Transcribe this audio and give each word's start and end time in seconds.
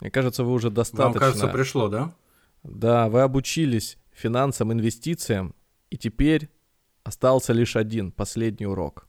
Мне 0.00 0.10
кажется, 0.10 0.44
вы 0.44 0.52
уже 0.52 0.70
достаточно... 0.70 1.04
Вам 1.04 1.14
кажется, 1.14 1.48
пришло, 1.48 1.88
да? 1.88 2.14
Да, 2.62 3.08
вы 3.08 3.20
обучились 3.22 3.98
финансам, 4.12 4.72
инвестициям, 4.72 5.54
и 5.90 5.96
теперь 5.96 6.50
остался 7.04 7.52
лишь 7.52 7.76
один, 7.76 8.12
последний 8.12 8.66
урок. 8.66 9.08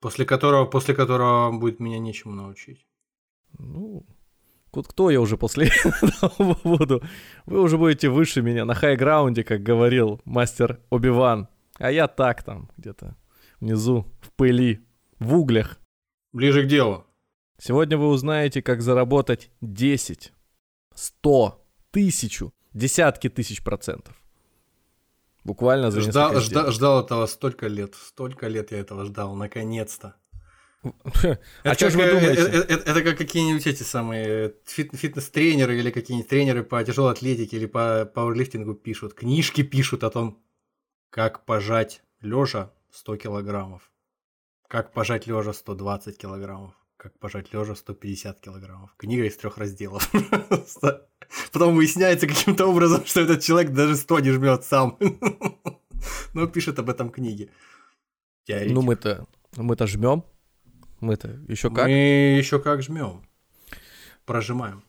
После 0.00 0.24
которого, 0.24 0.66
после 0.66 0.94
которого 0.94 1.52
будет 1.52 1.80
меня 1.80 1.98
нечему 1.98 2.34
научить. 2.34 2.86
Ну, 3.58 4.06
кто 4.70 5.10
я 5.10 5.20
уже 5.20 5.36
после 5.36 5.68
этого 5.68 6.58
буду? 6.64 7.02
Вы 7.46 7.60
уже 7.60 7.78
будете 7.78 8.08
выше 8.08 8.42
меня 8.42 8.64
на 8.64 8.74
хайграунде, 8.74 9.42
как 9.42 9.62
говорил 9.62 10.20
мастер 10.24 10.80
Оби-Ван. 10.90 11.48
А 11.78 11.90
я 11.90 12.08
так 12.08 12.42
там, 12.42 12.70
где-то 12.76 13.16
внизу, 13.60 14.06
в 14.20 14.30
пыли, 14.32 14.86
в 15.18 15.34
углях. 15.34 15.78
Ближе 16.32 16.64
к 16.64 16.66
делу. 16.66 17.06
Сегодня 17.58 17.96
вы 17.96 18.08
узнаете, 18.08 18.62
как 18.62 18.82
заработать 18.82 19.50
10, 19.60 20.32
100, 20.94 21.66
тысячу, 21.90 22.52
десятки 22.74 23.28
тысяч 23.28 23.62
процентов. 23.62 24.14
Буквально 25.44 25.90
за 25.90 26.00
ждал, 26.00 26.40
ждал, 26.40 26.72
ждал 26.72 27.04
этого 27.04 27.26
столько 27.26 27.68
лет. 27.68 27.94
Столько 27.94 28.48
лет 28.48 28.72
я 28.72 28.78
этого 28.78 29.04
ждал, 29.04 29.34
наконец-то. 29.34 30.16
А 31.62 31.74
что 31.74 31.90
же 31.90 31.98
вы 31.98 32.10
думаете? 32.10 32.42
Это, 32.42 32.58
это, 32.58 32.90
это 32.90 33.02
как 33.02 33.18
какие-нибудь 33.18 33.66
эти 33.66 33.82
самые 33.82 34.54
фит, 34.64 34.94
фитнес-тренеры 34.94 35.78
или 35.78 35.90
какие-нибудь 35.90 36.28
тренеры 36.28 36.64
по 36.64 36.82
тяжелой 36.84 37.12
атлетике 37.12 37.56
или 37.56 37.66
по 37.66 38.04
пауэрлифтингу 38.04 38.74
пишут, 38.74 39.14
книжки 39.14 39.62
пишут 39.62 40.04
о 40.04 40.10
том, 40.10 40.42
как 41.10 41.44
пожать 41.44 42.02
лежа 42.20 42.72
100 42.92 43.16
килограммов, 43.16 43.90
как 44.68 44.92
пожать 44.92 45.26
лежа 45.26 45.52
120 45.52 46.18
килограммов, 46.18 46.74
как 46.96 47.18
пожать 47.18 47.52
лежа 47.52 47.74
150 47.74 48.40
килограммов. 48.40 48.94
Книга 48.96 49.24
из 49.24 49.36
трех 49.36 49.58
разделов. 49.58 50.10
Потом 51.52 51.76
выясняется 51.76 52.26
каким-то 52.26 52.66
образом, 52.66 53.04
что 53.04 53.20
этот 53.20 53.42
человек 53.42 53.72
даже 53.72 53.96
100 53.96 54.20
не 54.20 54.30
жмет 54.30 54.64
сам. 54.64 54.98
Но 56.34 56.46
пишет 56.46 56.78
об 56.78 56.90
этом 56.90 57.10
книги. 57.10 57.50
Ну 58.48 58.82
мы-то 58.82 59.26
мы-то 59.56 59.86
жмем. 59.86 60.24
Мы-то 61.00 61.28
еще 61.48 61.70
как? 61.70 61.86
Мы 61.86 62.36
еще 62.38 62.58
как 62.58 62.82
жмем. 62.82 63.26
Прожимаем. 64.24 64.82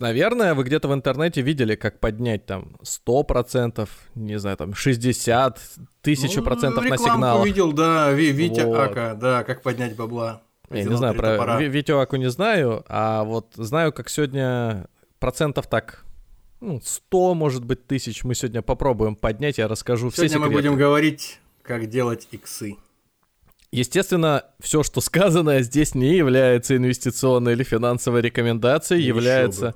Наверное, 0.00 0.54
вы 0.54 0.64
где-то 0.64 0.88
в 0.88 0.94
интернете 0.94 1.42
видели, 1.42 1.76
как 1.76 2.00
поднять 2.00 2.46
там 2.46 2.76
100%, 2.82 3.86
не 4.14 4.38
знаю, 4.38 4.56
там 4.56 4.74
60, 4.74 5.60
1000% 6.02 6.70
ну, 6.70 6.80
на 6.80 6.96
сигнал. 6.96 7.44
видел, 7.44 7.72
да, 7.72 8.10
Витя 8.10 8.64
вот. 8.64 8.78
Ака, 8.78 9.14
да, 9.14 9.44
как 9.44 9.62
поднять 9.62 9.94
бабла. 9.94 10.42
Я 10.78 10.84
не 10.84 10.96
знаю, 10.96 11.14
про 11.14 11.36
топора. 11.36 11.60
Витю 11.60 11.98
Аку 11.98 12.16
не 12.16 12.30
знаю, 12.30 12.84
а 12.88 13.24
вот 13.24 13.52
знаю, 13.54 13.92
как 13.92 14.08
сегодня 14.08 14.86
процентов 15.18 15.66
так 15.66 16.04
ну, 16.60 16.80
100, 16.82 17.34
может 17.34 17.64
быть, 17.64 17.86
тысяч 17.86 18.24
мы 18.24 18.34
сегодня 18.34 18.62
попробуем 18.62 19.16
поднять, 19.16 19.58
я 19.58 19.68
расскажу 19.68 20.10
сегодня 20.10 20.28
все 20.28 20.28
секреты. 20.28 20.46
мы 20.46 20.50
будем 20.50 20.76
говорить, 20.76 21.40
как 21.62 21.88
делать 21.88 22.26
иксы. 22.30 22.76
Естественно, 23.70 24.44
все, 24.60 24.82
что 24.82 25.00
сказано 25.00 25.60
здесь, 25.62 25.94
не 25.94 26.14
является 26.14 26.76
инвестиционной 26.76 27.52
или 27.52 27.64
финансовой 27.64 28.22
рекомендацией, 28.22 29.00
Еще 29.00 29.08
является, 29.08 29.66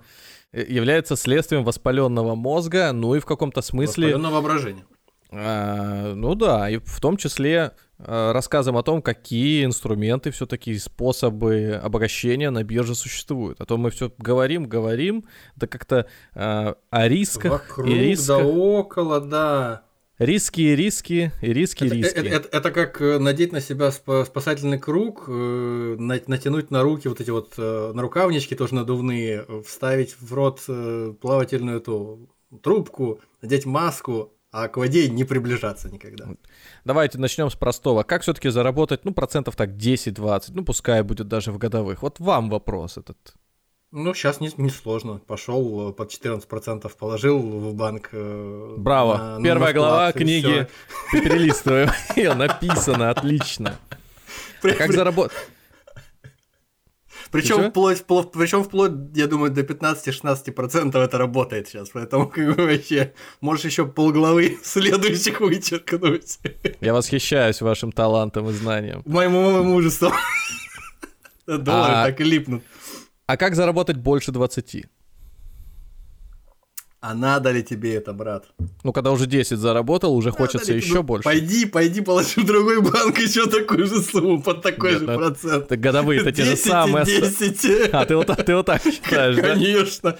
бы. 0.52 0.60
Э, 0.60 0.64
является 0.68 1.16
следствием 1.16 1.64
воспаленного 1.64 2.34
мозга, 2.36 2.92
ну 2.92 3.16
и 3.16 3.18
в 3.18 3.26
каком-то 3.26 3.60
смысле... 3.60 4.06
Воспаленного 4.06 4.34
воображения. 4.34 4.84
А, 5.30 6.14
ну 6.14 6.34
да, 6.36 6.70
и 6.70 6.78
в 6.78 7.00
том 7.00 7.16
числе 7.16 7.72
рассказом 7.98 8.76
о 8.76 8.82
том, 8.82 9.02
какие 9.02 9.64
инструменты, 9.64 10.30
все-таки 10.30 10.78
способы 10.78 11.80
обогащения 11.82 12.50
на 12.50 12.62
бирже 12.62 12.94
существуют. 12.94 13.60
А 13.60 13.66
то 13.66 13.76
мы 13.76 13.90
все 13.90 14.12
говорим, 14.18 14.66
говорим, 14.66 15.24
да 15.56 15.66
как-то 15.66 16.06
а, 16.34 16.76
о 16.90 17.08
рисках 17.08 17.50
Вокруг, 17.50 17.88
и 17.88 17.94
рисках. 17.94 18.38
да 18.38 18.46
около, 18.46 19.20
да. 19.20 19.82
Риски 20.18 20.60
и 20.60 20.74
риски, 20.74 21.30
и 21.40 21.52
риски, 21.52 21.84
это, 21.84 21.94
риски. 21.94 22.18
Это, 22.18 22.28
это, 22.28 22.48
это 22.56 22.70
как 22.72 23.00
э, 23.00 23.20
надеть 23.20 23.52
на 23.52 23.60
себя 23.60 23.92
спасательный 23.92 24.78
круг, 24.80 25.26
э, 25.28 25.96
натянуть 25.98 26.72
на 26.72 26.82
руки 26.82 27.06
вот 27.06 27.20
эти 27.20 27.30
вот 27.30 27.54
э, 27.56 27.92
на 27.94 28.02
рукавнички 28.02 28.56
тоже 28.56 28.74
надувные, 28.74 29.46
вставить 29.64 30.16
в 30.20 30.34
рот 30.34 30.62
плавательную 31.20 31.76
эту 31.76 32.28
трубку, 32.62 33.20
надеть 33.42 33.64
маску, 33.64 34.32
а 34.50 34.68
к 34.68 34.76
воде 34.76 35.08
не 35.08 35.24
приближаться 35.24 35.90
никогда. 35.90 36.26
Давайте 36.84 37.18
начнем 37.18 37.50
с 37.50 37.54
простого. 37.54 38.02
Как 38.02 38.22
все-таки 38.22 38.48
заработать, 38.48 39.04
ну, 39.04 39.12
процентов 39.12 39.56
так 39.56 39.70
10-20, 39.70 40.50
ну, 40.54 40.64
пускай 40.64 41.02
будет 41.02 41.28
даже 41.28 41.52
в 41.52 41.58
годовых. 41.58 42.02
Вот 42.02 42.18
вам 42.20 42.48
вопрос 42.50 42.96
этот. 42.96 43.34
Ну, 43.90 44.12
сейчас 44.12 44.40
не, 44.40 44.50
не 44.58 44.68
сложно. 44.68 45.18
Пошел 45.26 45.92
под 45.92 46.12
14% 46.12 46.90
положил 46.98 47.38
в 47.38 47.74
банк. 47.74 48.10
Э, 48.12 48.74
Браво. 48.76 49.38
На, 49.38 49.42
Первая 49.42 49.72
на 49.72 49.78
глава 49.78 50.12
книги. 50.12 50.66
Перелистываем. 51.10 51.88
Написано, 52.38 53.10
отлично. 53.10 53.78
Как 54.60 54.92
заработать? 54.92 55.36
Причем 57.30 57.70
вплоть, 57.70 57.98
вплоть, 57.98 58.32
причем 58.32 58.64
вплоть, 58.64 58.92
я 59.14 59.26
думаю, 59.26 59.50
до 59.50 59.62
15-16% 59.62 60.98
это 60.98 61.18
работает 61.18 61.68
сейчас. 61.68 61.90
Поэтому 61.90 62.28
как 62.28 62.56
бы 62.56 62.66
вообще 62.66 63.12
можешь 63.40 63.64
еще 63.64 63.86
полглавы 63.86 64.58
следующих 64.64 65.40
вычеркнуть. 65.40 66.38
Я 66.80 66.94
восхищаюсь 66.94 67.60
вашим 67.60 67.92
талантом 67.92 68.48
и 68.48 68.52
знанием. 68.52 69.02
Моему 69.06 69.62
мужеству. 69.62 70.12
Доллары 71.46 71.92
а... 71.94 72.06
так 72.06 72.20
и 72.20 72.24
липнут. 72.24 72.62
А 73.26 73.36
как 73.36 73.54
заработать 73.54 73.96
больше 73.96 74.32
20? 74.32 74.86
А 77.00 77.14
надо 77.14 77.52
ли 77.52 77.62
тебе 77.62 77.94
это, 77.94 78.12
брат? 78.12 78.48
Ну, 78.82 78.92
когда 78.92 79.12
уже 79.12 79.26
10 79.26 79.56
заработал, 79.56 80.16
уже 80.16 80.30
надо 80.30 80.38
хочется 80.38 80.72
еще 80.72 80.94
ну, 80.94 81.02
больше. 81.04 81.24
Пойди, 81.24 81.64
пойди, 81.64 82.00
положи 82.00 82.40
в 82.40 82.44
другой 82.44 82.82
банк 82.82 83.16
еще 83.18 83.46
такую 83.46 83.86
же 83.86 84.02
сумму 84.02 84.42
под 84.42 84.62
такой 84.62 84.92
Нет, 84.92 85.00
же 85.00 85.06
ну, 85.06 85.16
процент. 85.16 85.68
Так 85.68 85.78
годовые-то 85.78 86.32
те 86.32 86.44
же 86.44 86.56
самые. 86.56 87.04
10. 87.04 87.90
А, 87.92 88.04
ты 88.04 88.16
вот, 88.16 88.26
ты 88.26 88.56
вот 88.56 88.66
так 88.66 88.82
считаешь, 88.84 89.36
да? 89.36 89.42
Конечно. 89.42 90.18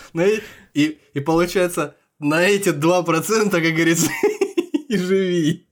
И, 0.73 0.99
и 1.15 1.21
получается, 1.21 1.97
на 2.21 2.43
эти 2.43 2.69
2%, 2.69 3.51
как 3.51 3.63
говорится, 3.63 4.11
и 4.89 4.97
живи. 4.97 5.67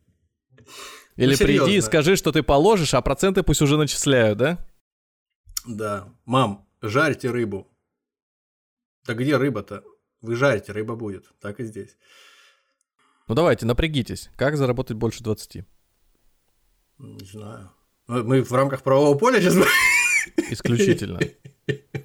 Или 1.15 1.33
ну, 1.33 1.39
приди 1.39 1.77
и 1.77 1.81
скажи, 1.83 2.17
что 2.17 2.33
ты 2.33 2.43
положишь, 2.43 2.95
а 2.95 3.01
проценты 3.01 3.45
пусть 3.45 3.63
уже 3.63 3.77
начисляют, 3.77 4.39
да? 4.39 4.59
Да. 5.65 6.09
Мам, 6.25 6.67
жарьте 6.83 7.31
рыбу. 7.31 7.69
Да 9.07 9.15
где 9.15 9.37
рыба-то? 9.37 9.85
Вы 10.23 10.37
жарите, 10.37 10.73
рыба 10.73 10.97
будет. 10.97 11.27
Так 11.41 11.61
и 11.61 11.65
здесь. 11.65 11.97
Ну 13.29 13.35
давайте, 13.35 13.67
напрягитесь. 13.67 14.31
Как 14.37 14.57
заработать 14.57 14.97
больше 14.97 15.23
20? 15.23 15.65
Не 16.99 17.25
знаю. 17.25 17.71
Ну, 18.09 18.25
мы 18.25 18.43
в 18.43 18.53
рамках 18.53 18.83
правового 18.83 19.19
поля 19.19 19.41
сейчас... 19.41 19.57
Исключительно. 20.51 21.21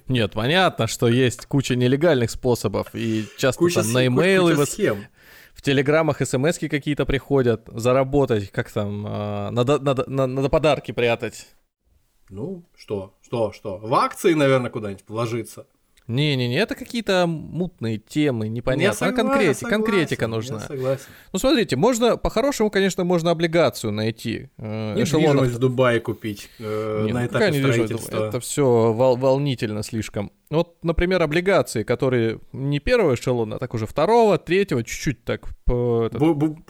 Нет, 0.08 0.32
понятно, 0.32 0.86
что 0.86 1.08
есть 1.08 1.46
куча 1.46 1.76
нелегальных 1.76 2.30
способов, 2.30 2.88
и 2.94 3.26
часто 3.38 3.58
куча, 3.58 3.82
там 3.82 3.92
на 3.92 4.06
имейлы, 4.06 4.54
в, 4.54 4.66
в 5.54 5.62
телеграммах 5.62 6.26
смс 6.26 6.58
какие-то 6.58 7.06
приходят, 7.06 7.68
заработать, 7.72 8.50
как 8.50 8.70
там, 8.70 9.06
э, 9.06 9.50
надо, 9.50 9.78
надо, 9.78 10.08
надо 10.08 10.48
подарки 10.48 10.92
прятать. 10.92 11.48
Ну, 12.28 12.68
что, 12.76 13.18
что, 13.22 13.52
что? 13.52 13.78
В 13.78 13.94
акции, 13.94 14.34
наверное, 14.34 14.70
куда-нибудь 14.70 15.04
вложиться. 15.06 15.66
Не-не-не, 16.08 16.58
это 16.58 16.74
какие-то 16.74 17.26
мутные 17.26 17.98
темы, 17.98 18.48
непонятно. 18.48 19.06
а 19.06 19.12
конкретика, 19.12 19.54
согласен, 19.54 19.68
конкретика 19.68 20.26
нужна. 20.26 20.60
Согласен. 20.60 21.06
Ну, 21.32 21.38
смотрите, 21.38 21.76
можно, 21.76 22.16
по-хорошему, 22.16 22.70
конечно, 22.70 23.04
можно 23.04 23.30
облигацию 23.30 23.92
найти. 23.92 24.50
Э, 24.58 24.94
недвижимость 24.94 25.52
в 25.52 25.58
Дубае 25.58 26.00
купить 26.00 26.50
э, 26.58 27.04
Не, 27.06 27.12
на 27.12 27.20
ну, 27.20 27.26
этапе 27.26 27.52
строительства. 27.52 28.28
Это 28.28 28.40
все 28.40 28.92
вол- 28.92 29.16
волнительно 29.16 29.82
слишком. 29.82 30.32
Вот, 30.50 30.76
например, 30.82 31.22
облигации, 31.22 31.82
которые 31.82 32.40
не 32.52 32.78
первого 32.78 33.14
эшелона, 33.14 33.56
а 33.56 33.58
так 33.58 33.72
уже 33.72 33.86
второго, 33.86 34.36
третьего, 34.38 34.84
чуть-чуть 34.84 35.24
так... 35.24 35.48
По, 35.64 36.06
этот... 36.06 36.20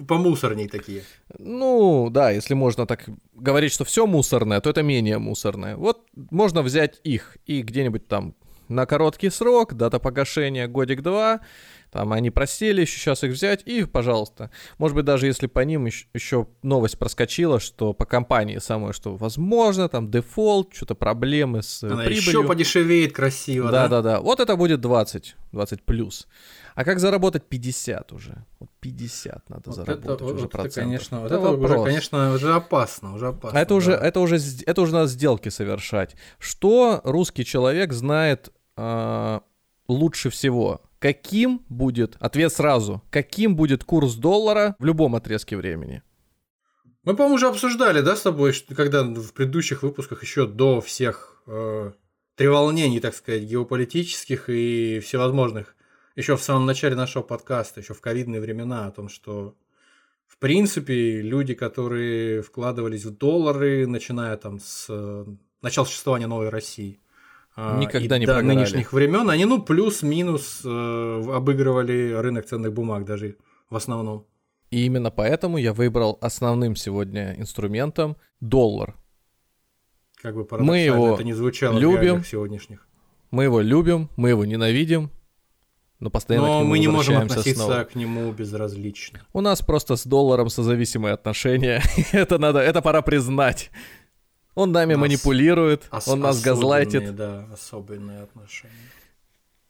по 0.06 0.18
мусорней 0.18 0.68
такие. 0.68 1.02
Ну, 1.38 2.08
да, 2.10 2.30
если 2.30 2.54
можно 2.54 2.86
так 2.86 3.08
говорить, 3.34 3.72
что 3.72 3.84
все 3.84 4.06
мусорное, 4.06 4.60
то 4.60 4.70
это 4.70 4.82
менее 4.82 5.18
мусорное. 5.18 5.76
Вот 5.76 6.06
можно 6.30 6.62
взять 6.62 7.00
их 7.02 7.38
и 7.46 7.62
где-нибудь 7.62 8.06
там 8.06 8.34
на 8.74 8.86
короткий 8.86 9.30
срок, 9.30 9.74
дата 9.74 9.98
погашения 9.98 10.66
годик-два, 10.66 11.40
там 11.92 12.14
они 12.14 12.30
просели, 12.30 12.80
еще 12.80 12.98
сейчас 12.98 13.22
их 13.22 13.32
взять, 13.32 13.62
и, 13.66 13.84
пожалуйста. 13.84 14.50
Может 14.78 14.96
быть, 14.96 15.04
даже 15.04 15.26
если 15.26 15.46
по 15.46 15.60
ним 15.60 15.84
еще, 15.84 16.06
еще 16.14 16.46
новость 16.62 16.98
проскочила, 16.98 17.60
что 17.60 17.92
по 17.92 18.06
компании 18.06 18.56
самое, 18.58 18.94
что 18.94 19.14
возможно, 19.14 19.90
там 19.90 20.10
дефолт, 20.10 20.72
что-то 20.72 20.94
проблемы 20.94 21.62
с 21.62 21.82
Она 21.82 22.02
прибылью. 22.02 22.16
еще 22.16 22.44
подешевеет 22.44 23.12
красиво, 23.12 23.70
да? 23.70 23.88
Да, 23.88 24.00
да, 24.00 24.02
да. 24.02 24.20
Вот 24.20 24.40
это 24.40 24.56
будет 24.56 24.80
20, 24.80 25.36
20 25.52 25.82
плюс. 25.82 26.26
А 26.74 26.84
как 26.84 26.98
заработать 26.98 27.44
50 27.44 28.12
уже? 28.12 28.46
Вот 28.58 28.70
50 28.80 29.50
надо 29.50 29.62
вот 29.66 29.76
заработать 29.76 30.10
это, 30.10 30.24
уже 30.24 30.34
вот 30.34 30.50
процентов. 30.50 30.76
Это, 30.76 30.86
конечно, 30.86 31.20
вот 31.20 31.26
это, 31.26 31.34
это 31.34 31.50
уже, 31.50 31.84
конечно, 31.84 32.32
уже 32.32 32.54
опасно, 32.54 33.14
уже 33.14 33.28
опасно. 33.28 33.58
А 33.58 33.62
это 33.62 33.68
да. 33.68 33.74
уже, 33.74 33.92
это 33.92 34.20
уже, 34.20 34.38
это 34.64 34.80
уже 34.80 34.92
надо 34.94 35.08
сделки 35.08 35.50
совершать. 35.50 36.16
Что 36.38 37.02
русский 37.04 37.44
человек 37.44 37.92
знает 37.92 38.50
э, 38.76 39.40
лучше 39.88 40.30
всего? 40.30 40.82
Каким 40.98 41.64
будет, 41.68 42.16
ответ 42.20 42.52
сразу, 42.52 43.02
каким 43.10 43.56
будет 43.56 43.84
курс 43.84 44.14
доллара 44.14 44.76
в 44.78 44.84
любом 44.84 45.16
отрезке 45.16 45.56
времени? 45.56 46.02
Мы, 47.04 47.16
по-моему, 47.16 47.34
уже 47.34 47.48
обсуждали, 47.48 48.00
да, 48.00 48.14
с 48.14 48.22
тобой, 48.22 48.52
что, 48.52 48.76
когда 48.76 49.02
в 49.02 49.32
предыдущих 49.32 49.82
выпусках 49.82 50.22
еще 50.22 50.46
до 50.46 50.80
всех 50.80 51.42
э, 51.48 51.92
треволнений, 52.36 53.00
так 53.00 53.14
сказать, 53.14 53.42
геополитических 53.42 54.48
и 54.48 55.00
всевозможных 55.00 55.74
еще 56.14 56.36
в 56.36 56.42
самом 56.42 56.66
начале 56.66 56.94
нашего 56.94 57.22
подкаста, 57.22 57.80
еще 57.80 57.94
в 57.94 58.00
ковидные 58.00 58.40
времена, 58.40 58.86
о 58.86 58.92
том, 58.92 59.08
что 59.08 59.56
в 60.26 60.38
принципе 60.38 61.20
люди, 61.20 61.54
которые 61.54 62.42
вкладывались 62.42 63.04
в 63.04 63.16
доллары, 63.16 63.86
начиная 63.86 64.36
там 64.36 64.60
с 64.60 64.86
э, 64.88 65.26
начала 65.60 65.84
существования 65.84 66.26
новой 66.26 66.48
России, 66.48 67.00
Никогда 67.56 68.16
и 68.16 68.20
не 68.20 68.26
до 68.26 68.34
прогорали. 68.34 68.56
нынешних 68.56 68.92
времен, 68.92 69.28
они 69.28 69.44
ну 69.44 69.62
плюс-минус 69.62 70.62
э, 70.64 71.22
обыгрывали 71.34 72.12
рынок 72.14 72.46
ценных 72.46 72.72
бумаг 72.72 73.04
даже 73.04 73.36
в 73.68 73.76
основном. 73.76 74.26
И 74.70 74.86
именно 74.86 75.10
поэтому 75.10 75.58
я 75.58 75.74
выбрал 75.74 76.16
основным 76.22 76.76
сегодня 76.76 77.34
инструментом 77.38 78.16
доллар. 78.40 78.96
Как 80.22 80.34
бы 80.34 80.46
мы 80.60 80.78
его 80.78 81.14
это 81.14 81.24
не 81.24 81.34
звучало 81.34 81.78
любим, 81.78 82.22
в 82.22 82.28
сегодняшних. 82.28 82.88
Мы 83.30 83.44
его 83.44 83.60
любим, 83.60 84.08
мы 84.16 84.30
его 84.30 84.46
ненавидим, 84.46 85.10
но 86.02 86.10
постоянно 86.10 86.46
но 86.46 86.58
к 86.58 86.60
нему 86.60 86.70
мы 86.70 86.78
не 86.78 86.88
можем 86.88 87.18
относиться 87.18 87.64
снова. 87.64 87.84
к 87.84 87.94
нему 87.94 88.32
безразлично. 88.32 89.20
У 89.32 89.40
нас 89.40 89.60
просто 89.60 89.96
с 89.96 90.04
долларом 90.04 90.48
созависимые 90.48 91.14
отношения. 91.14 91.82
это 92.12 92.38
надо, 92.38 92.60
это 92.60 92.82
пора 92.82 93.02
признать. 93.02 93.70
Он 94.54 94.72
нами 94.72 94.94
нас 94.94 95.00
манипулирует, 95.00 95.88
он 96.06 96.20
нас 96.20 96.42
газлайтит. 96.42 97.14
Да, 97.14 97.46
особенные 97.52 98.22
отношения. 98.22 98.74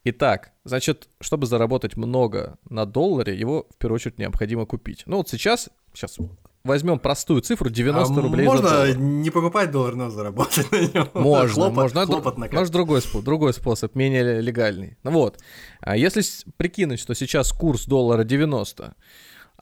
Итак, 0.05 0.53
значит, 0.65 1.09
чтобы 1.21 1.47
заработать 1.47 1.97
много 1.97 2.59
на 2.69 2.87
долларе, 2.87 3.39
его 3.39 3.69
в 3.71 3.77
первую 3.79 3.97
очередь 3.97 4.19
необходимо 4.19 4.67
купить. 4.67 5.05
Ну 5.07 5.19
вот 5.19 5.29
сейчас, 5.29 5.71
сейчас 5.95 6.19
возьмем 6.65 6.99
простую 6.99 7.41
цифру 7.43 7.71
90 7.71 8.13
а 8.13 8.23
рублей 8.23 8.47
можно 8.47 8.69
за 8.69 8.75
доллар. 8.75 8.97
не 8.97 9.31
покупать 9.31 9.71
доллар, 9.71 9.95
но 9.95 10.11
заработать 10.11 10.71
на 10.73 10.81
нем. 10.81 11.09
Можно, 11.15 11.55
хлопот, 11.55 11.75
можно. 11.75 12.07
Хлопот 12.07 12.53
Может 12.53 12.73
другой 12.73 13.01
способ, 13.01 13.25
другой 13.25 13.55
способ, 13.55 13.95
менее 13.95 14.41
легальный. 14.41 14.97
Ну 15.05 15.13
вот, 15.13 15.39
а 15.81 15.97
если 15.97 16.23
прикинуть, 16.57 16.99
что 17.01 17.15
сейчас 17.15 17.53
курс 17.53 17.87
доллара 17.87 18.25
90, 18.25 18.95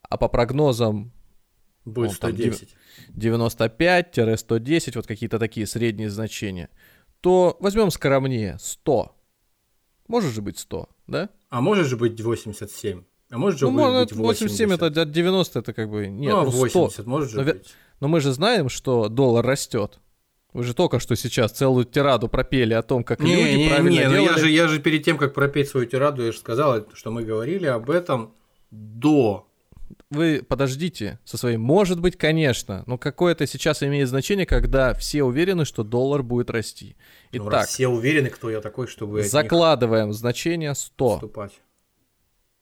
а 0.03 0.17
по 0.17 0.29
прогнозам 0.29 1.13
будет 1.85 2.13
110. 2.13 2.75
95-110, 3.17 4.93
вот 4.95 5.07
какие-то 5.07 5.39
такие 5.39 5.67
средние 5.67 6.11
значения, 6.11 6.69
то 7.21 7.57
возьмем 7.61 7.91
скромнее 7.91 8.57
100. 8.61 9.17
Может 10.09 10.33
же 10.33 10.43
быть 10.43 10.59
100, 10.59 10.89
да? 11.07 11.31
А 11.49 11.61
может 11.61 11.87
же 11.87 11.97
быть 11.97 12.21
87. 12.21 13.05
А 13.31 13.39
может 13.39 13.61
же 13.61 13.67
ну, 13.67 13.73
быть 13.73 13.81
может, 13.81 14.13
80. 14.13 14.43
87 14.43 14.73
это 14.73 15.03
от 15.03 15.11
90 15.11 15.59
это 15.59 15.73
как 15.73 15.89
бы... 15.89 16.09
Нет, 16.09 16.33
ну, 16.33 16.41
а 16.41 16.45
ну 16.45 16.51
80 16.51 16.93
100. 16.93 17.03
может 17.09 17.31
же 17.31 17.37
но, 17.37 17.45
быть. 17.45 17.75
Но 18.01 18.09
мы 18.09 18.21
же 18.21 18.33
знаем, 18.33 18.69
что 18.69 19.09
доллар 19.09 19.47
растет. 19.47 20.01
Вы 20.53 20.65
же 20.65 20.75
только 20.75 20.99
что 20.99 21.15
сейчас 21.15 21.53
целую 21.53 21.85
тираду 21.85 22.29
пропели 22.29 22.75
о 22.75 22.83
том, 22.83 23.05
как 23.05 23.21
не, 23.21 23.37
люди 23.37 23.57
не, 23.57 23.69
правильно 23.69 23.89
не, 23.89 23.99
делали. 23.99 24.17
Ну 24.17 24.23
я 24.25 24.37
же, 24.37 24.51
я 24.51 24.69
же 24.69 24.81
перед 24.81 25.05
тем, 25.05 25.17
как 25.17 25.33
пропеть 25.33 25.69
свою 25.69 25.87
тираду, 25.87 26.25
я 26.25 26.33
же 26.33 26.39
сказал, 26.39 26.89
что 26.93 27.13
мы 27.13 27.23
говорили 27.23 27.67
об 27.67 27.89
этом 27.89 28.35
до 28.73 29.50
вы 30.11 30.45
подождите 30.47 31.19
со 31.25 31.39
своим. 31.39 31.61
Может 31.61 32.01
быть, 32.01 32.17
конечно, 32.17 32.83
но 32.87 32.99
какое 32.99 33.33
это 33.33 33.47
сейчас 33.47 33.83
имеет 33.83 34.09
значение, 34.09 34.45
когда 34.45 34.93
все 34.95 35.23
уверены, 35.23 35.65
что 35.65 35.85
доллар 35.85 36.23
будет 36.23 36.51
расти. 36.51 36.97
Ну, 37.33 37.49
Итак, 37.49 37.69
все 37.69 37.89
уверены, 37.89 38.29
кто 38.29 38.51
я 38.51 38.61
такой, 38.61 38.89
чтобы 38.89 39.23
закладываем 39.23 40.13
значение 40.13 40.75
100. 40.75 41.15
Вступать. 41.15 41.61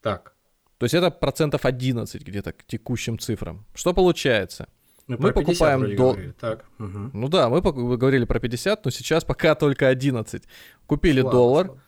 Так. 0.02 0.34
То 0.76 0.84
есть 0.84 0.94
это 0.94 1.10
процентов 1.10 1.64
11 1.64 2.22
где-то 2.22 2.52
к 2.52 2.64
текущим 2.64 3.18
цифрам. 3.18 3.64
Что 3.74 3.94
получается? 3.94 4.68
Мы, 5.08 5.16
мы 5.18 5.32
покупаем 5.32 5.96
доллар. 5.96 6.34
Так. 6.38 6.66
Угу. 6.78 7.10
Ну 7.14 7.28
да, 7.28 7.48
мы 7.48 7.62
говорили 7.62 8.26
про 8.26 8.38
50, 8.38 8.84
но 8.84 8.90
сейчас 8.90 9.24
пока 9.24 9.54
только 9.54 9.88
11. 9.88 10.42
Купили 10.86 11.22
Слава, 11.22 11.32
доллар. 11.34 11.66
слава. 11.66 11.82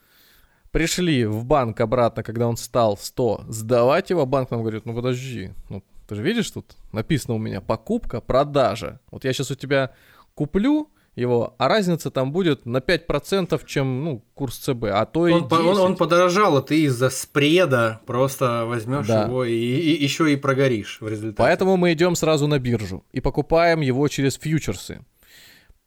Пришли 0.70 1.25
в 1.25 1.44
банк 1.44 1.81
обратно, 1.81 2.22
когда 2.22 2.46
он 2.46 2.56
стал 2.56 2.96
100, 2.96 3.46
сдавать 3.49 4.11
его, 4.11 4.25
банк 4.25 4.50
нам 4.50 4.61
говорит, 4.61 4.87
ну 4.87 4.94
подожди, 4.94 5.52
ну 5.69 5.82
ты 6.06 6.14
же 6.14 6.22
видишь, 6.22 6.50
тут 6.50 6.76
написано 6.93 7.34
у 7.34 7.38
меня 7.38 7.61
покупка, 7.61 8.20
продажа. 8.20 9.00
Вот 9.11 9.25
я 9.25 9.32
сейчас 9.32 9.50
у 9.50 9.55
тебя 9.56 9.93
куплю 10.34 10.90
его, 11.17 11.55
а 11.58 11.69
разница 11.69 12.11
там 12.11 12.32
будет 12.32 12.67
на 12.67 12.78
5%, 12.78 13.61
чем 13.67 14.05
ну, 14.05 14.25
курс 14.34 14.58
ЦБ, 14.58 14.84
а 14.93 15.05
то 15.06 15.26
и 15.26 15.32
он, 15.32 15.49
10. 15.49 15.52
он, 15.52 15.78
он 15.78 15.96
подорожал, 15.96 16.56
а 16.56 16.62
ты 16.62 16.82
из-за 16.82 17.11
спреда 17.11 18.00
просто 18.06 18.64
возьмешь 18.67 19.06
Да. 19.06 19.25
его 19.25 19.44
и, 19.44 19.52
и 19.52 20.02
еще 20.02 20.32
и 20.32 20.37
прогоришь 20.37 21.00
в 21.00 21.08
результате. 21.08 21.37
Поэтому 21.37 21.76
мы 21.76 21.93
идем 21.93 22.14
сразу 22.14 22.46
на 22.46 22.58
биржу 22.58 23.05
и 23.12 23.20
покупаем 23.20 23.81
его 23.81 24.06
через 24.08 24.37
фьючерсы. 24.37 25.05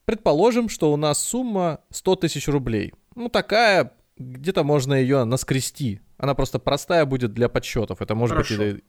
Предположим, 0.06 0.68
что 0.68 0.92
у 0.92 0.98
нас 0.98 1.20
сумма 1.20 1.80
100 1.92 2.16
тысяч 2.18 2.48
рублей. 2.50 2.94
Ну, 3.16 3.30
такая, 3.30 3.94
где-то 4.18 4.64
можно 4.64 4.94
ее 4.94 5.24
наскрести. 5.24 6.02
Она 6.18 6.36
просто 6.36 6.60
простая 6.60 7.06
будет 7.06 7.34
для 7.34 7.50
подсчетов. 7.50 8.02
Это 8.02 8.16
может 8.16 8.36
Хорошо. 8.36 8.58
быть 8.58 8.84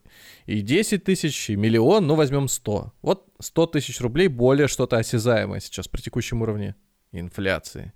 и, 0.47 0.59
и 0.59 0.61
10 0.61 1.05
тысяч, 1.05 1.51
и 1.51 1.57
миллион, 1.57 2.07
но 2.07 2.15
возьмем 2.15 2.49
100. 2.49 2.93
Вот 3.03 3.27
100 3.41 3.67
тысяч 3.69 4.01
рублей 4.01 4.29
более 4.29 4.69
что-то 4.69 4.99
осязаемое 4.99 5.61
сейчас 5.61 5.89
при 5.89 6.01
текущем 6.01 6.43
уровне 6.43 6.77
инфляции. 7.13 7.93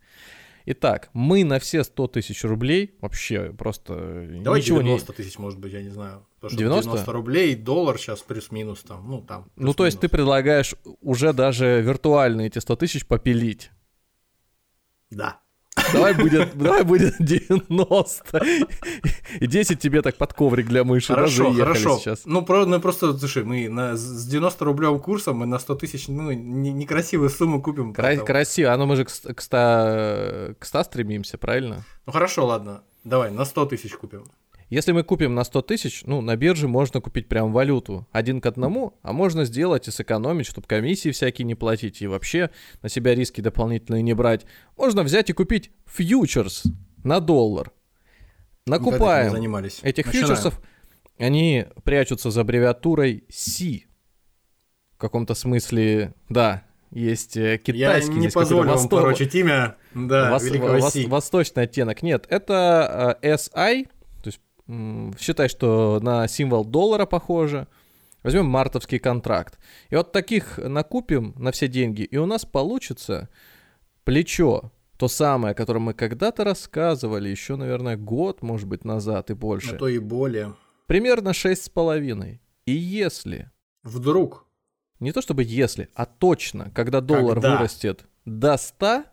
Итак, 0.71 1.09
мы 1.15 1.45
на 1.45 1.59
все 1.61 1.83
100 1.83 2.09
тысяч 2.09 2.45
рублей 2.45 2.95
вообще 3.01 3.53
просто 3.53 4.27
Давай 4.43 4.61
ничего 4.61 4.83
90 4.83 5.13
тысяч, 5.15 5.39
может 5.39 5.59
быть, 5.59 5.73
я 5.73 5.83
не 5.83 5.89
знаю. 5.89 6.27
Потому 6.35 6.51
что 6.51 6.59
90? 6.59 6.91
90 6.91 7.13
рублей, 7.13 7.55
доллар 7.55 7.99
сейчас 7.99 8.21
плюс-минус 8.21 8.83
там, 8.83 9.09
ну 9.09 9.23
там. 9.23 9.51
не... 9.57 9.65
Ну, 9.65 9.73
то 9.73 9.87
есть 9.87 9.99
ты 9.99 10.11
предлагаешь 10.11 10.75
уже 11.01 11.33
даже 11.33 11.81
виртуально 11.81 12.43
эти 12.43 12.59
100 12.59 12.77
тысяч 12.77 13.07
попилить. 13.07 13.71
Да. 15.11 15.41
Давай 15.93 16.15
будет, 16.15 16.57
давай 16.57 16.85
будет 16.85 17.15
90. 17.19 18.41
И 19.41 19.47
10 19.47 19.79
тебе 19.79 20.03
так 20.03 20.17
под 20.17 20.33
коврик 20.33 20.67
для 20.67 20.85
мыши. 20.85 21.13
Хорошо, 21.13 21.53
хорошо. 21.53 21.99
Сейчас. 21.99 22.23
Ну, 22.27 22.43
про, 22.45 22.67
ну, 22.67 22.81
просто, 22.81 23.17
слушай, 23.19 23.45
мы 23.45 23.69
на, 23.69 23.97
с 23.97 24.27
90 24.27 24.65
рублевым 24.65 25.01
курсом 25.01 25.37
мы 25.37 25.47
на 25.47 25.59
100 25.59 25.75
тысяч, 25.77 26.09
ну, 26.09 26.31
не- 26.33 26.73
некрасивую 26.73 27.31
сумму 27.31 27.63
купим. 27.63 27.93
Кра- 27.93 28.17
красиво. 28.17 28.73
А 28.73 28.77
ну 28.77 28.87
мы 28.87 28.97
же 28.97 29.05
к, 29.05 29.09
к 29.35 29.41
100, 29.41 30.55
к 30.59 30.65
100 30.65 30.85
стремимся, 30.85 31.39
правильно? 31.39 31.85
Ну, 32.07 32.13
хорошо, 32.13 32.47
ладно. 32.47 32.83
Давай, 33.05 33.31
на 33.31 33.45
100 33.45 33.67
тысяч 33.67 33.95
купим. 33.95 34.25
Если 34.71 34.93
мы 34.93 35.03
купим 35.03 35.35
на 35.35 35.45
100 35.45 35.63
тысяч, 35.63 36.03
ну, 36.05 36.21
на 36.21 36.37
бирже 36.37 36.69
можно 36.69 37.01
купить 37.01 37.27
прям 37.29 37.53
валюту 37.53 38.07
один 38.13 38.41
к 38.43 38.47
одному, 38.47 38.99
а 39.03 39.13
можно 39.15 39.45
сделать 39.45 39.89
и 39.89 39.91
сэкономить, 39.91 40.47
чтобы 40.47 40.67
комиссии 40.67 41.11
всякие 41.11 41.47
не 41.47 41.55
платить 41.55 42.03
и 42.03 42.07
вообще 42.07 42.51
на 42.83 42.91
себя 42.91 43.15
риски 43.15 43.41
дополнительные 43.41 44.03
не 44.03 44.13
брать. 44.13 44.45
Можно 44.77 45.05
взять 45.05 45.31
и 45.31 45.33
купить 45.33 45.71
фьючерс 45.87 46.65
на 47.03 47.21
доллар. 47.21 47.73
Накупаем 48.67 49.31
занимались. 49.33 49.81
этих 49.83 50.05
Начинаем. 50.07 50.29
фьючерсов, 50.29 50.61
они 51.19 51.67
прячутся 51.85 52.31
за 52.31 52.43
аббревиатурой 52.43 53.25
C. 53.31 53.85
В 54.93 54.99
каком-то 54.99 55.33
смысле, 55.35 56.13
да, 56.29 56.65
есть 56.91 57.37
э, 57.37 57.53
Я 57.53 57.59
китайский, 57.59 58.15
не 58.15 58.21
здесь 58.21 58.33
какой-то 58.35 58.49
позволю 58.51 58.69
вам 58.69 58.77
восток- 58.79 59.01
порочить 59.03 59.35
имя, 59.35 59.77
да, 59.95 60.31
вос- 60.37 60.45
великого 60.45 60.77
вос- 60.79 61.07
восточный 61.09 61.63
оттенок. 61.63 62.03
Нет, 62.03 62.27
это 62.29 63.17
э, 63.23 63.35
SI, 63.35 63.77
есть 63.79 63.89
считай, 65.19 65.49
что 65.49 65.99
на 66.03 66.29
символ 66.29 66.65
доллара 66.65 67.07
похоже. 67.07 67.67
Возьмем 68.23 68.47
мартовский 68.47 68.99
контракт. 68.99 69.59
И 69.91 69.97
вот 69.97 70.13
таких 70.13 70.59
накупим 70.59 71.35
на 71.37 71.53
все 71.53 71.69
деньги, 71.69 72.03
и 72.03 72.17
у 72.17 72.27
нас 72.27 72.45
получится 72.45 73.29
плечо, 74.05 74.73
то 74.99 75.07
самое, 75.07 75.53
о 75.53 75.55
котором 75.55 75.83
мы 75.83 75.95
когда-то 75.95 76.43
рассказывали, 76.43 77.29
еще, 77.29 77.55
наверное, 77.55 77.97
год, 77.97 78.43
может 78.43 78.67
быть, 78.67 78.85
назад 78.85 79.31
и 79.31 79.35
больше. 79.35 79.77
А 79.77 79.79
то 79.79 79.87
и 79.87 79.99
более. 79.99 80.55
Примерно 80.87 81.29
6,5. 81.29 82.41
И 82.67 82.73
если, 82.73 83.51
Вдруг. 83.85 84.47
не 84.99 85.13
то 85.13 85.23
чтобы 85.23 85.45
если, 85.45 85.89
а 85.95 86.05
точно, 86.05 86.71
когда 86.75 87.01
доллар 87.01 87.37
Когда? 87.37 87.57
вырастет 87.57 88.07
до 88.25 88.57
100, 88.57 89.05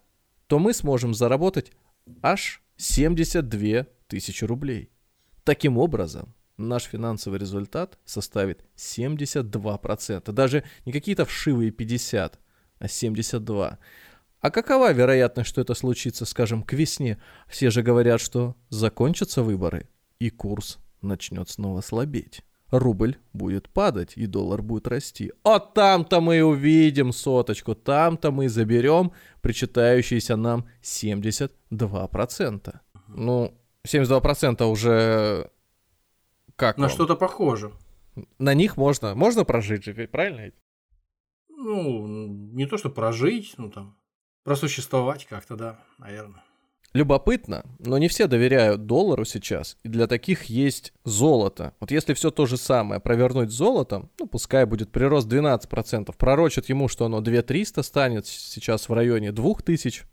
то 0.48 0.60
мы 0.60 0.74
сможем 0.74 1.14
заработать 1.14 1.72
аж 2.24 2.64
72 2.78 3.86
тысячи 4.08 4.44
рублей. 4.44 4.90
Таким 5.46 5.78
образом, 5.78 6.36
наш 6.58 6.84
финансовый 6.86 7.38
результат 7.40 8.00
составит 8.04 8.66
72%. 8.76 10.32
Даже 10.32 10.64
не 10.86 10.92
какие-то 10.92 11.24
вшивые 11.24 11.70
50, 11.70 12.40
а 12.80 12.88
72. 12.88 13.78
А 14.42 14.52
какова 14.52 14.92
вероятность, 14.92 15.48
что 15.48 15.62
это 15.62 15.76
случится, 15.76 16.26
скажем, 16.26 16.64
к 16.64 16.74
весне? 16.74 17.20
Все 17.48 17.70
же 17.70 17.84
говорят, 17.84 18.22
что 18.22 18.56
закончатся 18.70 19.44
выборы, 19.44 19.88
и 20.18 20.32
курс 20.32 20.80
начнет 21.04 21.48
снова 21.48 21.82
слабеть. 21.82 22.42
Рубль 22.72 23.18
будет 23.32 23.70
падать, 23.70 24.14
и 24.16 24.26
доллар 24.26 24.64
будет 24.64 24.88
расти. 24.88 25.32
А 25.44 25.60
там-то 25.60 26.22
мы 26.22 26.42
увидим 26.42 27.14
соточку, 27.14 27.76
там-то 27.76 28.32
мы 28.32 28.50
заберем 28.50 29.12
причитающиеся 29.42 30.38
нам 30.38 30.68
72%. 30.82 32.80
Ну, 33.10 33.54
72% 33.86 34.64
уже 34.66 35.50
как 36.56 36.78
На 36.78 36.90
что-то 36.90 37.16
похоже. 37.16 37.72
На 38.40 38.54
них 38.54 38.78
можно, 38.78 39.14
можно 39.16 39.44
прожить 39.44 39.84
же, 39.84 39.94
правильно? 40.08 40.52
Ну, 41.50 42.28
не 42.28 42.66
то, 42.66 42.78
что 42.78 42.90
прожить, 42.90 43.56
ну 43.58 43.70
там, 43.70 43.98
просуществовать 44.44 45.26
как-то, 45.26 45.56
да, 45.56 45.80
наверное. 45.98 46.44
Любопытно, 46.94 47.66
но 47.80 47.98
не 47.98 48.08
все 48.08 48.26
доверяют 48.28 48.86
доллару 48.86 49.26
сейчас, 49.26 49.76
и 49.84 49.90
для 49.90 50.08
таких 50.08 50.44
есть 50.44 50.94
золото. 51.04 51.74
Вот 51.82 51.92
если 51.92 52.14
все 52.14 52.32
то 52.32 52.46
же 52.46 52.56
самое 52.56 53.02
провернуть 53.02 53.52
золотом, 53.52 54.10
ну 54.18 54.28
пускай 54.28 54.66
будет 54.66 54.94
прирост 54.94 55.28
12%, 55.28 56.16
пророчат 56.18 56.70
ему, 56.70 56.88
что 56.88 57.06
оно 57.06 57.20
2300 57.20 57.84
станет 57.84 58.28
сейчас 58.28 58.88
в 58.88 58.94
районе 58.94 59.34
2000 59.34 60.06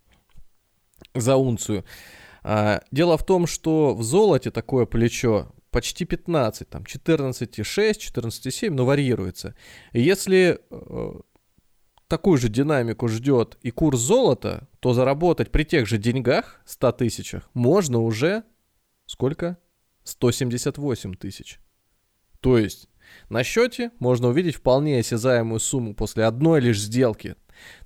за 1.14 1.36
унцию. 1.36 1.84
А, 2.42 2.82
дело 2.90 3.16
в 3.16 3.24
том, 3.24 3.46
что 3.46 3.94
в 3.94 4.02
золоте 4.02 4.50
такое 4.50 4.86
плечо 4.86 5.52
почти 5.70 6.04
15, 6.04 6.68
там 6.68 6.82
14,6, 6.82 7.62
14,7, 7.62 8.70
но 8.70 8.84
варьируется. 8.84 9.54
И 9.92 10.02
если 10.02 10.60
э, 10.70 11.12
такую 12.08 12.38
же 12.38 12.48
динамику 12.48 13.08
ждет 13.08 13.56
и 13.62 13.70
курс 13.70 13.98
золота, 14.00 14.68
то 14.80 14.92
заработать 14.92 15.50
при 15.50 15.64
тех 15.64 15.86
же 15.86 15.98
деньгах, 15.98 16.60
100 16.66 16.92
тысячах, 16.92 17.50
можно 17.54 18.00
уже 18.00 18.44
сколько? 19.06 19.58
178 20.04 21.14
тысяч. 21.14 21.60
То 22.40 22.58
есть 22.58 22.88
на 23.28 23.44
счете 23.44 23.92
можно 23.98 24.28
увидеть 24.28 24.56
вполне 24.56 24.98
осязаемую 24.98 25.60
сумму 25.60 25.94
после 25.94 26.24
одной 26.24 26.60
лишь 26.60 26.80
сделки. 26.80 27.36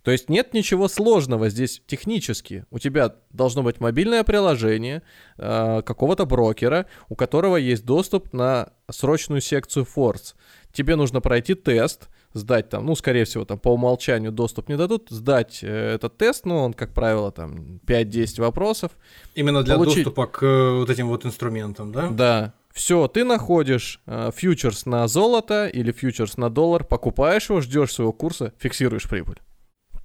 То 0.02 0.10
есть 0.10 0.28
нет 0.28 0.54
ничего 0.54 0.88
сложного 0.88 1.48
здесь 1.48 1.82
технически. 1.86 2.64
У 2.70 2.78
тебя 2.78 3.14
должно 3.30 3.62
быть 3.62 3.80
мобильное 3.80 4.24
приложение 4.24 5.02
э, 5.38 5.82
какого-то 5.82 6.26
брокера, 6.26 6.86
у 7.08 7.16
которого 7.16 7.56
есть 7.56 7.84
доступ 7.84 8.32
на 8.32 8.70
срочную 8.90 9.40
секцию 9.40 9.86
Force. 9.86 10.34
Тебе 10.72 10.96
нужно 10.96 11.20
пройти 11.20 11.54
тест, 11.54 12.08
сдать 12.36 12.68
там, 12.68 12.86
ну, 12.86 12.94
скорее 12.94 13.24
всего, 13.24 13.44
там 13.44 13.58
по 13.58 13.70
умолчанию 13.70 14.30
доступ 14.30 14.68
не 14.68 14.76
дадут, 14.76 15.08
сдать 15.10 15.60
э, 15.62 15.94
этот 15.94 16.16
тест, 16.18 16.44
ну, 16.44 16.56
он, 16.56 16.72
как 16.72 16.92
правило, 16.92 17.32
там 17.32 17.80
5-10 17.86 18.40
вопросов. 18.40 18.92
Именно 19.34 19.62
для 19.62 19.74
получить... 19.76 20.04
доступа 20.04 20.26
к 20.26 20.42
э, 20.44 20.78
вот 20.78 20.90
этим 20.90 21.08
вот 21.08 21.24
инструментам, 21.24 21.92
да? 21.92 22.08
Да. 22.10 22.54
Все, 22.72 23.08
ты 23.08 23.24
находишь 23.24 24.02
э, 24.06 24.30
фьючерс 24.34 24.84
на 24.84 25.08
золото 25.08 25.66
или 25.66 25.92
фьючерс 25.92 26.36
на 26.36 26.50
доллар, 26.50 26.84
покупаешь 26.84 27.48
его, 27.48 27.62
ждешь 27.62 27.94
своего 27.94 28.12
курса, 28.12 28.52
фиксируешь 28.58 29.08
прибыль. 29.08 29.40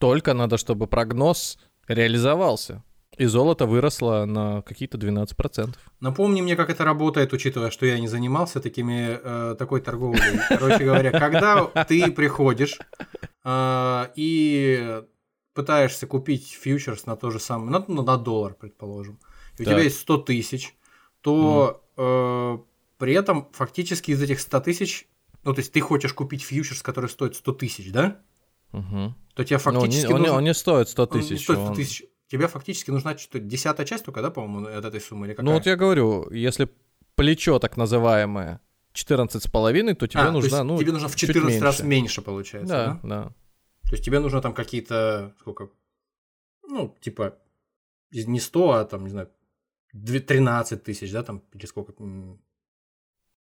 Только 0.01 0.34
надо, 0.34 0.58
чтобы 0.58 0.88
прогноз 0.88 1.60
реализовался. 1.88 2.84
И 3.17 3.25
золото 3.25 3.67
выросло 3.67 4.25
на 4.25 4.62
какие-то 4.63 4.98
12%. 4.98 5.75
Напомни 6.00 6.41
мне, 6.41 6.55
как 6.55 6.70
это 6.72 6.84
работает, 6.84 7.34
учитывая, 7.34 7.70
что 7.70 7.86
я 7.86 8.00
не 8.00 8.08
занимался 8.08 8.60
такими, 8.60 9.20
э, 9.22 9.55
такой 9.60 9.81
торговлей. 9.81 10.39
Короче 10.50 10.86
говоря, 10.86 11.12
когда 11.12 11.65
ты 11.88 12.12
приходишь 12.12 12.79
э, 13.43 14.08
и 14.15 15.03
пытаешься 15.53 16.08
купить 16.08 16.51
фьючерс 16.51 17.05
на 17.05 17.15
то 17.15 17.29
же 17.29 17.39
самое, 17.39 17.70
на, 17.72 17.86
ну, 17.88 18.01
на 18.01 18.17
доллар, 18.17 18.55
предположим, 18.55 19.20
и 19.60 19.63
у 19.63 19.65
тебя 19.65 19.81
есть 19.81 20.00
100 20.00 20.17
тысяч, 20.17 20.75
то 21.22 21.84
mm. 21.98 22.58
э, 22.58 22.63
при 22.98 23.13
этом 23.13 23.50
фактически 23.51 24.12
из 24.12 24.22
этих 24.24 24.39
100 24.39 24.62
тысяч, 24.62 25.08
ну, 25.43 25.53
то 25.53 25.60
есть 25.60 25.72
ты 25.72 25.79
хочешь 25.81 26.13
купить 26.13 26.41
фьючерс, 26.43 26.81
который 26.81 27.10
стоит 27.10 27.36
100 27.36 27.51
тысяч, 27.53 27.91
да? 27.91 28.22
Угу. 28.73 29.15
То 29.35 29.43
тебе 29.43 29.57
фактически... 29.57 30.11
он, 30.11 30.19
нужно... 30.19 30.35
он 30.35 30.43
не 30.43 30.53
стоит 30.53 30.89
100 30.89 31.05
тысяч. 31.07 31.29
Он 31.29 31.31
не 31.31 31.37
стоит 31.39 31.59
100 31.59 31.73
тысяч. 31.75 32.01
Он 32.01 32.07
тебе 32.27 32.47
фактически 32.47 32.91
нужна 32.91 33.17
что 33.17 33.39
десятая 33.39 33.85
часть 33.85 34.05
только, 34.05 34.21
да, 34.21 34.31
по-моему, 34.31 34.67
от 34.67 34.85
этой 34.85 35.01
суммы 35.01 35.27
или 35.27 35.33
какая? 35.33 35.45
Ну 35.45 35.53
вот 35.53 35.65
я 35.65 35.75
говорю, 35.75 36.29
если 36.31 36.69
плечо 37.15 37.59
так 37.59 37.77
называемое 37.77 38.61
14,5, 38.93 39.95
то 39.95 40.07
тебе 40.07 40.21
а, 40.21 40.31
нужна, 40.31 40.59
то 40.59 40.63
ну, 40.63 40.79
тебе 40.79 40.91
нужно 40.91 41.07
в 41.07 41.15
14 41.15 41.49
меньше. 41.49 41.65
раз 41.65 41.83
меньше, 41.83 42.21
получается, 42.21 42.73
да? 42.73 42.99
Да, 43.03 43.23
да. 43.23 43.35
То 43.89 43.95
есть 43.95 44.05
тебе 44.05 44.19
нужно 44.19 44.41
там 44.41 44.53
какие-то, 44.53 45.35
сколько, 45.39 45.69
ну, 46.67 46.95
типа, 47.01 47.37
не 48.11 48.39
100, 48.39 48.71
а 48.71 48.85
там, 48.85 49.03
не 49.03 49.09
знаю, 49.09 49.29
13 49.91 50.83
тысяч, 50.83 51.11
да, 51.11 51.23
там, 51.23 51.43
или 51.53 51.65
сколько, 51.65 51.93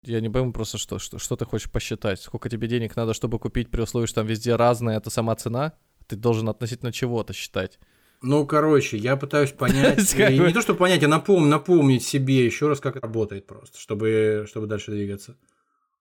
я 0.03 0.19
не 0.19 0.29
пойму 0.29 0.51
просто, 0.51 0.77
что, 0.77 0.99
что, 0.99 1.19
что 1.19 1.35
ты 1.35 1.45
хочешь 1.45 1.69
посчитать. 1.69 2.19
Сколько 2.19 2.49
тебе 2.49 2.67
денег 2.67 2.95
надо, 2.95 3.13
чтобы 3.13 3.39
купить, 3.39 3.69
при 3.69 3.81
условии, 3.81 4.07
что 4.07 4.21
там 4.21 4.27
везде 4.27 4.55
разная, 4.55 4.97
это 4.97 5.09
сама 5.09 5.35
цена? 5.35 5.73
Ты 6.07 6.15
должен 6.15 6.49
относительно 6.49 6.91
чего-то 6.91 7.33
считать. 7.33 7.79
Ну, 8.21 8.45
короче, 8.45 8.97
я 8.97 9.15
пытаюсь 9.15 9.51
понять, 9.51 10.13
и 10.15 10.39
не 10.39 10.53
то, 10.53 10.61
чтобы 10.61 10.79
понять, 10.79 11.03
а 11.03 11.07
напом- 11.07 11.47
напомнить 11.47 12.03
себе 12.03 12.45
еще 12.45 12.67
раз, 12.67 12.79
как 12.79 12.95
это 12.97 13.07
работает 13.07 13.47
просто, 13.47 13.79
чтобы, 13.79 14.45
чтобы 14.47 14.67
дальше 14.67 14.91
двигаться. 14.91 15.37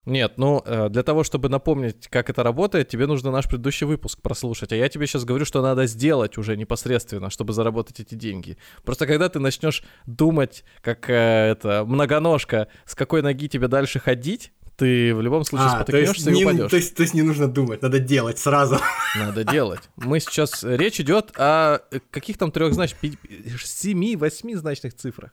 Нет, 0.07 0.35
ну 0.39 0.63
э, 0.65 0.89
для 0.89 1.03
того, 1.03 1.25
чтобы 1.25 1.51
напомнить, 1.51 2.09
как 2.09 2.31
это 2.31 2.43
работает, 2.43 2.89
тебе 2.89 3.07
нужно 3.07 3.31
наш 3.31 3.47
предыдущий 3.47 3.87
выпуск 3.87 4.23
прослушать. 4.23 4.73
А 4.73 4.77
я 4.77 4.89
тебе 4.89 5.07
сейчас 5.07 5.25
говорю, 5.25 5.45
что 5.45 5.61
надо 5.61 5.87
сделать 5.87 6.39
уже 6.39 6.57
непосредственно, 6.57 7.29
чтобы 7.29 7.53
заработать 7.53 8.01
эти 8.01 8.15
деньги. 8.15 8.57
Просто 8.83 9.07
когда 9.07 9.29
ты 9.29 9.41
начнешь 9.41 9.83
думать, 10.07 10.65
как 10.81 11.11
э, 11.11 11.51
это 11.51 11.85
многоножка, 11.85 12.69
с 12.87 12.95
какой 12.95 13.21
ноги 13.21 13.47
тебе 13.49 13.69
дальше 13.69 14.01
ходить, 14.01 14.53
ты 14.77 15.15
в 15.15 15.21
любом 15.21 15.45
случае 15.45 15.69
а, 15.69 15.77
спотыкнешься 15.77 16.31
и 16.31 16.43
упадешь. 16.43 16.71
То 16.71 16.77
есть, 16.77 16.97
то 16.97 17.03
есть 17.03 17.13
не 17.13 17.21
нужно 17.21 17.49
думать, 17.49 17.83
надо 17.83 17.99
делать 17.99 18.39
сразу. 18.39 18.79
Надо 19.15 19.45
делать. 19.45 19.91
Мы 19.97 20.21
сейчас 20.21 20.65
речь 20.65 20.99
идет 21.01 21.33
о 21.37 21.81
каких 22.11 22.39
там 22.39 22.51
трех 22.51 22.73
знач, 22.73 22.95
семи, 23.63 24.17
восьмизначных 24.17 24.95
цифрах. 24.95 25.33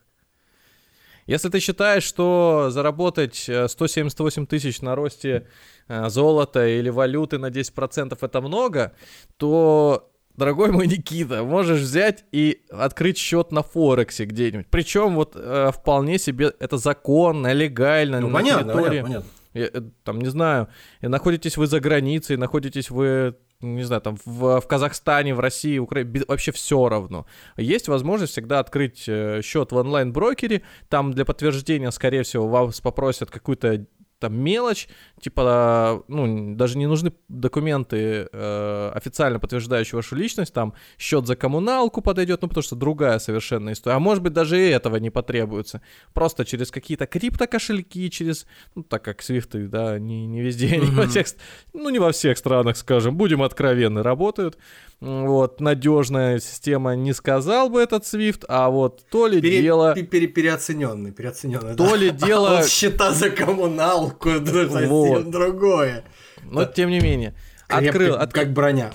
Если 1.28 1.50
ты 1.50 1.60
считаешь, 1.60 2.04
что 2.04 2.70
заработать 2.70 3.50
178 3.68 4.44
э, 4.44 4.46
тысяч 4.48 4.82
на 4.82 4.96
росте 4.96 5.48
э, 5.88 6.10
золота 6.10 6.66
или 6.68 6.90
валюты 6.90 7.38
на 7.38 7.48
10% 7.48 8.18
это 8.20 8.42
много, 8.42 8.94
то 9.36 10.10
дорогой 10.38 10.72
мой 10.72 10.88
Никита, 10.88 11.44
можешь 11.44 11.82
взять 11.82 12.24
и 12.32 12.62
открыть 12.72 13.18
счет 13.18 13.52
на 13.52 13.62
Форексе 13.62 14.26
где-нибудь. 14.26 14.68
Причем 14.70 15.16
вот 15.16 15.34
э, 15.36 15.72
вполне 15.74 16.18
себе 16.18 16.54
это 16.60 16.78
законно, 16.78 17.52
легально, 17.52 18.22
ну, 18.22 18.30
на 18.30 18.34
понятно, 18.34 18.74
территории. 18.74 19.02
Понятно, 19.02 19.24
понятно. 19.54 19.70
Э, 19.78 19.82
там, 20.04 20.22
не 20.22 20.30
знаю, 20.30 20.70
находитесь 21.02 21.58
вы 21.58 21.68
за 21.68 21.80
границей, 21.80 22.38
находитесь 22.38 22.90
вы 22.90 23.36
не 23.62 23.84
знаю, 23.84 24.02
там 24.02 24.18
в, 24.26 24.62
в 24.62 24.68
Казахстане, 24.68 25.34
в 25.34 25.40
России, 25.40 25.78
в 25.80 25.84
Украине, 25.84 26.24
вообще 26.28 26.52
все 26.52 26.88
равно. 26.90 27.26
Есть 27.56 27.88
возможность 27.88 28.34
всегда 28.34 28.60
открыть 28.60 29.06
э, 29.08 29.42
счет 29.44 29.72
в 29.72 29.76
онлайн-брокере, 29.76 30.62
там 30.90 31.14
для 31.14 31.26
подтверждения, 31.26 31.92
скорее 31.92 32.24
всего, 32.24 32.48
вас 32.48 32.82
попросят 32.82 33.32
какую-то 33.32 33.86
там 34.20 34.38
мелочь, 34.38 34.88
типа, 35.22 36.04
ну, 36.08 36.56
даже 36.56 36.78
не 36.78 36.88
нужны 36.88 37.14
документы 37.28 38.28
э, 38.32 38.92
официально 38.94 39.40
подтверждающие 39.40 39.96
вашу 39.96 40.16
личность, 40.16 40.54
там 40.54 40.74
счет 40.98 41.28
за 41.28 41.36
коммуналку 41.36 42.02
подойдет, 42.02 42.42
ну, 42.42 42.48
потому 42.48 42.64
что 42.64 42.76
другая 42.76 43.20
совершенно 43.20 43.72
история. 43.72 43.98
А 43.98 44.00
может 44.00 44.24
быть, 44.24 44.34
даже 44.34 44.60
и 44.60 44.70
этого 44.70 44.98
не 44.98 45.10
потребуется. 45.10 45.82
Просто 46.14 46.46
через 46.46 46.72
какие-то 46.72 47.06
криптокошельки, 47.06 48.10
через, 48.10 48.48
ну, 48.76 48.84
так 48.84 49.04
как 49.04 49.22
свифты, 49.22 49.68
да, 49.68 50.00
не, 50.00 50.26
не 50.26 50.42
везде, 50.42 50.76
mm-hmm. 50.76 50.86
не 50.90 50.96
во 50.96 51.08
всех, 51.08 51.28
ну, 51.74 51.90
не 51.90 52.00
во 52.00 52.12
всех 52.12 52.38
странах, 52.38 52.78
скажем, 52.78 53.18
будем 53.18 53.42
откровенны, 53.44 54.04
работают 54.04 54.58
вот, 55.00 55.62
надежная 55.62 56.40
система, 56.40 56.96
не 56.96 57.14
сказал 57.14 57.70
бы 57.70 57.82
этот 57.82 58.04
Swift, 58.04 58.46
а 58.48 58.70
вот 58.70 59.06
то 59.12 59.28
ли 59.28 59.40
Пере, 59.40 59.62
дело... 59.62 59.94
Пере, 59.94 60.26
переоцененный, 60.26 61.12
переоцененный. 61.12 61.76
То 61.76 61.92
да? 61.92 61.96
ли 61.96 62.10
дело... 62.10 62.64
Счета 62.68 63.12
за 63.14 63.30
коммуналку, 63.30 64.30
вот. 64.88 65.30
другое. 65.30 66.04
Но 66.44 66.66
тем 66.66 66.90
не 66.90 67.00
менее. 67.00 67.36
Открыл, 67.68 68.16
от... 68.16 68.34
Как 68.34 68.54
броня. 68.54 68.92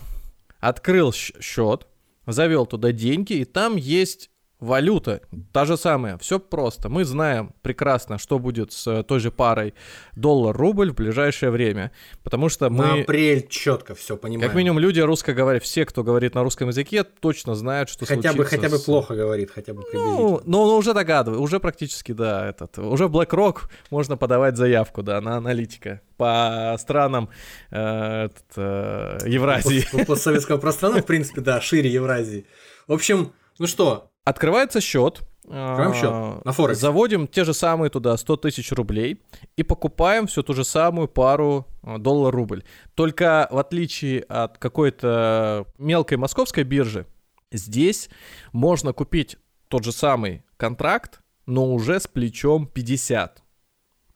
Открыл 0.59 1.13
счет, 1.13 1.87
завел 2.27 2.67
туда 2.67 2.91
деньги, 2.91 3.35
и 3.35 3.45
там 3.45 3.77
есть 3.77 4.32
валюта 4.63 5.21
та 5.53 5.65
же 5.65 5.77
самая, 5.77 6.17
все 6.19 6.39
просто. 6.39 6.89
Мы 6.89 7.05
знаем 7.05 7.53
прекрасно, 7.63 8.17
что 8.17 8.39
будет 8.39 8.73
с 8.73 9.03
той 9.03 9.19
же 9.19 9.31
парой 9.31 9.75
доллар-рубль 10.15 10.93
в 10.93 10.95
ближайшее 10.95 11.51
время, 11.51 11.91
потому 12.23 12.49
что 12.49 12.71
мы... 12.71 12.85
На 12.85 12.95
апрель 13.03 13.47
четко 13.49 13.95
все 13.95 14.17
понимаем. 14.17 14.49
Как 14.49 14.57
минимум 14.57 14.79
люди 14.79 15.01
русскоговорят, 15.01 15.65
все, 15.65 15.85
кто 15.85 16.05
говорит 16.05 16.35
на 16.35 16.43
русском 16.43 16.69
языке, 16.69 17.03
точно 17.03 17.55
знают, 17.55 17.89
что 17.89 18.07
хотя 18.07 18.33
бы 18.33 18.45
Хотя 18.45 18.69
бы 18.69 18.79
с... 18.79 18.83
плохо 18.83 19.15
говорит, 19.15 19.51
хотя 19.51 19.75
бы 19.75 19.83
Ну, 19.93 20.41
ну, 20.45 20.67
ну 20.67 20.77
уже 20.77 20.95
догадываю, 20.95 21.43
уже 21.43 21.59
практически, 21.59 22.13
да, 22.13 22.49
этот, 22.49 22.79
уже 22.79 23.05
BlackRock 23.07 23.63
можно 23.91 24.17
подавать 24.17 24.57
заявку, 24.57 25.03
да, 25.03 25.21
на 25.21 25.37
аналитика 25.37 26.01
по 26.17 26.77
странам 26.79 27.31
э, 27.73 28.27
этот, 28.27 28.45
э, 28.57 29.19
Евразии. 29.27 29.85
По, 29.91 30.05
постсоветского 30.05 30.59
пространства, 30.59 31.03
в 31.03 31.07
принципе, 31.07 31.41
да, 31.41 31.61
шире 31.61 31.91
Евразии. 31.91 32.47
В 32.87 32.93
общем, 32.93 33.33
ну 33.59 33.67
что, 33.67 34.12
Открывается 34.25 34.81
счет. 34.81 35.23
Открываем 35.45 35.95
счет 35.95 36.45
на 36.45 36.53
Форекс. 36.53 36.79
Заводим 36.79 37.27
те 37.27 37.45
же 37.45 37.53
самые 37.53 37.91
туда 37.91 38.17
100 38.17 38.37
тысяч 38.37 38.71
рублей 38.73 39.21
и 39.57 39.65
покупаем 39.65 40.29
всю 40.29 40.43
ту 40.45 40.55
же 40.55 40.65
самую 40.65 41.09
пару 41.09 41.67
а, 41.83 41.99
доллар-рубль. 41.99 42.63
Только 42.95 43.49
в 43.51 43.59
отличие 43.59 44.21
от 44.23 44.59
какой-то 44.59 45.67
мелкой 45.79 46.19
московской 46.19 46.63
биржи, 46.63 47.07
здесь 47.51 48.09
можно 48.53 48.93
купить 48.93 49.37
тот 49.67 49.85
же 49.85 49.91
самый 49.91 50.45
контракт, 50.57 51.21
но 51.47 51.73
уже 51.73 51.99
с 51.99 52.07
плечом 52.07 52.67
50. 52.67 53.43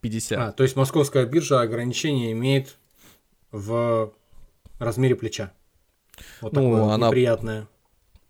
50. 0.01 0.39
А, 0.39 0.53
то 0.53 0.63
есть 0.63 0.77
московская 0.77 1.27
биржа 1.27 1.61
ограничение 1.61 2.31
имеет 2.31 2.79
в 3.51 4.13
размере 4.79 5.17
плеча. 5.17 5.53
Вот 6.41 6.53
ну, 6.53 6.71
такое 6.71 6.95
она 6.95 7.09
неприятное 7.09 7.67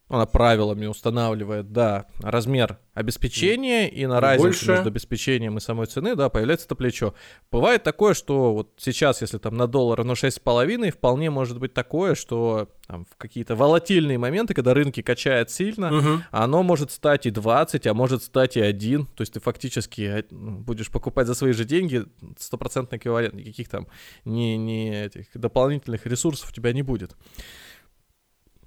она 0.08 0.24
правилами 0.24 0.86
устанавливает, 0.86 1.72
да, 1.72 2.06
размер 2.20 2.78
обеспечения, 2.94 3.88
и 3.88 4.06
на 4.06 4.20
разницу 4.20 4.48
Больше... 4.48 4.70
между 4.70 4.88
обеспечением 4.88 5.58
и 5.58 5.60
самой 5.60 5.86
цены, 5.86 6.14
да, 6.14 6.28
появляется 6.28 6.66
это 6.66 6.76
плечо. 6.76 7.14
Бывает 7.50 7.82
такое, 7.82 8.14
что 8.14 8.54
вот 8.54 8.70
сейчас, 8.78 9.20
если 9.20 9.38
там 9.38 9.56
на 9.56 9.66
доллар 9.66 10.00
оно 10.00 10.12
6,5, 10.12 10.92
вполне 10.92 11.30
может 11.30 11.58
быть 11.58 11.74
такое, 11.74 12.14
что 12.14 12.68
там, 12.86 13.04
в 13.04 13.16
какие-то 13.16 13.56
волатильные 13.56 14.16
моменты, 14.16 14.54
когда 14.54 14.74
рынки 14.74 15.02
качают 15.02 15.50
сильно, 15.50 15.96
угу. 15.96 16.22
оно 16.30 16.62
может 16.62 16.92
стать 16.92 17.26
и 17.26 17.30
20, 17.30 17.86
а 17.88 17.94
может 17.94 18.22
стать 18.22 18.56
и 18.56 18.60
1, 18.60 19.06
то 19.06 19.22
есть 19.22 19.32
ты 19.32 19.40
фактически 19.40 20.02
э, 20.02 20.22
будешь 20.30 20.90
покупать 20.90 21.26
за 21.26 21.34
свои 21.34 21.52
же 21.52 21.64
деньги 21.64 22.04
стопроцентный 22.38 22.98
эквивалент, 22.98 23.34
никаких 23.34 23.68
там 23.68 23.88
ни, 24.24 24.54
ни 24.54 25.04
этих 25.04 25.26
дополнительных 25.34 26.06
ресурсов 26.06 26.50
у 26.50 26.52
тебя 26.54 26.72
не 26.72 26.82
будет. 26.82 27.16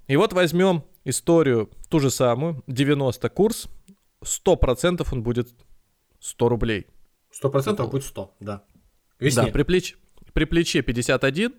И 0.10 0.18
вот 0.18 0.34
возьмем 0.34 0.84
историю 1.06 1.70
ту 1.88 2.00
же 2.00 2.10
самую, 2.10 2.64
90 2.66 3.30
курс, 3.30 3.70
100% 4.24 5.08
он 5.12 5.22
будет 5.22 5.50
100 6.20 6.50
рублей. 6.50 6.88
100% 7.42 7.88
будет 7.92 8.04
100, 8.04 8.36
да. 8.40 8.64
Весне. 9.20 9.44
Да, 9.44 9.52
при, 9.52 9.62
плеч, 9.62 9.98
при 10.34 10.46
плече 10.46 10.82
51, 10.82 11.54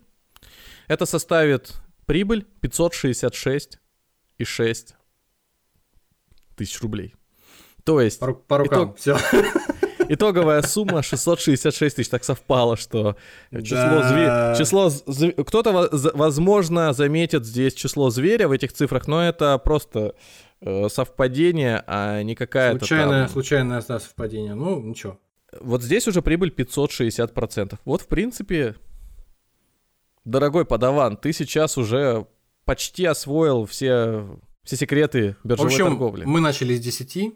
это 0.89 1.05
составит 1.05 1.75
прибыль 2.05 2.45
566,6 2.61 4.95
тысяч 6.57 6.81
рублей. 6.81 7.15
То 7.85 8.01
есть... 8.01 8.19
По, 8.19 8.33
по 8.33 8.57
рукам, 8.57 8.83
итог... 8.83 8.97
все. 8.97 9.17
Итоговая 10.13 10.61
сумма 10.61 11.01
666 11.03 11.95
тысяч. 11.95 12.09
Так 12.09 12.25
совпало, 12.25 12.75
что 12.75 13.15
число 13.49 14.01
да. 14.01 14.55
число 14.57 14.89
зв... 14.89 15.33
Кто-то, 15.47 15.89
возможно, 16.13 16.91
заметит 16.91 17.45
здесь 17.45 17.73
число 17.73 18.09
зверя 18.09 18.49
в 18.49 18.51
этих 18.51 18.73
цифрах, 18.73 19.07
но 19.07 19.23
это 19.23 19.57
просто 19.57 20.15
э, 20.59 20.89
совпадение, 20.89 21.81
а 21.87 22.23
не 22.23 22.35
какая-то 22.35 22.79
Случайное, 22.79 23.23
там... 23.23 23.29
случайное 23.29 23.81
да, 23.87 23.99
совпадение. 24.01 24.53
Ну, 24.53 24.81
ничего. 24.81 25.17
Вот 25.61 25.81
здесь 25.81 26.09
уже 26.09 26.21
прибыль 26.21 26.53
560%. 26.57 27.79
Вот, 27.85 28.01
в 28.01 28.07
принципе, 28.07 28.75
дорогой 30.25 30.65
подаван, 30.65 31.15
ты 31.15 31.31
сейчас 31.31 31.77
уже 31.77 32.27
почти 32.65 33.05
освоил 33.05 33.65
все, 33.65 34.27
все 34.63 34.75
секреты 34.75 35.37
биржевой 35.45 35.69
в 35.69 35.73
общем, 35.73 35.85
торговли. 35.85 36.25
мы 36.25 36.41
начали 36.41 36.75
с 36.75 36.81
10, 36.81 37.33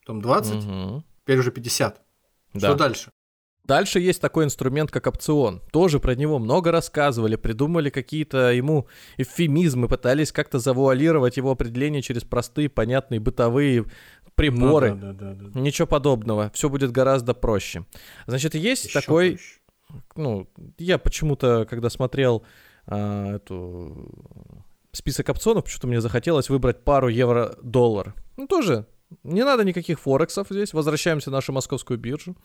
потом 0.00 0.20
20, 0.20 0.54
угу. 0.54 1.04
теперь 1.22 1.38
уже 1.38 1.52
50. 1.52 2.07
Да. 2.58 2.68
Что 2.68 2.76
дальше? 2.76 3.12
Дальше 3.68 4.00
есть 4.00 4.22
такой 4.22 4.46
инструмент, 4.46 4.90
как 4.90 5.06
опцион. 5.06 5.60
Тоже 5.70 6.00
про 6.00 6.14
него 6.14 6.38
много 6.38 6.72
рассказывали, 6.72 7.36
придумали 7.36 7.90
какие-то 7.90 8.50
ему 8.50 8.86
эвфемизмы, 9.18 9.88
пытались 9.88 10.32
как-то 10.32 10.58
завуалировать 10.58 11.36
его 11.36 11.50
определение 11.50 12.00
через 12.00 12.24
простые, 12.24 12.70
понятные 12.70 13.20
бытовые 13.20 13.84
приборы. 14.34 14.94
Ну, 14.94 15.00
да, 15.00 15.12
да, 15.12 15.34
да, 15.34 15.48
да. 15.50 15.60
Ничего 15.60 15.86
подобного. 15.86 16.50
Все 16.54 16.70
будет 16.70 16.92
гораздо 16.92 17.34
проще. 17.34 17.84
Значит, 18.26 18.54
есть 18.54 18.86
Еще 18.86 19.00
такой... 19.00 19.30
Проще. 19.32 19.58
Ну, 20.16 20.48
я 20.78 20.96
почему-то, 20.96 21.66
когда 21.68 21.90
смотрел 21.90 22.44
а, 22.86 23.36
эту 23.36 24.08
список 24.92 25.28
опционов, 25.28 25.64
почему-то 25.64 25.88
мне 25.88 26.00
захотелось 26.00 26.48
выбрать 26.48 26.84
пару 26.84 27.08
евро-доллар. 27.08 28.14
Ну, 28.38 28.46
тоже 28.46 28.86
не 29.22 29.44
надо 29.44 29.64
никаких 29.64 30.00
форексов 30.00 30.48
здесь. 30.50 30.72
Возвращаемся 30.72 31.30
на 31.30 31.38
нашу 31.38 31.52
московскую 31.52 31.98
биржу. 31.98 32.36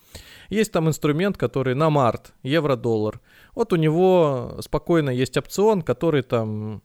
Есть 0.49 0.71
там 0.71 0.87
инструмент, 0.87 1.37
который 1.37 1.75
на 1.75 1.89
март, 1.89 2.33
евро-доллар. 2.43 3.19
Вот 3.53 3.73
у 3.73 3.75
него 3.75 4.57
спокойно 4.61 5.09
есть 5.09 5.37
опцион, 5.37 5.81
который 5.81 6.23
там... 6.23 6.81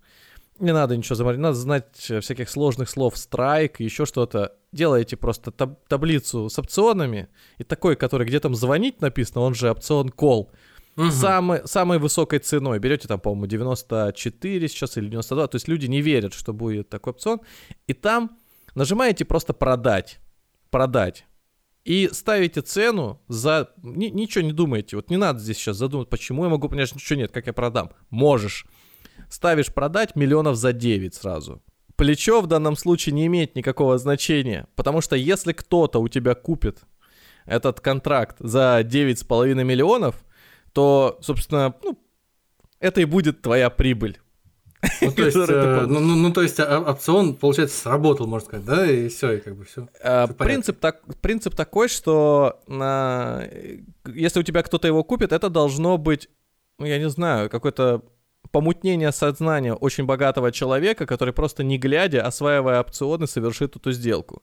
Не 0.58 0.72
надо 0.72 0.96
ничего 0.96 1.14
заморить, 1.14 1.38
надо 1.38 1.54
знать 1.54 1.94
всяких 1.94 2.50
сложных 2.50 2.90
слов, 2.90 3.16
страйк, 3.16 3.78
еще 3.78 4.06
что-то. 4.06 4.56
Делаете 4.72 5.16
просто 5.16 5.52
таб- 5.52 5.78
таблицу 5.86 6.48
с 6.48 6.58
опционами, 6.58 7.28
и 7.58 7.64
такой, 7.64 7.94
который 7.94 8.26
где 8.26 8.40
там 8.40 8.56
звонить 8.56 9.00
написано, 9.00 9.42
он 9.42 9.54
же 9.54 9.70
опцион 9.70 10.08
call. 10.08 10.48
Угу. 10.96 11.12
Самой, 11.12 11.60
самой 11.64 12.00
высокой 12.00 12.40
ценой. 12.40 12.80
Берете 12.80 13.06
там, 13.06 13.20
по-моему, 13.20 13.46
94 13.46 14.68
сейчас 14.68 14.96
или 14.96 15.08
92. 15.08 15.46
То 15.46 15.54
есть 15.54 15.68
люди 15.68 15.86
не 15.86 16.02
верят, 16.02 16.34
что 16.34 16.52
будет 16.52 16.88
такой 16.88 17.12
опцион. 17.12 17.40
И 17.86 17.92
там 17.92 18.36
Нажимаете 18.78 19.24
просто 19.24 19.54
продать. 19.54 20.20
Продать. 20.70 21.26
И 21.84 22.08
ставите 22.12 22.60
цену 22.60 23.20
за... 23.26 23.70
Ни, 23.82 24.06
ничего 24.06 24.44
не 24.44 24.52
думаете. 24.52 24.94
Вот 24.94 25.10
не 25.10 25.16
надо 25.16 25.40
здесь 25.40 25.56
сейчас 25.56 25.78
задумать, 25.78 26.08
почему 26.08 26.44
я 26.44 26.48
могу 26.48 26.68
понять, 26.68 26.94
ничего 26.94 27.18
нет, 27.18 27.32
как 27.32 27.48
я 27.48 27.52
продам. 27.52 27.90
Можешь. 28.10 28.66
Ставишь 29.28 29.74
продать 29.74 30.14
миллионов 30.14 30.54
за 30.54 30.72
9 30.72 31.12
сразу. 31.12 31.60
Плечо 31.96 32.40
в 32.40 32.46
данном 32.46 32.76
случае 32.76 33.16
не 33.16 33.26
имеет 33.26 33.56
никакого 33.56 33.98
значения, 33.98 34.68
потому 34.76 35.00
что 35.00 35.16
если 35.16 35.52
кто-то 35.52 35.98
у 35.98 36.06
тебя 36.06 36.36
купит 36.36 36.82
этот 37.46 37.80
контракт 37.80 38.36
за 38.38 38.82
9,5 38.84 39.64
миллионов, 39.64 40.24
то, 40.72 41.18
собственно, 41.20 41.74
ну, 41.82 41.98
это 42.78 43.00
и 43.00 43.06
будет 43.06 43.42
твоя 43.42 43.70
прибыль. 43.70 44.20
Ну, 45.00 45.10
то 45.10 45.24
есть, 45.24 45.36
э, 45.36 45.86
ну, 45.88 46.00
ну, 46.00 46.14
ну, 46.16 46.32
то 46.32 46.42
есть 46.42 46.60
а, 46.60 46.80
опцион, 46.80 47.34
получается, 47.34 47.76
сработал, 47.76 48.26
можно 48.26 48.46
сказать, 48.46 48.64
да, 48.64 48.90
и 48.90 49.08
все, 49.08 49.32
и 49.32 49.40
как 49.40 49.56
бы 49.56 49.64
все. 49.64 49.88
А, 50.02 50.26
принцип, 50.28 50.78
так, 50.78 51.02
принцип 51.20 51.54
такой, 51.54 51.88
что 51.88 52.60
на... 52.66 53.42
если 54.06 54.40
у 54.40 54.42
тебя 54.42 54.62
кто-то 54.62 54.86
его 54.86 55.02
купит, 55.02 55.32
это 55.32 55.50
должно 55.50 55.98
быть, 55.98 56.28
ну, 56.78 56.86
я 56.86 56.98
не 56.98 57.08
знаю, 57.08 57.50
какое-то 57.50 58.04
помутнение 58.50 59.12
сознания 59.12 59.74
очень 59.74 60.04
богатого 60.04 60.52
человека, 60.52 61.06
который 61.06 61.34
просто 61.34 61.64
не 61.64 61.78
глядя, 61.78 62.22
осваивая 62.22 62.80
опционы, 62.80 63.26
совершит 63.26 63.76
эту 63.76 63.92
сделку. 63.92 64.42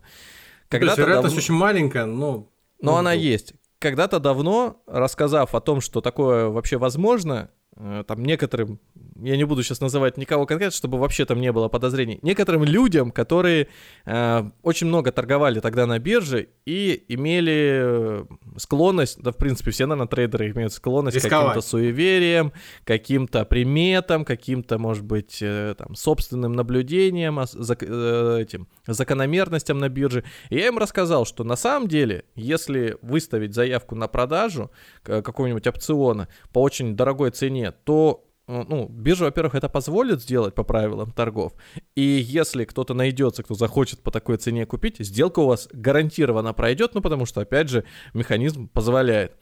Когда 0.68 0.88
то 0.88 0.92
есть 0.92 0.98
вероятность 0.98 1.36
давно... 1.36 1.44
очень 1.46 1.54
маленькая, 1.54 2.06
но... 2.06 2.50
Но 2.82 2.92
ну, 2.92 2.98
она 2.98 3.14
есть. 3.14 3.54
Когда-то 3.80 4.20
давно, 4.20 4.82
рассказав 4.86 5.56
о 5.56 5.62
том, 5.62 5.80
что 5.80 6.02
такое 6.02 6.48
вообще 6.48 6.78
возможно, 6.78 7.50
там 7.76 8.24
некоторым, 8.24 8.80
я 9.22 9.36
не 9.36 9.44
буду 9.44 9.62
сейчас 9.62 9.82
называть 9.82 10.18
никого 10.18 10.46
конкретно, 10.46 10.76
чтобы 10.76 10.98
вообще 10.98 11.26
там 11.26 11.42
не 11.42 11.52
было 11.52 11.68
подозрений, 11.68 12.20
некоторым 12.22 12.64
людям, 12.64 13.12
которые 13.12 13.68
э, 14.06 14.50
очень 14.64 14.88
много 14.88 15.12
торговали 15.12 15.60
тогда 15.60 15.86
на 15.86 16.00
бирже 16.00 16.48
и 16.66 17.04
имели 17.10 17.82
э, 17.84 18.26
склонность, 18.58 19.22
да, 19.22 19.32
в 19.32 19.38
принципе, 19.38 19.72
все, 19.72 19.88
наверное, 19.88 20.08
трейдеры 20.08 20.52
имеют 20.52 20.72
склонность 20.72 21.16
Рисковать. 21.16 21.32
к 21.32 21.48
каким-то 21.48 21.68
суевериям, 21.68 22.54
каким-то 22.86 23.44
приметам, 23.46 24.24
каким-то, 24.24 24.78
может 24.78 25.04
быть, 25.04 25.40
э, 25.42 25.76
там, 25.78 25.96
собственным 25.96 26.54
наблюдениям, 26.54 27.40
зак, 27.46 27.84
э, 27.84 28.38
этим, 28.42 28.68
закономерностям 28.88 29.80
на 29.80 29.90
бирже. 29.90 30.24
И 30.50 30.56
я 30.56 30.68
им 30.68 30.78
рассказал, 30.78 31.26
что 31.26 31.44
на 31.44 31.56
самом 31.56 31.90
деле, 31.90 32.24
если 32.36 32.98
выставить 33.02 33.54
заявку 33.54 33.96
на 33.96 34.08
продажу 34.08 34.72
какого-нибудь 35.04 35.68
опциона 35.68 36.28
по 36.54 36.62
очень 36.62 36.96
дорогой 36.96 37.32
цене, 37.32 37.65
нет, 37.66 37.84
то 37.84 38.24
э, 38.48 38.64
ну, 38.68 38.88
биржа, 38.88 39.26
во-первых, 39.26 39.56
это 39.56 39.70
позволит 39.70 40.22
сделать 40.22 40.54
по 40.54 40.64
правилам 40.64 41.12
торгов. 41.12 41.54
И 41.96 42.02
если 42.02 42.66
кто-то 42.66 42.94
найдется, 42.94 43.44
кто 43.44 43.56
захочет 43.56 44.00
по 44.02 44.12
такой 44.12 44.38
цене 44.38 44.66
купить, 44.66 44.98
сделка 45.00 45.40
у 45.40 45.48
вас 45.48 45.68
гарантированно 45.74 46.54
пройдет, 46.54 46.94
ну, 46.94 47.02
потому 47.02 47.26
что, 47.26 47.42
опять 47.42 47.70
же, 47.70 47.84
механизм 48.14 48.68
позволяет. 48.68 49.36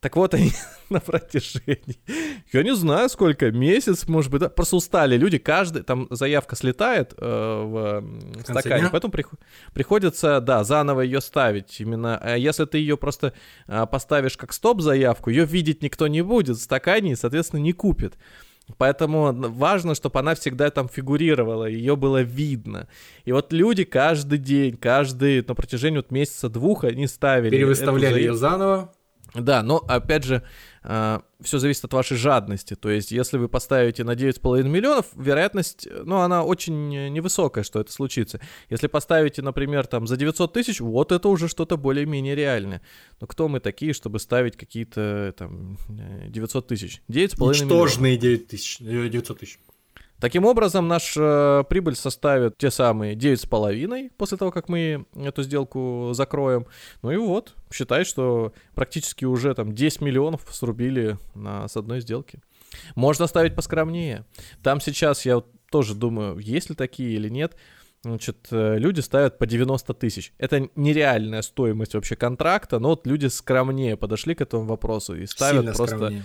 Так 0.00 0.14
вот 0.14 0.32
они 0.34 0.52
на 0.90 1.00
протяжении, 1.00 1.98
я 2.52 2.62
не 2.62 2.74
знаю 2.74 3.08
сколько, 3.08 3.50
месяц, 3.50 4.06
может 4.06 4.30
быть, 4.30 4.40
да, 4.40 4.48
просто 4.48 4.76
устали 4.76 5.16
люди, 5.16 5.38
каждый, 5.38 5.82
там 5.82 6.06
заявка 6.10 6.54
слетает 6.54 7.14
э, 7.16 7.24
в, 7.26 8.00
в 8.00 8.42
стакане, 8.42 8.82
дня? 8.82 8.90
поэтому 8.90 9.10
при, 9.10 9.24
приходится, 9.72 10.40
да, 10.40 10.62
заново 10.62 11.00
ее 11.00 11.20
ставить 11.20 11.80
именно. 11.80 12.16
А 12.18 12.36
если 12.36 12.64
ты 12.64 12.78
ее 12.78 12.96
просто 12.96 13.32
э, 13.66 13.86
поставишь 13.90 14.36
как 14.36 14.52
стоп-заявку, 14.52 15.30
ее 15.30 15.44
видеть 15.44 15.82
никто 15.82 16.06
не 16.06 16.22
будет 16.22 16.56
в 16.56 16.62
стакане 16.62 17.12
и, 17.12 17.16
соответственно, 17.16 17.60
не 17.60 17.72
купит. 17.72 18.14
Поэтому 18.76 19.32
важно, 19.32 19.94
чтобы 19.94 20.20
она 20.20 20.34
всегда 20.34 20.70
там 20.70 20.88
фигурировала, 20.88 21.64
ее 21.64 21.96
было 21.96 22.20
видно. 22.20 22.86
И 23.24 23.32
вот 23.32 23.52
люди 23.52 23.84
каждый 23.84 24.38
день, 24.38 24.76
каждый 24.76 25.42
на 25.42 25.54
протяжении 25.54 25.96
вот 25.96 26.10
месяца-двух 26.10 26.84
они 26.84 27.06
ставили. 27.06 27.50
Перевыставляли 27.50 28.20
ее 28.20 28.34
заново. 28.34 28.92
Да, 29.34 29.62
но 29.62 29.78
опять 29.86 30.24
же, 30.24 30.42
э, 30.84 31.18
все 31.42 31.58
зависит 31.58 31.84
от 31.84 31.92
вашей 31.92 32.16
жадности. 32.16 32.74
То 32.74 32.88
есть, 32.88 33.10
если 33.10 33.36
вы 33.36 33.48
поставите 33.48 34.04
на 34.04 34.14
9,5 34.14 34.68
миллионов, 34.68 35.06
вероятность, 35.14 35.86
ну, 36.04 36.16
она 36.16 36.42
очень 36.42 36.88
невысокая, 37.10 37.62
что 37.62 37.80
это 37.80 37.92
случится. 37.92 38.40
Если 38.70 38.86
поставите, 38.86 39.42
например, 39.42 39.86
там 39.86 40.06
за 40.06 40.16
900 40.16 40.52
тысяч, 40.52 40.80
вот 40.80 41.12
это 41.12 41.28
уже 41.28 41.48
что-то 41.48 41.76
более-менее 41.76 42.34
реальное. 42.34 42.80
Но 43.20 43.26
кто 43.26 43.48
мы 43.48 43.60
такие, 43.60 43.92
чтобы 43.92 44.18
ставить 44.18 44.56
какие-то 44.56 45.34
там 45.36 45.76
900 45.88 46.66
тысяч? 46.66 47.02
9,5 47.08 47.36
миллионов. 47.36 47.60
Ничтожные 47.60 48.16
9 48.16 48.48
тысяч, 48.48 48.78
900 48.78 49.40
тысяч. 49.40 49.58
Таким 50.20 50.44
образом, 50.44 50.88
наша 50.88 51.64
прибыль 51.68 51.94
составит 51.94 52.58
те 52.58 52.70
самые 52.70 53.14
9,5 53.14 54.10
после 54.16 54.36
того, 54.36 54.50
как 54.50 54.68
мы 54.68 55.06
эту 55.14 55.44
сделку 55.44 56.10
закроем. 56.12 56.66
Ну 57.02 57.12
и 57.12 57.16
вот, 57.16 57.54
считай, 57.72 58.04
что 58.04 58.52
практически 58.74 59.24
уже 59.24 59.54
там 59.54 59.74
10 59.74 60.00
миллионов 60.00 60.42
срубили 60.50 61.18
на, 61.34 61.68
с 61.68 61.76
одной 61.76 62.00
сделки. 62.00 62.40
Можно 62.96 63.28
ставить 63.28 63.54
поскромнее. 63.54 64.24
Там 64.62 64.80
сейчас 64.80 65.24
я 65.24 65.42
тоже 65.70 65.94
думаю, 65.94 66.38
есть 66.38 66.68
ли 66.70 66.74
такие 66.74 67.12
или 67.12 67.28
нет. 67.28 67.54
Значит, 68.02 68.48
э, 68.50 68.78
люди 68.78 69.00
ставят 69.00 69.38
по 69.38 69.46
90 69.46 69.92
тысяч. 69.94 70.32
Это 70.38 70.68
нереальная 70.76 71.42
стоимость 71.42 71.94
вообще 71.94 72.16
контракта, 72.16 72.78
но 72.78 72.90
вот 72.90 73.06
люди 73.06 73.26
скромнее 73.26 73.96
подошли 73.96 74.34
к 74.34 74.40
этому 74.40 74.66
вопросу 74.66 75.16
и 75.16 75.26
ставят 75.26 75.62
Сильно 75.62 75.74
просто... 75.74 75.96
Скромнее 75.96 76.24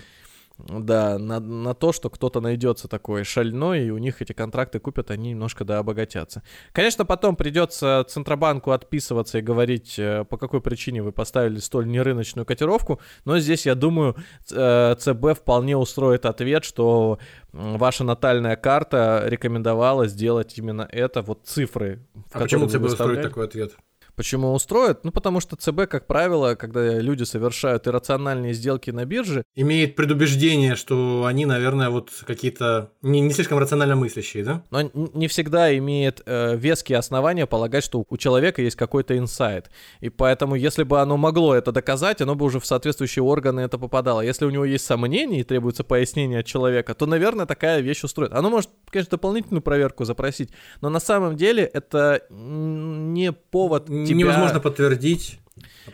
да, 0.68 1.18
на, 1.18 1.40
на 1.40 1.74
то, 1.74 1.92
что 1.92 2.10
кто-то 2.10 2.40
найдется 2.40 2.88
такой 2.88 3.24
шальной, 3.24 3.88
и 3.88 3.90
у 3.90 3.98
них 3.98 4.22
эти 4.22 4.34
контракты 4.34 4.80
купят, 4.80 5.12
они 5.12 5.32
немножко, 5.32 5.66
да, 5.66 5.80
обогатятся. 5.80 6.44
Конечно, 6.72 7.06
потом 7.06 7.36
придется 7.36 8.06
Центробанку 8.08 8.72
отписываться 8.72 9.40
и 9.40 9.42
говорить, 9.42 9.96
э, 9.98 10.26
по 10.26 10.38
какой 10.38 10.62
причине 10.62 11.04
вы 11.04 11.12
поставили 11.12 11.58
столь 11.60 11.88
нерыночную 11.88 12.46
котировку, 12.46 13.02
но 13.26 13.40
здесь, 13.40 13.66
я 13.66 13.76
думаю, 13.76 14.16
э, 14.52 14.96
ЦБ 14.98 15.40
вполне 15.40 15.76
устроит 15.78 16.26
ответ, 16.26 16.64
что 16.64 17.20
ваша 17.52 18.04
натальная 18.04 18.56
карта 18.56 19.24
рекомендовала 19.26 20.08
сделать 20.08 20.58
именно 20.58 20.88
это, 20.92 21.22
вот 21.22 21.46
цифры. 21.46 22.08
А 22.32 22.40
почему 22.40 22.68
ЦБ 22.68 22.84
устроит 22.84 23.22
такой 23.22 23.46
ответ? 23.46 23.74
Почему 24.16 24.54
устроят? 24.54 25.04
Ну, 25.04 25.12
потому 25.12 25.40
что 25.40 25.56
ЦБ, 25.56 25.88
как 25.90 26.06
правило, 26.06 26.54
когда 26.54 27.00
люди 27.00 27.24
совершают 27.24 27.88
иррациональные 27.88 28.54
сделки 28.54 28.92
на 28.92 29.06
бирже... 29.06 29.44
Имеет 29.56 29.96
предубеждение, 29.96 30.76
что 30.76 31.26
они, 31.26 31.46
наверное, 31.46 31.90
вот 31.90 32.12
какие-то 32.26 32.92
не, 33.02 33.22
не 33.22 33.32
слишком 33.32 33.58
рационально 33.58 33.96
мыслящие, 33.96 34.44
да? 34.44 34.64
Но 34.70 34.92
не 34.94 35.28
всегда 35.28 35.76
имеет 35.78 36.22
э, 36.26 36.56
веские 36.56 37.00
основания 37.00 37.48
полагать, 37.48 37.84
что 37.84 38.06
у 38.08 38.18
человека 38.18 38.62
есть 38.62 38.76
какой-то 38.76 39.18
инсайт. 39.18 39.72
И 40.00 40.10
поэтому, 40.10 40.54
если 40.56 40.84
бы 40.84 41.02
оно 41.02 41.18
могло 41.18 41.56
это 41.56 41.72
доказать, 41.72 42.22
оно 42.22 42.36
бы 42.36 42.46
уже 42.46 42.60
в 42.60 42.66
соответствующие 42.68 43.24
органы 43.24 43.62
это 43.62 43.80
попадало. 43.80 44.22
Если 44.22 44.46
у 44.46 44.52
него 44.52 44.66
есть 44.66 44.86
сомнения 44.86 45.40
и 45.40 45.44
требуется 45.44 45.84
пояснение 45.84 46.40
от 46.40 46.46
человека, 46.46 46.94
то, 46.94 47.08
наверное, 47.08 47.48
такая 47.48 47.80
вещь 47.80 48.04
устроит. 48.04 48.32
Оно 48.34 48.52
может, 48.52 48.70
конечно, 48.92 49.12
дополнительную 49.12 49.64
проверку 49.64 50.06
запросить, 50.06 50.52
но 50.82 50.90
на 50.90 51.00
самом 51.00 51.36
деле 51.36 51.64
это 51.64 52.22
не 52.30 53.32
повод 53.32 53.90
тебя... 54.06 54.18
невозможно 54.18 54.60
подтвердить. 54.60 55.40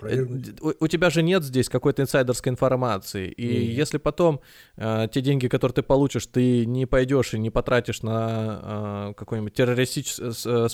Э, 0.01 0.25
у, 0.61 0.85
у 0.85 0.87
тебя 0.87 1.09
же 1.09 1.21
нет 1.23 1.43
здесь 1.43 1.69
какой-то 1.69 2.01
инсайдерской 2.01 2.51
информации. 2.51 3.29
И 3.29 3.45
mm. 3.45 3.71
если 3.71 3.97
потом 3.97 4.41
э, 4.77 5.07
те 5.11 5.21
деньги, 5.21 5.47
которые 5.47 5.75
ты 5.75 5.83
получишь, 5.83 6.25
ты 6.27 6.65
не 6.65 6.85
пойдешь 6.85 7.33
и 7.33 7.39
не 7.39 7.49
потратишь 7.49 8.01
на 8.01 9.09
э, 9.09 9.13
какой-нибудь 9.15 9.53
террористический 9.53 10.25
э, 10.45 10.67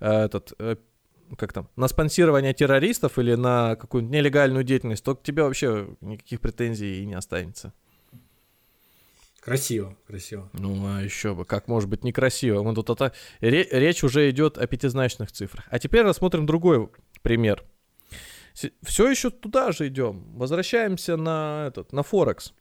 э, 0.00 0.24
этот 0.24 0.52
э, 0.58 0.76
как 1.36 1.52
там, 1.52 1.68
на 1.76 1.88
спонсирование 1.88 2.54
террористов 2.54 3.18
или 3.18 3.34
на 3.34 3.74
какую-нибудь 3.76 4.14
нелегальную 4.14 4.64
деятельность, 4.64 5.04
то 5.04 5.16
к 5.16 5.22
тебе 5.22 5.42
вообще 5.42 5.88
никаких 6.00 6.40
претензий 6.40 7.02
и 7.02 7.06
не 7.06 7.14
останется. 7.14 7.72
Красиво, 9.46 9.96
красиво. 10.08 10.50
Ну, 10.54 10.84
а 10.88 11.02
еще 11.02 11.32
бы, 11.32 11.44
как 11.44 11.68
может 11.68 11.88
быть 11.88 12.02
некрасиво? 12.02 12.64
Мы 12.64 12.74
тут 12.74 12.90
это... 12.90 13.12
Речь 13.38 14.02
уже 14.02 14.28
идет 14.28 14.58
о 14.58 14.66
пятизначных 14.66 15.30
цифрах. 15.30 15.66
А 15.70 15.78
теперь 15.78 16.02
рассмотрим 16.02 16.46
другой 16.46 16.90
пример. 17.22 17.62
Все 18.82 19.08
еще 19.08 19.30
туда 19.30 19.70
же 19.70 19.86
идем. 19.86 20.36
Возвращаемся 20.36 21.16
на 21.16 21.66
этот, 21.68 21.92
на 21.92 22.02
Форекс. 22.02 22.54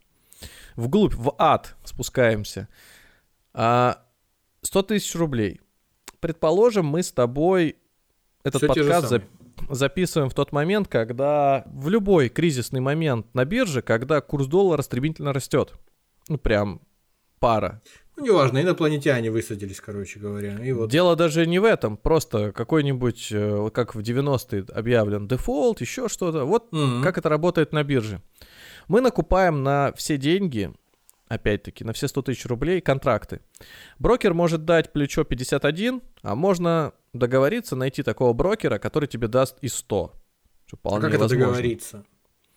Вглубь, 0.76 1.16
в 1.16 1.34
ад 1.40 1.76
спускаемся. 1.86 2.68
А 3.52 4.06
100 4.62 4.84
тысяч 4.84 5.16
рублей. 5.16 5.62
Предположим, 6.20 6.86
мы 6.86 7.02
с 7.02 7.12
тобой 7.12 7.78
этот 8.44 8.62
Все 8.62 8.68
подкаст 8.68 9.10
за, 9.10 9.24
записываем 9.72 10.30
в 10.30 10.36
тот 10.36 10.52
момент, 10.52 10.88
когда 10.88 11.64
в 11.66 11.90
любой 11.90 12.30
кризисный 12.30 12.80
момент 12.80 13.34
на 13.34 13.44
бирже, 13.44 13.82
когда 13.82 14.22
курс 14.22 14.46
доллара 14.46 14.84
стремительно 14.84 15.34
растет 15.34 15.74
ну, 16.28 16.38
прям 16.38 16.82
пара. 17.40 17.82
Ну, 18.18 18.24
неважно, 18.24 18.62
инопланетяне 18.62 19.30
высадились, 19.30 19.82
короче 19.82 20.20
говоря. 20.20 20.58
И 20.64 20.72
вот. 20.72 20.90
Дело 20.90 21.16
даже 21.16 21.46
не 21.46 21.60
в 21.60 21.66
этом, 21.66 21.98
просто 21.98 22.54
какой-нибудь, 22.54 23.28
э, 23.32 23.70
как 23.74 23.94
в 23.94 24.00
90-е 24.00 24.66
объявлен 24.74 25.28
дефолт, 25.28 25.82
еще 25.82 26.08
что-то. 26.08 26.46
Вот 26.46 26.72
mm-hmm. 26.72 27.04
как 27.04 27.18
это 27.18 27.28
работает 27.28 27.74
на 27.74 27.84
бирже. 27.84 28.22
Мы 28.88 29.02
накупаем 29.02 29.64
на 29.64 29.92
все 29.98 30.18
деньги, 30.18 30.72
опять-таки, 31.28 31.84
на 31.84 31.92
все 31.92 32.08
100 32.08 32.22
тысяч 32.22 32.46
рублей 32.46 32.80
контракты. 32.80 33.42
Брокер 34.00 34.34
может 34.34 34.64
дать 34.64 34.94
плечо 34.94 35.26
51, 35.26 36.02
а 36.22 36.36
можно 36.36 36.94
договориться, 37.14 37.76
найти 37.76 38.02
такого 38.02 38.32
брокера, 38.32 38.78
который 38.78 39.08
тебе 39.08 39.28
даст 39.28 39.58
и 39.62 39.68
100. 39.68 40.14
А 40.84 41.00
как 41.02 41.14
это 41.14 41.28
договориться? 41.28 42.06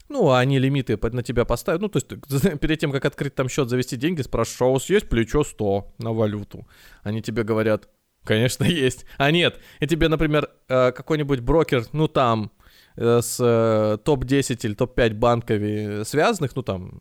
Ну, 0.09 0.31
а 0.31 0.39
они 0.39 0.59
лимиты 0.59 0.99
на 1.13 1.23
тебя 1.23 1.45
поставят. 1.45 1.83
Ну, 1.83 1.89
то 1.89 1.99
есть 1.99 2.09
перед 2.61 2.79
тем, 2.79 2.93
как 2.93 3.05
открыть 3.05 3.35
там 3.35 3.49
счет, 3.49 3.69
завести 3.69 3.97
деньги, 3.97 4.23
спрашиваешь, 4.23 4.63
а 4.63 4.67
у 4.67 4.73
вас 4.75 4.91
есть 4.91 5.09
плечо 5.09 5.45
100 5.45 5.95
на 5.99 6.13
валюту? 6.13 6.67
Они 7.03 7.23
тебе 7.23 7.43
говорят, 7.43 7.89
конечно, 8.25 8.65
есть. 8.87 9.05
А 9.19 9.31
нет, 9.31 9.59
и 9.81 9.87
тебе, 9.87 10.09
например, 10.09 10.51
э, 10.69 10.93
какой-нибудь 10.93 11.41
брокер, 11.41 11.85
ну, 11.93 12.09
там, 12.09 12.51
э, 12.97 13.21
с 13.23 13.37
э, 13.41 13.99
топ-10 14.05 14.59
или 14.63 14.75
топ-5 14.75 15.15
банками 15.15 16.05
связанных, 16.05 16.57
ну, 16.57 16.63
там, 16.63 17.01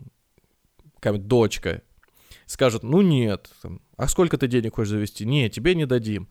какая-нибудь 0.96 1.28
дочка, 1.28 1.82
скажут, 2.46 2.84
ну, 2.84 3.02
нет, 3.02 3.50
а 3.98 4.08
сколько 4.08 4.38
ты 4.38 4.48
денег 4.48 4.76
хочешь 4.76 4.92
завести? 4.92 5.26
Не, 5.26 5.50
тебе 5.50 5.76
не 5.76 5.86
дадим. 5.86 6.28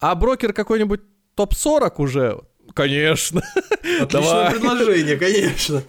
А 0.00 0.14
брокер 0.14 0.52
какой-нибудь 0.52 1.00
топ-40 1.34 1.92
уже, 1.98 2.40
конечно. 2.74 3.42
Отличное 4.00 4.50
предложение, 4.50 5.16
конечно. 5.16 5.82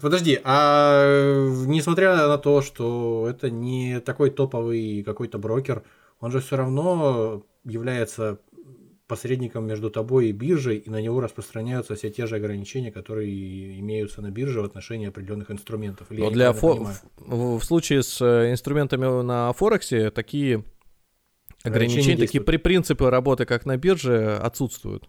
Подожди, 0.00 0.40
а 0.44 1.48
несмотря 1.66 2.16
на 2.28 2.38
то, 2.38 2.62
что 2.62 3.26
это 3.28 3.50
не 3.50 4.00
такой 4.00 4.30
топовый 4.30 5.02
какой-то 5.02 5.38
брокер, 5.38 5.82
он 6.20 6.30
же 6.30 6.40
все 6.40 6.56
равно 6.56 7.44
является 7.64 8.40
посредником 9.06 9.66
между 9.66 9.90
тобой 9.90 10.28
и 10.28 10.32
биржей, 10.32 10.76
и 10.76 10.90
на 10.90 11.00
него 11.00 11.20
распространяются 11.20 11.94
все 11.94 12.10
те 12.10 12.26
же 12.26 12.36
ограничения, 12.36 12.92
которые 12.92 13.80
имеются 13.80 14.20
на 14.20 14.30
бирже 14.30 14.60
в 14.60 14.64
отношении 14.64 15.08
определенных 15.08 15.50
инструментов. 15.50 16.12
Или 16.12 16.20
Но 16.20 16.30
для 16.30 16.50
фо- 16.50 16.94
в, 17.16 17.58
в 17.58 17.64
случае 17.64 18.02
с 18.02 18.20
э, 18.20 18.52
инструментами 18.52 19.22
на 19.22 19.52
Форексе 19.54 20.10
такие 20.10 20.62
ограничения, 21.64 22.18
такие 22.18 22.44
при 22.44 22.58
принципы 22.58 23.08
работы, 23.08 23.46
как 23.46 23.64
на 23.64 23.78
бирже, 23.78 24.36
отсутствуют. 24.36 25.08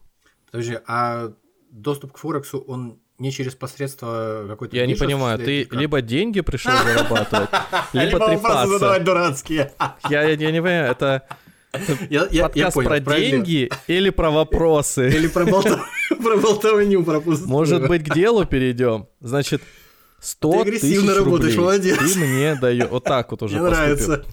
Подожди, 0.50 0.78
а 0.88 1.34
доступ 1.70 2.14
к 2.14 2.18
Форексу, 2.18 2.60
он 2.60 3.00
не 3.20 3.32
через 3.32 3.54
посредство 3.54 4.46
какой-то... 4.48 4.76
Я 4.76 4.86
не 4.86 4.96
понимаю, 4.96 5.38
ты 5.38 5.66
как? 5.66 5.80
либо 5.80 6.02
деньги 6.02 6.42
пришел 6.42 6.72
зарабатывать, 6.72 7.50
либо 7.94 8.20
трепаться. 8.20 8.68
задавать 8.68 9.04
дурацкие. 9.04 9.74
Я, 10.10 10.36
не 10.36 10.46
понимаю, 10.46 10.92
это... 10.92 11.28
Я, 12.10 12.28
я, 12.32 12.44
подкаст 12.46 12.56
я 12.56 12.72
понял, 12.72 12.90
про 12.90 13.00
деньги 13.00 13.70
или 13.86 14.10
про 14.10 14.32
вопросы? 14.32 15.08
Или 15.10 15.28
про, 15.28 15.46
болтов... 15.46 15.80
про 16.24 16.38
болтовню, 16.38 17.04
про 17.04 17.22
Может 17.46 17.88
быть, 17.88 18.04
к 18.04 18.12
делу 18.12 18.44
перейдем? 18.46 19.08
Значит, 19.20 19.62
100 20.20 20.64
ты 20.64 20.72
тысяч 20.80 21.08
работаешь, 21.08 21.54
рублей. 21.54 21.58
молодец. 21.58 21.98
Ты 22.00 22.20
мне 22.20 22.56
даешь... 22.56 22.90
Вот 22.90 23.04
так 23.04 23.30
вот 23.30 23.44
уже 23.44 23.60
Мне 23.60 23.70
нравится. 23.70 24.26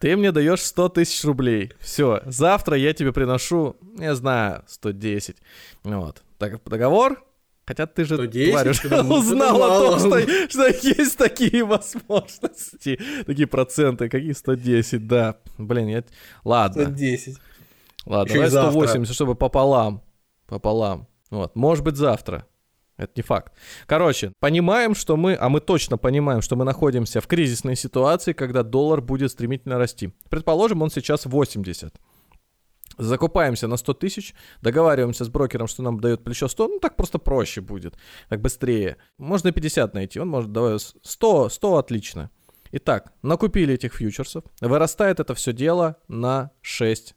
Ты 0.00 0.16
мне 0.16 0.32
даешь 0.32 0.62
100 0.62 0.88
тысяч 0.88 1.22
рублей. 1.24 1.72
Все, 1.78 2.22
завтра 2.26 2.76
я 2.76 2.92
тебе 2.92 3.12
приношу, 3.12 3.76
я 3.96 4.16
знаю, 4.16 4.64
110. 4.66 5.36
Вот. 5.84 6.24
Так, 6.38 6.60
договор? 6.64 7.22
Хотя 7.66 7.86
ты 7.86 8.04
же, 8.04 8.16
110, 8.16 8.50
тварь, 8.50 8.68
уже 8.68 9.02
узнал 9.02 9.62
о 9.62 9.80
том, 9.80 9.98
что, 9.98 10.48
что 10.50 10.66
есть 10.66 11.16
такие 11.16 11.64
возможности, 11.64 13.00
такие 13.24 13.46
проценты, 13.46 14.08
какие 14.10 14.32
110, 14.32 15.06
да. 15.06 15.36
Блин, 15.56 15.88
я... 15.88 16.04
Ладно. 16.44 16.84
110. 16.84 17.38
Ладно, 18.04 18.30
Еще 18.30 18.50
давай 18.50 18.70
180, 18.70 19.14
чтобы 19.14 19.34
пополам. 19.34 20.02
Пополам. 20.46 21.08
Вот. 21.30 21.56
Может 21.56 21.84
быть, 21.84 21.96
завтра. 21.96 22.46
Это 22.96 23.12
не 23.16 23.22
факт. 23.22 23.52
Короче, 23.86 24.32
понимаем, 24.38 24.94
что 24.94 25.16
мы, 25.16 25.34
а 25.34 25.48
мы 25.48 25.60
точно 25.60 25.98
понимаем, 25.98 26.42
что 26.42 26.54
мы 26.54 26.64
находимся 26.64 27.20
в 27.20 27.26
кризисной 27.26 27.76
ситуации, 27.76 28.32
когда 28.34 28.62
доллар 28.62 29.00
будет 29.00 29.32
стремительно 29.32 29.78
расти. 29.78 30.12
Предположим, 30.28 30.82
он 30.82 30.90
сейчас 30.90 31.26
80. 31.26 31.94
Закупаемся 32.98 33.68
на 33.68 33.76
100 33.76 33.94
тысяч, 33.94 34.34
договариваемся 34.62 35.24
с 35.24 35.28
брокером, 35.28 35.66
что 35.66 35.82
нам 35.82 36.00
дает 36.00 36.24
плечо 36.24 36.48
100, 36.48 36.68
ну 36.68 36.78
так 36.78 36.96
просто 36.96 37.18
проще 37.18 37.60
будет, 37.60 37.96
так 38.28 38.40
быстрее. 38.40 38.96
Можно 39.18 39.52
50 39.52 39.94
найти, 39.94 40.20
он 40.20 40.28
может 40.28 40.52
давай 40.52 40.78
100, 40.78 41.48
100 41.48 41.76
отлично. 41.76 42.30
Итак, 42.72 43.12
накупили 43.22 43.74
этих 43.74 43.94
фьючерсов, 43.94 44.44
вырастает 44.60 45.20
это 45.20 45.34
все 45.34 45.52
дело 45.52 45.96
на 46.08 46.50
6%, 46.62 47.14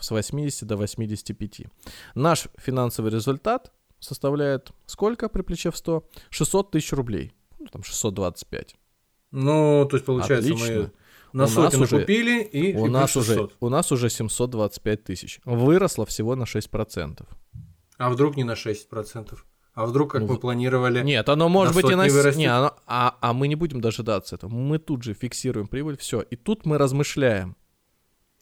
с 0.00 0.10
80 0.10 0.66
до 0.66 0.76
85. 0.76 1.66
Наш 2.14 2.48
финансовый 2.58 3.10
результат 3.10 3.72
составляет 4.00 4.72
сколько 4.86 5.28
при 5.28 5.42
плече 5.42 5.70
в 5.70 5.76
100? 5.76 6.08
600 6.30 6.70
тысяч 6.72 6.92
рублей, 6.92 7.32
ну 7.58 7.66
там 7.66 7.82
625. 7.82 8.76
Ну, 9.32 9.86
то 9.90 9.96
есть 9.96 10.04
получается 10.04 10.52
Отлично. 10.52 10.74
мы 10.74 10.92
на 11.32 11.46
сотню 11.46 11.80
накупили 11.80 12.42
и 12.42 12.76
у 12.76 12.86
и 12.86 12.88
нас 12.88 13.16
уже 13.16 13.48
У 13.60 13.68
нас 13.68 13.92
уже 13.92 14.10
725 14.10 15.04
тысяч. 15.04 15.40
Выросло 15.44 16.06
всего 16.06 16.36
на 16.36 16.44
6%. 16.44 17.26
А 17.98 18.10
вдруг 18.10 18.36
не 18.36 18.44
на 18.44 18.52
6%? 18.52 19.38
А 19.74 19.86
вдруг, 19.86 20.12
как 20.12 20.22
ну, 20.22 20.28
мы 20.28 20.38
планировали... 20.38 21.02
Нет, 21.02 21.28
оно 21.28 21.48
может 21.48 21.74
быть 21.74 21.88
и 21.90 21.94
на... 21.94 22.04
Вырастет? 22.04 22.36
Не, 22.36 22.46
оно... 22.46 22.74
а, 22.86 23.16
а 23.20 23.32
мы 23.32 23.48
не 23.48 23.54
будем 23.54 23.80
дожидаться 23.80 24.34
этого. 24.34 24.50
Мы 24.50 24.78
тут 24.78 25.02
же 25.02 25.14
фиксируем 25.14 25.66
прибыль, 25.66 25.96
все. 25.96 26.20
И 26.20 26.36
тут 26.36 26.66
мы 26.66 26.76
размышляем. 26.76 27.56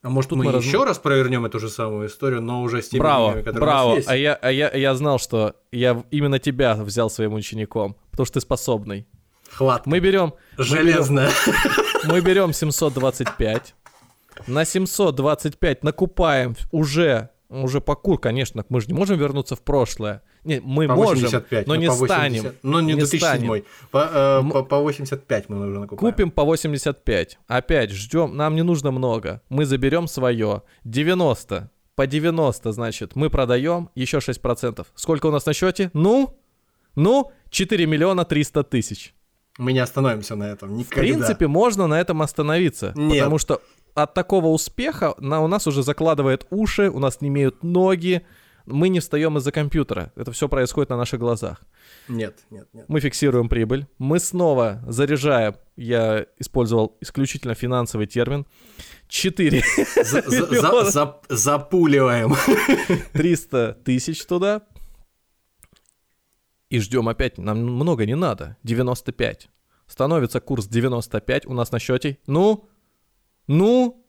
А 0.03 0.09
может, 0.09 0.31
тут 0.31 0.39
мы, 0.39 0.47
мы 0.47 0.59
еще 0.59 0.83
раз 0.85 0.99
провернем 0.99 1.45
эту 1.45 1.61
же 1.61 1.69
самую 1.69 2.09
историю, 2.09 2.41
но 2.41 2.63
уже 2.63 2.83
с 2.83 2.89
теми 2.89 3.01
браво, 3.01 3.29
деньгами, 3.29 3.45
которые 3.45 3.61
браво. 3.61 3.87
у 3.87 3.89
нас 3.91 3.97
есть? 3.99 4.09
А 4.09 4.17
я, 4.17 4.35
а 4.35 4.51
я, 4.51 4.71
я 4.75 4.95
знал, 4.95 5.19
что 5.19 5.57
я 5.73 6.03
именно 6.11 6.39
тебя 6.39 6.75
взял 6.75 7.11
своим 7.11 7.35
учеником, 7.35 7.97
потому 8.11 8.25
что 8.25 8.35
ты 8.35 8.41
способный. 8.41 9.07
Хват. 9.51 9.87
Мы 9.87 10.01
берем... 10.01 10.33
Железная. 10.57 11.31
Мы 11.47 11.53
берем 11.53 11.90
725. 12.53 13.75
На 14.47 14.65
725 14.65 15.85
накупаем 15.85 16.57
уже 16.71 17.31
уже 17.51 17.81
по 17.81 17.97
кур, 17.97 18.19
конечно, 18.19 18.65
мы 18.69 18.81
же 18.81 18.87
не 18.87 18.95
можем 18.95 19.19
вернуться 19.19 19.57
в 19.57 19.63
прошлое. 19.63 20.23
Не, 20.45 20.61
мы 20.61 20.87
по 20.87 20.95
можем, 20.95 21.25
85, 21.25 21.67
но 21.67 21.75
ну, 21.75 21.81
не 21.81 21.87
по 21.89 21.95
80, 21.95 22.17
станем. 22.17 22.55
Но 22.63 22.81
не, 22.81 22.93
не 22.93 22.95
2007. 22.95 23.21
Станем. 23.21 23.65
По, 23.91 24.09
э, 24.13 24.51
по, 24.53 24.63
по 24.63 24.79
85 24.79 25.49
мы 25.49 25.67
уже 25.69 25.81
накупаем. 25.81 26.13
Купим 26.13 26.31
по 26.31 26.45
85. 26.45 27.39
Опять 27.49 27.91
ждем, 27.91 28.37
нам 28.37 28.55
не 28.55 28.63
нужно 28.63 28.93
много. 28.93 29.43
Мы 29.49 29.67
заберем 29.67 30.07
свое. 30.07 30.63
90. 30.85 31.71
По 31.97 32.07
90, 32.07 32.73
значит, 32.73 33.17
мы 33.17 33.29
продаем 33.29 33.91
еще 33.97 34.19
6%. 34.19 34.87
Сколько 34.95 35.27
у 35.27 35.31
нас 35.31 35.45
на 35.45 35.53
счете? 35.53 35.91
Ну? 35.93 36.39
Ну? 36.95 37.33
4 37.51 37.85
миллиона 37.87 38.25
300 38.25 38.63
тысяч. 38.65 39.15
Мы 39.61 39.75
не 39.75 39.79
остановимся 39.81 40.37
на 40.37 40.45
этом 40.45 40.75
никогда. 40.75 41.03
В 41.03 41.05
принципе, 41.05 41.47
можно 41.47 41.87
на 41.87 42.01
этом 42.01 42.23
остановиться. 42.23 42.93
Нет. 42.97 43.19
Потому 43.19 43.37
что 43.37 43.61
от 43.95 44.15
такого 44.15 44.47
успеха 44.47 45.15
на, 45.19 45.43
у 45.43 45.49
нас 45.49 45.67
уже 45.67 45.83
закладывает 45.83 46.47
уши, 46.49 46.89
у 46.89 46.99
нас 46.99 47.21
не 47.21 47.29
имеют 47.29 47.63
ноги, 47.63 48.23
мы 48.65 48.89
не 48.89 49.01
встаем 49.01 49.37
из-за 49.37 49.53
компьютера. 49.53 50.13
Это 50.17 50.33
все 50.33 50.49
происходит 50.49 50.89
на 50.89 50.97
наших 50.97 51.21
глазах. 51.21 51.61
Нет, 52.09 52.39
нет, 52.51 52.69
нет. 52.73 52.87
Мы 52.89 53.01
фиксируем 53.01 53.51
прибыль. 53.51 53.87
Мы 53.99 54.19
снова 54.19 54.83
заряжаем, 54.87 55.57
я 55.77 56.25
использовал 56.39 56.97
исключительно 57.03 57.55
финансовый 57.55 58.07
термин, 58.07 58.47
4 59.09 59.63
Запуливаем. 61.29 62.35
300 63.13 63.79
тысяч 63.85 64.25
туда. 64.25 64.63
И 66.71 66.79
ждем 66.79 67.09
опять, 67.09 67.37
нам 67.37 67.59
много 67.59 68.07
не 68.07 68.15
надо, 68.15 68.57
95. 68.63 69.49
Становится 69.87 70.41
курс 70.41 70.69
95 70.69 71.47
у 71.47 71.53
нас 71.53 71.73
на 71.73 71.81
счете. 71.81 72.19
Ну, 72.29 72.69
ну, 73.49 74.07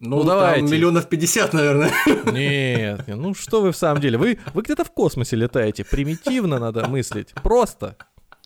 ну, 0.00 0.18
ну 0.18 0.24
давайте. 0.24 0.64
миллионов 0.64 1.08
50, 1.08 1.54
наверное. 1.54 1.90
Нет, 2.26 3.08
нет, 3.08 3.16
ну 3.16 3.34
что 3.34 3.62
вы 3.62 3.72
в 3.72 3.76
самом 3.76 4.02
деле? 4.02 4.18
Вы, 4.18 4.38
вы 4.52 4.62
где-то 4.62 4.84
в 4.84 4.90
космосе 4.90 5.36
летаете. 5.36 5.84
Примитивно 5.84 6.58
надо 6.58 6.86
мыслить. 6.88 7.32
Просто. 7.42 7.96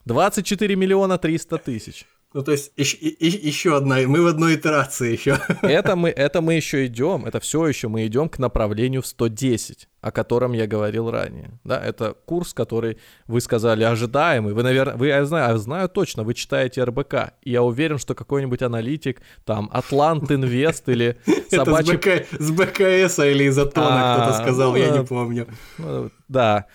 24 0.04 0.76
миллиона 0.76 1.18
300 1.18 1.58
тысяч. 1.58 2.06
Ну, 2.34 2.42
то 2.42 2.52
есть 2.52 2.72
еще, 2.76 2.96
еще 2.98 3.76
одна, 3.76 3.96
мы 4.06 4.22
в 4.22 4.26
одной 4.26 4.56
итерации 4.56 5.12
еще. 5.12 5.40
Это 5.62 5.96
мы, 5.96 6.10
это 6.10 6.42
мы 6.42 6.54
еще 6.54 6.86
идем, 6.86 7.24
это 7.24 7.40
все 7.40 7.66
еще 7.66 7.88
мы 7.88 8.06
идем 8.06 8.28
к 8.28 8.38
направлению 8.38 9.00
в 9.00 9.06
110, 9.06 9.88
о 10.00 10.10
котором 10.10 10.52
я 10.52 10.66
говорил 10.66 11.10
ранее. 11.10 11.58
Да, 11.64 11.80
это 11.80 12.14
курс, 12.24 12.54
который 12.54 12.98
вы 13.26 13.40
сказали 13.40 13.82
ожидаемый. 13.82 14.54
Вы, 14.54 14.62
наверное, 14.62 14.96
вы, 14.96 15.08
я 15.08 15.24
знаю, 15.24 15.52
я 15.52 15.58
знаю 15.58 15.88
точно, 15.88 16.22
вы 16.22 16.34
читаете 16.34 16.84
РБК. 16.84 17.34
И 17.42 17.50
я 17.50 17.62
уверен, 17.62 17.98
что 17.98 18.14
какой-нибудь 18.14 18.62
аналитик, 18.62 19.20
там, 19.44 19.68
Атлант 19.72 20.30
Инвест 20.30 20.88
или 20.88 21.18
собачий... 21.50 21.94
Это 21.94 22.26
с 22.38 22.50
БКС 22.50 23.18
или 23.18 23.44
из 23.44 23.58
Атона 23.58 24.14
кто-то 24.14 24.38
а, 24.38 24.42
сказал, 24.42 24.76
я 24.76 24.90
не 24.90 25.04
помню. 25.04 25.48
Ну, 25.78 26.10
да. 26.28 26.66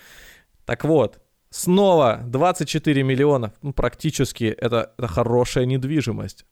Так 0.66 0.84
вот, 0.84 1.18
Снова 1.54 2.20
24 2.26 3.04
миллиона, 3.04 3.52
ну, 3.62 3.72
практически 3.72 4.46
это, 4.46 4.92
это 4.98 5.06
хорошая 5.06 5.66
недвижимость. 5.66 6.46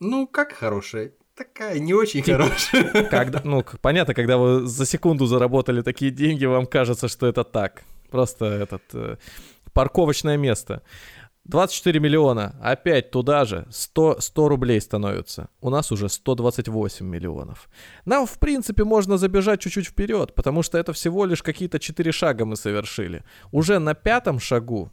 Ну, 0.00 0.26
как 0.26 0.50
хорошая? 0.50 1.12
Такая 1.42 1.80
не 1.80 1.92
очень 1.92 2.22
типа, 2.22 2.38
хорошая. 2.38 3.04
Когда, 3.10 3.40
ну, 3.44 3.64
понятно, 3.80 4.14
когда 4.14 4.36
вы 4.36 4.66
за 4.66 4.86
секунду 4.86 5.26
заработали 5.26 5.82
такие 5.82 6.12
деньги, 6.12 6.44
вам 6.44 6.66
кажется, 6.66 7.08
что 7.08 7.26
это 7.26 7.42
так. 7.42 7.82
Просто 8.10 8.44
этот 8.44 8.82
э, 8.92 9.16
парковочное 9.72 10.36
место. 10.36 10.82
24 11.46 11.98
миллиона, 11.98 12.54
опять 12.62 13.10
туда 13.10 13.44
же, 13.44 13.66
100, 13.70 14.20
100 14.20 14.48
рублей 14.48 14.80
становится. 14.80 15.48
У 15.60 15.70
нас 15.70 15.90
уже 15.90 16.08
128 16.08 17.04
миллионов. 17.04 17.68
Нам, 18.04 18.26
в 18.26 18.38
принципе, 18.38 18.84
можно 18.84 19.18
забежать 19.18 19.60
чуть-чуть 19.60 19.88
вперед, 19.88 20.34
потому 20.36 20.62
что 20.62 20.78
это 20.78 20.92
всего 20.92 21.24
лишь 21.24 21.42
какие-то 21.42 21.80
4 21.80 22.12
шага 22.12 22.44
мы 22.44 22.54
совершили. 22.54 23.24
Уже 23.50 23.80
на 23.80 23.94
пятом 23.94 24.38
шагу, 24.38 24.92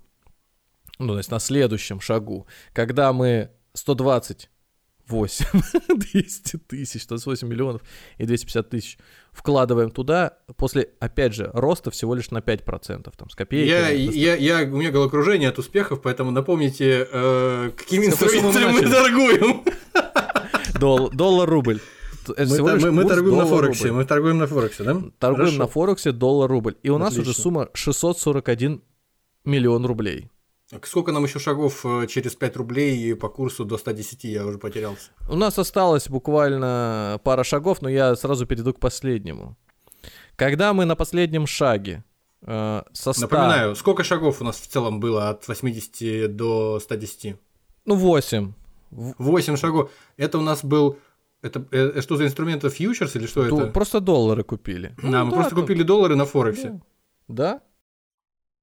ну, 0.98 1.10
то 1.10 1.18
есть 1.20 1.30
на 1.30 1.40
следующем 1.40 2.02
шагу, 2.02 2.48
когда 2.74 3.14
мы 3.14 3.52
120 3.74 4.50
8, 5.10 5.46
200 5.96 6.58
тысяч, 6.68 7.04
108 7.04 7.48
миллионов 7.48 7.82
и 8.18 8.26
250 8.26 8.70
тысяч 8.70 8.98
вкладываем 9.32 9.92
туда, 9.92 10.38
после, 10.58 10.90
опять 11.00 11.34
же, 11.34 11.50
роста 11.54 11.92
всего 11.92 12.16
лишь 12.16 12.32
на 12.32 12.40
5%, 12.40 13.12
там, 13.16 13.30
с 13.30 13.36
копейками. 13.36 13.70
Я, 13.70 13.90
я, 13.90 14.36
я, 14.36 14.64
у 14.68 14.78
меня 14.78 14.92
головокружение 14.92 15.50
от 15.50 15.60
успехов, 15.60 16.02
поэтому 16.02 16.32
напомните, 16.32 17.08
э, 17.12 17.72
какими 17.76 18.08
инструментами 18.08 18.66
мы, 18.66 18.72
мы 18.82 18.90
торгуем. 18.90 19.64
Дол, 20.80 21.10
доллар-рубль. 21.10 21.80
Мы, 22.38 22.78
мы, 22.78 22.92
мы 22.92 23.06
торгуем 23.06 23.38
на 23.38 23.46
Форексе, 23.46 23.88
рубль. 23.88 23.98
мы 23.98 24.06
торгуем 24.06 24.38
на 24.38 24.48
Форексе, 24.48 24.84
да? 24.84 25.02
Торгуем 25.18 25.46
Хорошо. 25.46 25.58
на 25.58 25.68
Форексе 25.68 26.12
доллар-рубль. 26.12 26.76
И 26.84 26.90
у 26.90 26.96
Отлично. 26.96 27.18
нас 27.18 27.18
уже 27.18 27.34
сумма 27.34 27.70
641 27.74 28.82
миллион 29.46 29.86
рублей. 29.86 30.30
Сколько 30.84 31.12
нам 31.12 31.24
еще 31.24 31.40
шагов 31.40 31.84
э, 31.84 32.06
через 32.08 32.36
5 32.36 32.58
рублей 32.58 33.16
по 33.16 33.28
курсу 33.28 33.66
до 33.66 33.78
110, 33.78 34.24
я 34.26 34.46
уже 34.46 34.60
потерялся. 34.60 35.10
У 35.28 35.36
нас 35.36 35.58
осталось 35.58 36.08
буквально 36.08 37.20
пара 37.24 37.44
шагов, 37.44 37.82
но 37.82 37.90
я 37.90 38.16
сразу 38.16 38.46
перейду 38.46 38.74
к 38.74 38.80
последнему. 38.80 39.58
Когда 40.36 40.74
мы 40.74 40.86
на 40.86 40.96
последнем 40.96 41.48
шаге 41.48 42.04
э, 42.44 42.84
со 42.94 43.14
100... 43.14 43.22
Напоминаю, 43.22 43.76
сколько 43.76 44.04
шагов 44.04 44.42
у 44.42 44.44
нас 44.44 44.58
в 44.58 44.68
целом 44.68 45.00
было 45.00 45.30
от 45.30 45.48
80 45.48 46.36
до 46.36 46.80
110? 46.80 47.36
Ну, 47.86 47.96
8. 47.96 48.54
8 48.92 49.58
шагов. 49.58 49.92
Это 50.18 50.38
у 50.38 50.42
нас 50.42 50.64
был... 50.64 51.00
Это, 51.42 51.66
это 51.72 52.02
что 52.02 52.16
за 52.16 52.26
инструменты, 52.26 52.70
фьючерс 52.70 53.16
или 53.16 53.26
что 53.26 53.48
Ду- 53.48 53.60
это? 53.60 53.72
Просто 53.72 54.02
доллары 54.02 54.44
купили. 54.44 54.94
Да, 55.02 55.24
ну, 55.24 55.26
мы 55.26 55.32
да, 55.32 55.38
просто 55.38 55.56
купили 55.56 55.84
доллары 55.84 56.16
на 56.16 56.26
Форексе. 56.26 56.70
Ну, 56.70 56.82
да, 57.28 57.62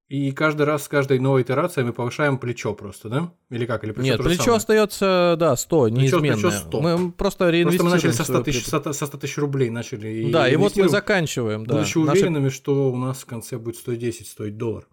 и 0.09 0.31
каждый 0.31 0.67
раз 0.67 0.85
с 0.85 0.89
каждой 0.89 1.19
новой 1.19 1.43
итерацией 1.43 1.85
мы 1.85 1.93
повышаем 1.93 2.39
плечо 2.39 2.75
просто, 2.75 3.09
да? 3.09 3.33
Или 3.51 3.67
как? 3.67 3.83
Или 3.83 3.91
плечо 3.91 4.13
Нет, 4.13 4.23
плечо 4.23 4.43
самое? 4.43 4.57
остается, 4.59 5.37
да, 5.37 5.57
100, 5.57 5.89
неизменное. 5.89 6.35
Плечо, 6.35 6.49
плечо 6.49 6.51
100. 6.51 6.81
Мы 6.81 7.13
просто 7.13 7.51
реинвестируем. 7.51 7.91
Просто 7.91 8.07
мы 8.07 8.11
начали 8.11 8.11
со 8.13 8.25
100 8.25 8.43
тысяч, 8.45 8.67
со 8.67 9.07
100 9.07 9.19
тысяч 9.19 9.39
рублей 9.39 9.71
начали. 9.71 10.09
И 10.09 10.31
да, 10.31 10.49
и 10.49 10.55
вот 10.55 10.77
мы 10.77 10.89
заканчиваем, 10.89 11.67
да. 11.67 11.75
Будучи 11.75 11.99
Наши... 11.99 12.19
уверенными, 12.19 12.51
что 12.51 12.93
у 12.93 12.97
нас 12.97 13.19
в 13.19 13.27
конце 13.27 13.59
будет 13.59 13.77
110 13.77 14.29
стоить 14.29 14.57
доллар. 14.57 14.87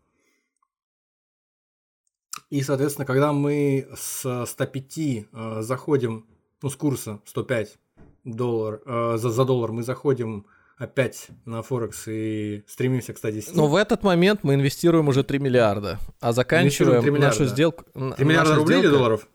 И, 2.49 2.61
соответственно, 2.63 3.05
когда 3.05 3.33
мы 3.33 3.87
с 3.95 4.45
105 4.47 4.97
э, 4.97 5.61
заходим, 5.61 6.25
ну, 6.61 6.69
с 6.69 6.75
курса 6.75 7.19
105 7.25 7.77
доллар, 8.23 8.81
э, 8.85 9.17
за, 9.17 9.29
за 9.29 9.45
доллар 9.45 9.71
мы 9.71 9.83
заходим 9.83 10.47
опять 10.83 11.27
на 11.45 11.61
Форекс 11.61 12.07
и 12.07 12.63
стремимся 12.67 13.13
к 13.13 13.17
110. 13.17 13.55
Но 13.55 13.67
в 13.67 13.75
этот 13.75 14.03
момент 14.03 14.41
мы 14.43 14.55
инвестируем 14.55 15.07
уже 15.07 15.23
3 15.23 15.39
миллиарда, 15.39 15.99
а 16.19 16.33
заканчиваем 16.33 17.01
3 17.01 17.11
миллиарда. 17.11 17.39
нашу 17.39 17.51
сделку... 17.51 17.85
3 17.93 18.25
миллиарда 18.25 18.55
рублей 18.55 18.79
сделка... 18.79 18.87
или 18.87 18.97
долларов? 18.97 19.27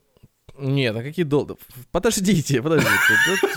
Нет, 0.58 0.96
а 0.96 1.02
какие 1.02 1.24
доллары? 1.24 1.56
Подождите, 1.92 2.60
подождите. 2.60 2.90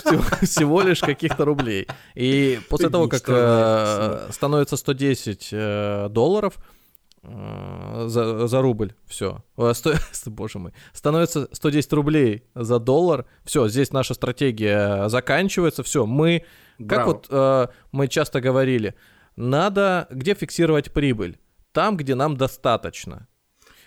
Всего, 0.06 0.24
всего 0.42 0.82
лишь 0.82 1.00
каких-то 1.00 1.46
рублей. 1.46 1.88
И 2.16 2.60
после 2.70 2.90
того, 2.90 3.08
как 3.08 3.24
э, 3.28 4.28
становится 4.32 4.78
110 4.78 5.50
э, 5.52 6.08
долларов, 6.10 6.56
э, 7.24 8.06
за, 8.08 8.48
за 8.48 8.62
рубль, 8.62 8.94
все. 9.08 9.44
Боже 10.28 10.60
мой. 10.60 10.74
Становится 10.94 11.50
110 11.52 11.94
рублей 11.94 12.44
за 12.54 12.78
доллар, 12.78 13.26
все, 13.46 13.68
здесь 13.68 13.92
наша 13.92 14.14
стратегия 14.14 15.10
заканчивается, 15.10 15.82
все, 15.82 16.06
мы, 16.06 16.46
Браво. 16.82 17.00
как 17.00 17.08
вот 17.08 17.28
э, 17.30 17.68
мы 17.92 18.08
часто 18.08 18.42
говорили, 18.42 18.96
надо 19.36 20.08
где 20.10 20.34
фиксировать 20.34 20.92
прибыль? 20.92 21.38
Там, 21.72 21.98
где 21.98 22.16
нам 22.16 22.36
достаточно. 22.36 23.28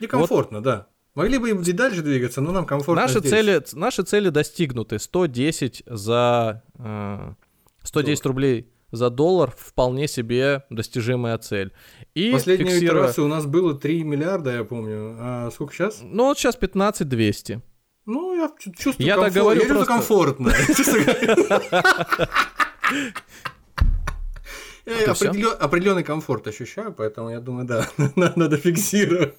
Некомфортно, 0.00 0.58
вот, 0.58 0.64
да. 0.64 0.86
Могли 1.14 1.38
бы 1.38 1.50
и 1.50 1.72
дальше 1.72 2.02
двигаться, 2.02 2.40
но 2.40 2.50
нам 2.50 2.66
комфортно 2.66 3.02
наши 3.02 3.20
здесь. 3.20 3.30
Цели, 3.30 3.62
наши 3.72 4.02
цели 4.02 4.30
достигнуты. 4.30 4.98
110 4.98 5.82
за... 5.86 6.62
Э, 6.78 7.34
110 7.82 8.22
Доллар. 8.22 8.32
рублей 8.32 8.74
за 8.94 9.10
доллар 9.10 9.52
вполне 9.56 10.08
себе 10.08 10.64
достижимая 10.70 11.36
цель. 11.38 11.72
И 12.14 12.32
Последнюю 12.32 12.70
фиксируя... 12.70 13.02
итерацию 13.02 13.26
у 13.26 13.28
нас 13.28 13.46
было 13.46 13.74
3 13.74 14.04
миллиарда, 14.04 14.54
я 14.54 14.64
помню. 14.64 15.16
А 15.18 15.50
сколько 15.52 15.74
сейчас? 15.74 16.00
Ну, 16.02 16.26
вот 16.26 16.38
сейчас 16.38 16.56
15 16.56 17.08
200. 17.08 17.60
Ну, 18.06 18.36
я 18.36 18.50
чувствую 18.76 19.06
я 19.06 19.14
комфорт. 19.14 19.34
Так 19.34 19.42
говорю 19.42 19.62
я 19.62 19.68
просто... 19.68 19.86
комфортно. 19.86 20.52
Я 24.86 25.12
определенный 25.12 26.04
комфорт 26.04 26.46
ощущаю, 26.46 26.92
поэтому 26.92 27.30
я 27.30 27.40
думаю, 27.40 27.66
да, 27.66 27.88
надо 28.36 28.58
фиксировать. 28.58 29.34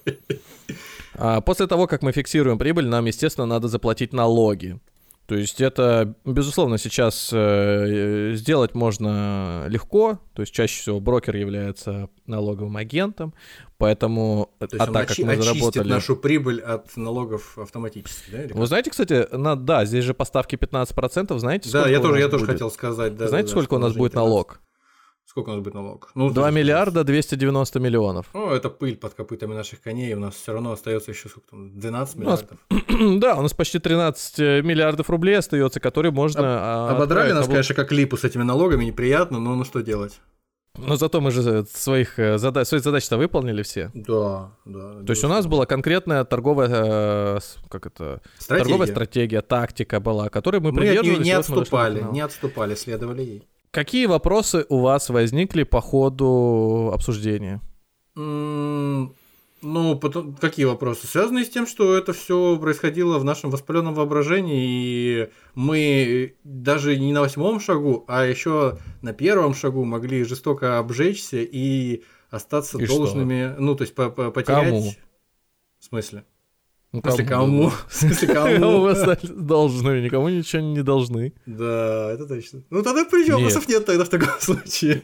А 1.14 1.40
после 1.40 1.68
того, 1.68 1.86
как 1.86 2.02
мы 2.02 2.12
фиксируем 2.12 2.58
прибыль, 2.58 2.88
нам, 2.88 3.04
естественно, 3.04 3.46
надо 3.46 3.68
заплатить 3.68 4.12
налоги. 4.12 4.80
То 5.26 5.34
есть 5.34 5.60
это, 5.60 6.14
безусловно, 6.24 6.78
сейчас 6.78 7.30
э, 7.32 8.32
сделать 8.34 8.74
можно 8.74 9.64
легко, 9.66 10.20
то 10.34 10.42
есть 10.42 10.54
чаще 10.54 10.80
всего 10.80 11.00
брокер 11.00 11.34
является 11.34 12.08
налоговым 12.26 12.76
агентом, 12.76 13.34
поэтому, 13.76 14.50
то 14.60 14.66
есть 14.66 14.76
а 14.76 14.86
так 14.86 15.10
очи- 15.10 15.22
как 15.22 15.36
мы 15.36 15.42
заработали... 15.42 15.88
нашу 15.88 16.16
прибыль 16.16 16.60
от 16.60 16.96
налогов 16.96 17.58
автоматически, 17.58 18.30
да? 18.30 18.54
Вы 18.54 18.66
знаете, 18.66 18.90
кстати, 18.90 19.26
на, 19.34 19.56
да, 19.56 19.84
здесь 19.84 20.04
же 20.04 20.14
поставки 20.14 20.54
15%, 20.54 21.36
знаете, 21.38 21.70
Да, 21.72 21.88
я 21.88 21.98
тоже, 21.98 22.20
я 22.20 22.28
тоже 22.28 22.46
хотел 22.46 22.70
сказать, 22.70 23.16
да. 23.16 23.26
Знаете, 23.26 23.48
да, 23.48 23.52
сколько 23.52 23.74
у 23.74 23.78
нас 23.78 23.94
будет 23.94 24.14
налог? 24.14 24.60
Сколько 25.36 25.50
у 25.50 25.52
нас 25.52 25.62
будет 25.62 25.74
налог? 25.74 26.10
Ну, 26.14 26.30
2 26.30 26.50
миллиарда 26.50 27.04
290 27.04 27.78
миллионов. 27.78 28.26
Ну, 28.32 28.52
это 28.52 28.70
пыль 28.70 28.96
под 28.96 29.12
копытами 29.12 29.52
наших 29.52 29.82
коней, 29.82 30.14
у 30.14 30.18
нас 30.18 30.34
все 30.34 30.54
равно 30.54 30.72
остается 30.72 31.10
еще 31.10 31.28
сколько 31.28 31.50
там, 31.50 31.78
12 31.78 32.16
миллиардов. 32.16 32.58
Нас, 32.70 32.82
да, 33.20 33.36
у 33.36 33.42
нас 33.42 33.52
почти 33.52 33.78
13 33.78 34.38
э, 34.38 34.62
миллиардов 34.62 35.10
рублей 35.10 35.36
остается, 35.36 35.78
которые 35.78 36.10
можно... 36.10 36.40
Об, 36.40 36.92
а, 36.92 36.96
ободрали 36.96 37.32
нас, 37.32 37.48
конечно, 37.48 37.74
как 37.74 37.92
липу 37.92 38.16
с 38.16 38.24
этими 38.24 38.44
налогами, 38.44 38.86
неприятно, 38.86 39.38
но 39.38 39.54
ну 39.54 39.64
что 39.66 39.82
делать? 39.82 40.18
Но 40.78 40.96
зато 40.96 41.20
мы 41.20 41.30
же 41.30 41.66
своих 41.66 42.18
э, 42.18 42.38
задач, 42.38 42.68
свои 42.68 42.80
задачи-то 42.80 43.18
выполнили 43.18 43.62
все. 43.62 43.90
Да, 43.92 44.52
да. 44.64 45.02
То 45.04 45.10
есть 45.10 45.22
у 45.22 45.28
нас 45.28 45.46
была 45.46 45.66
конкретная 45.66 46.24
торговая, 46.24 46.70
э, 46.70 47.38
как 47.68 47.84
это, 47.84 48.22
стратегия. 48.38 48.64
торговая 48.64 48.88
стратегия, 48.88 49.42
тактика 49.42 50.00
была, 50.00 50.30
которой 50.30 50.60
мы, 50.62 50.72
мы 50.72 50.80
придерживались. 50.80 51.18
Мы 51.18 51.24
не 51.24 51.32
отступали, 51.32 52.06
не 52.10 52.20
отступали, 52.22 52.74
следовали 52.74 53.20
ей. 53.22 53.48
Какие 53.76 54.06
вопросы 54.06 54.64
у 54.70 54.80
вас 54.80 55.10
возникли 55.10 55.62
по 55.62 55.82
ходу 55.82 56.90
обсуждения? 56.94 57.60
Mm, 58.16 59.10
ну, 59.60 59.98
потом, 59.98 60.34
какие 60.34 60.64
вопросы? 60.64 61.06
Связанные 61.06 61.44
с 61.44 61.50
тем, 61.50 61.66
что 61.66 61.94
это 61.94 62.14
все 62.14 62.58
происходило 62.58 63.18
в 63.18 63.24
нашем 63.24 63.50
воспаленном 63.50 63.92
воображении, 63.92 64.64
и 64.66 65.28
мы 65.54 66.36
даже 66.42 66.96
не 66.96 67.12
на 67.12 67.20
восьмом 67.20 67.60
шагу, 67.60 68.06
а 68.08 68.24
еще 68.24 68.78
на 69.02 69.12
первом 69.12 69.52
шагу 69.52 69.84
могли 69.84 70.24
жестоко 70.24 70.78
обжечься 70.78 71.42
и 71.42 72.02
остаться 72.30 72.78
и 72.78 72.86
должными, 72.86 73.52
что? 73.52 73.60
ну, 73.60 73.74
то 73.74 73.82
есть 73.82 73.94
потерять. 73.94 74.46
Кому? 74.46 74.90
В 75.80 75.84
смысле? 75.84 76.24
Ну, 76.96 77.02
в 77.02 77.12
смысле, 77.12 77.24
кому? 77.26 77.68
В 77.88 77.94
смысле, 77.94 78.28
кому? 78.28 78.80
вы 78.80 78.94
стали 78.94 79.26
должны, 79.26 80.00
никому 80.00 80.28
ничего 80.30 80.62
не 80.62 80.82
должны. 80.82 81.34
Да, 81.44 82.12
это 82.12 82.26
точно. 82.26 82.62
Ну, 82.70 82.82
тогда 82.82 83.04
при 83.04 83.30
вопросов 83.30 83.68
нет 83.68 83.84
тогда 83.84 84.04
в 84.04 84.08
таком 84.08 84.28
случае. 84.40 85.02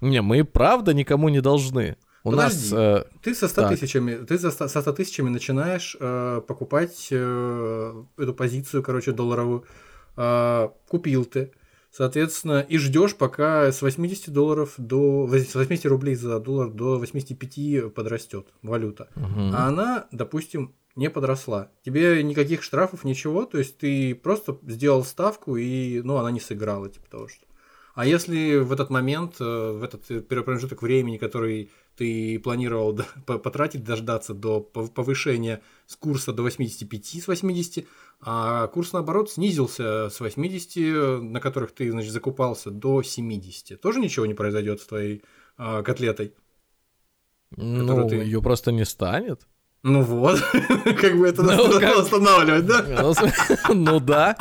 Не, 0.00 0.20
мы 0.20 0.44
правда 0.44 0.92
никому 0.92 1.30
не 1.30 1.40
должны. 1.40 1.96
У 2.22 2.30
Подожди, 2.30 2.74
нас... 2.74 3.04
Э, 3.04 3.04
ты 3.22 3.34
со 3.34 3.48
100 3.48 3.62
так. 3.62 3.70
тысячами, 3.70 4.14
ты 4.26 4.38
со 4.38 4.50
100, 4.50 4.68
со 4.68 4.80
100 4.80 4.92
тысячами 4.92 5.30
начинаешь 5.30 5.96
э, 5.98 6.42
покупать 6.46 7.08
э, 7.10 8.04
эту 8.18 8.34
позицию, 8.34 8.82
короче, 8.82 9.12
долларовую. 9.12 9.64
Э, 10.16 10.68
купил 10.88 11.24
ты. 11.24 11.52
Соответственно, 11.96 12.58
и 12.68 12.76
ждешь, 12.76 13.14
пока 13.14 13.70
с 13.70 13.80
80 13.80 14.32
долларов 14.32 14.74
до 14.78 15.28
с 15.28 15.54
80 15.54 15.86
рублей 15.86 16.16
за 16.16 16.40
доллар 16.40 16.68
до 16.70 16.98
85 16.98 17.94
подрастет 17.94 18.48
валюта. 18.62 19.10
Угу. 19.14 19.52
А 19.54 19.68
она, 19.68 20.08
допустим, 20.10 20.74
не 20.96 21.08
подросла. 21.08 21.70
Тебе 21.84 22.20
никаких 22.24 22.64
штрафов, 22.64 23.04
ничего, 23.04 23.44
то 23.44 23.58
есть 23.58 23.78
ты 23.78 24.12
просто 24.16 24.58
сделал 24.66 25.04
ставку 25.04 25.56
и, 25.56 26.02
ну, 26.02 26.16
она 26.16 26.32
не 26.32 26.40
сыграла, 26.40 26.88
типа 26.88 27.08
того, 27.08 27.28
что. 27.28 27.46
А 27.94 28.04
если 28.04 28.56
в 28.56 28.72
этот 28.72 28.90
момент, 28.90 29.36
э, 29.38 29.44
в 29.44 29.84
этот 29.84 30.26
промежуток 30.26 30.82
времени, 30.82 31.16
который 31.16 31.70
ты 31.96 32.40
планировал 32.40 32.98
потратить, 33.24 33.84
дождаться 33.84 34.34
до 34.34 34.60
повышения 34.60 35.62
с 35.86 35.94
курса 35.94 36.32
до 36.32 36.42
85 36.42 37.22
с 37.22 37.28
80, 37.28 37.86
а 38.20 38.66
курс, 38.68 38.92
наоборот, 38.92 39.30
снизился 39.30 40.08
с 40.08 40.20
80, 40.20 41.22
на 41.22 41.40
которых 41.40 41.72
ты, 41.72 41.90
значит, 41.90 42.12
закупался, 42.12 42.70
до 42.70 43.02
70. 43.02 43.80
Тоже 43.80 44.00
ничего 44.00 44.26
не 44.26 44.34
произойдет 44.34 44.80
с 44.80 44.86
твоей 44.86 45.22
а, 45.56 45.82
котлетой? 45.82 46.34
Ну, 47.56 48.08
ты... 48.08 48.16
ее 48.16 48.42
просто 48.42 48.72
не 48.72 48.84
станет. 48.84 49.46
Ну 49.82 50.00
вот, 50.00 50.40
как 51.00 51.18
бы 51.18 51.28
это 51.28 51.42
ну, 51.42 51.50
надо 51.50 52.00
останавливать, 52.00 52.66
да? 52.66 52.84
Ну, 52.88 53.14
ну 53.74 54.00
да. 54.00 54.34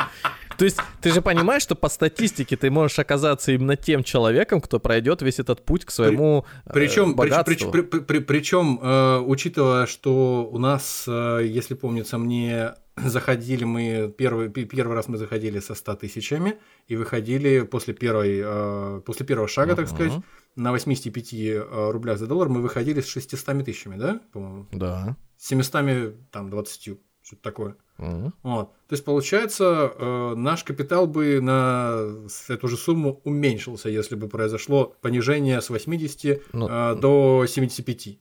То 0.57 0.65
есть 0.65 0.79
ты 1.01 1.11
же 1.11 1.21
понимаешь, 1.21 1.63
что 1.63 1.75
по 1.75 1.89
статистике 1.89 2.55
ты 2.55 2.71
можешь 2.71 2.97
оказаться 2.99 3.51
именно 3.51 3.75
тем 3.75 4.03
человеком, 4.03 4.61
кто 4.61 4.79
пройдет 4.79 5.21
весь 5.21 5.39
этот 5.39 5.65
путь 5.65 5.83
к 5.83 5.91
своему 5.91 6.45
причем, 6.71 7.11
э, 7.11 7.15
богатству. 7.15 7.71
При, 7.71 7.81
при, 7.81 7.99
при, 7.99 8.19
причем, 8.19 8.79
э, 8.81 9.19
учитывая, 9.19 9.85
что 9.85 10.47
у 10.49 10.57
нас, 10.59 11.05
э, 11.07 11.41
если 11.45 11.73
помнится 11.73 12.17
мне, 12.17 12.75
заходили 12.95 13.63
мы 13.63 14.13
первый, 14.15 14.49
первый 14.49 14.93
раз 14.93 15.07
мы 15.07 15.17
заходили 15.17 15.59
со 15.59 15.75
100 15.75 15.95
тысячами 15.95 16.59
и 16.87 16.95
выходили 16.95 17.61
после, 17.61 17.93
первой, 17.93 18.41
э, 18.43 19.01
после 19.05 19.25
первого 19.25 19.47
шага, 19.47 19.73
uh-huh. 19.73 19.77
так 19.77 19.87
сказать, 19.87 20.13
на 20.55 20.71
85 20.71 21.33
э, 21.33 21.91
рублях 21.91 22.17
за 22.17 22.27
доллар 22.27 22.49
мы 22.49 22.61
выходили 22.61 23.01
с 23.01 23.07
600 23.07 23.65
тысячами, 23.65 23.97
да, 23.97 24.21
по-моему? 24.31 24.67
Да. 24.71 25.17
С 25.37 25.47
700, 25.47 26.31
там, 26.31 26.49
20, 26.49 26.99
что-то 27.23 27.41
такое. 27.41 27.75
Uh-huh. 27.97 28.31
Вот. 28.43 28.73
То 28.87 28.93
есть, 28.93 29.05
получается, 29.05 29.91
э, 29.97 30.33
наш 30.35 30.63
капитал 30.63 31.07
бы 31.07 31.41
на 31.41 31.99
эту 32.47 32.67
же 32.67 32.77
сумму 32.77 33.21
уменьшился, 33.23 33.89
если 33.89 34.15
бы 34.15 34.27
произошло 34.27 34.95
понижение 35.01 35.61
с 35.61 35.69
80 35.69 36.41
ну, 36.53 36.67
э, 36.69 36.95
до 36.95 37.45
75. 37.47 38.19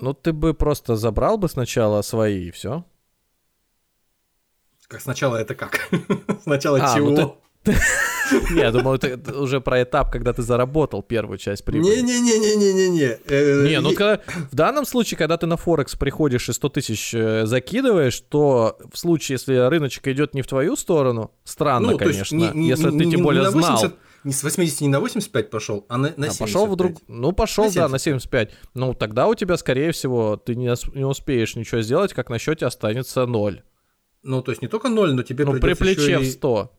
Ну, 0.00 0.14
ты 0.14 0.32
бы 0.32 0.54
просто 0.54 0.96
забрал 0.96 1.38
бы 1.38 1.48
сначала 1.48 2.02
свои 2.02 2.48
и 2.48 2.50
все. 2.50 2.84
Как 4.88 5.02
сначала 5.02 5.36
это 5.36 5.54
как? 5.54 5.90
Сначала 6.42 6.78
а, 6.80 6.96
чего? 6.96 7.10
Ну 7.10 7.36
ты... 7.62 7.72
Не, 8.50 8.60
я 8.60 8.72
думал, 8.72 8.94
это 8.94 9.38
уже 9.38 9.60
про 9.60 9.82
этап, 9.82 10.10
когда 10.10 10.32
ты 10.32 10.42
заработал 10.42 11.02
первую 11.02 11.38
часть 11.38 11.64
прибыли. 11.64 11.96
Не-не-не-не-не-не. 11.96 13.18
Э, 13.26 13.66
не, 13.66 13.80
ну 13.80 13.92
когда, 13.92 14.20
в 14.50 14.54
данном 14.54 14.86
случае, 14.86 15.16
когда 15.18 15.36
ты 15.36 15.46
на 15.46 15.56
Форекс 15.56 15.94
приходишь 15.94 16.48
и 16.48 16.52
100 16.52 16.68
тысяч 16.70 17.14
э, 17.14 17.46
закидываешь, 17.46 18.20
то 18.20 18.78
в 18.92 18.98
случае, 18.98 19.34
если 19.34 19.56
рыночек 19.68 20.08
идет 20.08 20.34
не 20.34 20.42
в 20.42 20.46
твою 20.46 20.76
сторону, 20.76 21.32
странно, 21.44 21.92
ну, 21.92 21.98
конечно, 21.98 22.36
не, 22.36 22.50
не, 22.52 22.68
если 22.68 22.90
ты 22.90 23.10
тем 23.10 23.22
более 23.22 23.44
80, 23.44 23.78
знал. 23.78 23.92
Не 24.24 24.32
с 24.32 24.42
80 24.42 24.80
не 24.80 24.88
на 24.88 25.00
85 25.00 25.50
пошел, 25.50 25.86
а 25.88 25.96
на, 25.96 26.08
на 26.16 26.30
75. 26.30 26.36
А 26.36 26.44
пошел 26.44 26.66
вдруг, 26.66 26.98
ну 27.08 27.32
пошел, 27.32 27.64
на 27.66 27.72
да, 27.72 27.88
на 27.88 27.98
75. 27.98 28.50
Ну 28.74 28.94
тогда 28.94 29.26
у 29.26 29.34
тебя, 29.34 29.56
скорее 29.56 29.92
всего, 29.92 30.36
ты 30.36 30.54
не, 30.54 30.70
не 30.96 31.04
успеешь 31.04 31.56
ничего 31.56 31.82
сделать, 31.82 32.12
как 32.14 32.30
на 32.30 32.38
счете 32.38 32.66
останется 32.66 33.26
0. 33.26 33.62
Ну, 34.22 34.42
то 34.42 34.52
есть 34.52 34.62
не 34.62 34.68
только 34.68 34.88
0, 34.88 35.14
но 35.14 35.22
тебе 35.22 35.44
ну, 35.44 35.58
при 35.58 35.74
плече 35.74 36.14
и... 36.14 36.16
в 36.16 36.26
100. 36.26 36.72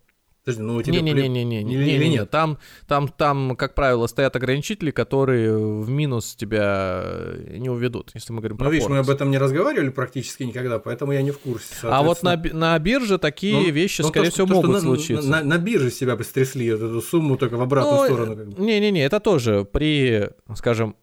Подожди, 0.45 0.63
ну 0.63 0.75
у 0.77 0.81
тебя... 0.81 1.01
Не-не-не-не, 1.01 1.63
не, 1.63 2.09
не, 2.09 2.25
там, 2.25 2.57
там, 2.87 3.09
там, 3.09 3.55
как 3.57 3.75
правило, 3.75 4.07
стоят 4.07 4.35
ограничители, 4.35 4.89
которые 4.89 5.55
в 5.55 5.89
минус 5.89 6.35
тебя 6.35 7.01
э, 7.03 7.57
не 7.57 7.69
уведут, 7.69 8.11
если 8.13 8.31
мы 8.31 8.39
говорим 8.39 8.55
ну, 8.55 8.59
про 8.59 8.65
Ну, 8.65 8.71
видишь, 8.71 8.87
мы 8.87 8.97
об 8.99 9.09
этом 9.09 9.29
не 9.29 9.37
разговаривали 9.37 9.89
практически 9.89 10.43
никогда, 10.43 10.79
поэтому 10.79 11.11
я 11.11 11.21
не 11.21 11.31
в 11.31 11.39
курсе, 11.39 11.75
А 11.83 12.01
вот 12.03 12.23
на, 12.23 12.37
на 12.37 12.79
бирже 12.79 13.17
такие 13.17 13.53
ну, 13.53 13.63
ну 13.63 13.71
вещи, 13.71 14.01
ну, 14.01 14.07
скорее 14.07 14.27
то, 14.27 14.31
всего, 14.31 14.47
то, 14.47 14.53
могут 14.53 14.71
на, 14.71 14.79
случиться. 14.79 15.29
На, 15.29 15.41
на, 15.41 15.43
на 15.43 15.57
бирже 15.57 15.91
себя 15.91 16.15
бы 16.15 16.23
стрясли, 16.23 16.67
эту 16.67 17.01
сумму 17.01 17.37
только 17.37 17.57
в 17.57 17.61
обратную 17.61 17.97
ну, 17.97 18.05
сторону. 18.05 18.55
Не-не-не, 18.57 19.03
это 19.03 19.19
тоже 19.19 19.67
при, 19.69 20.29
скажем, 20.55 20.95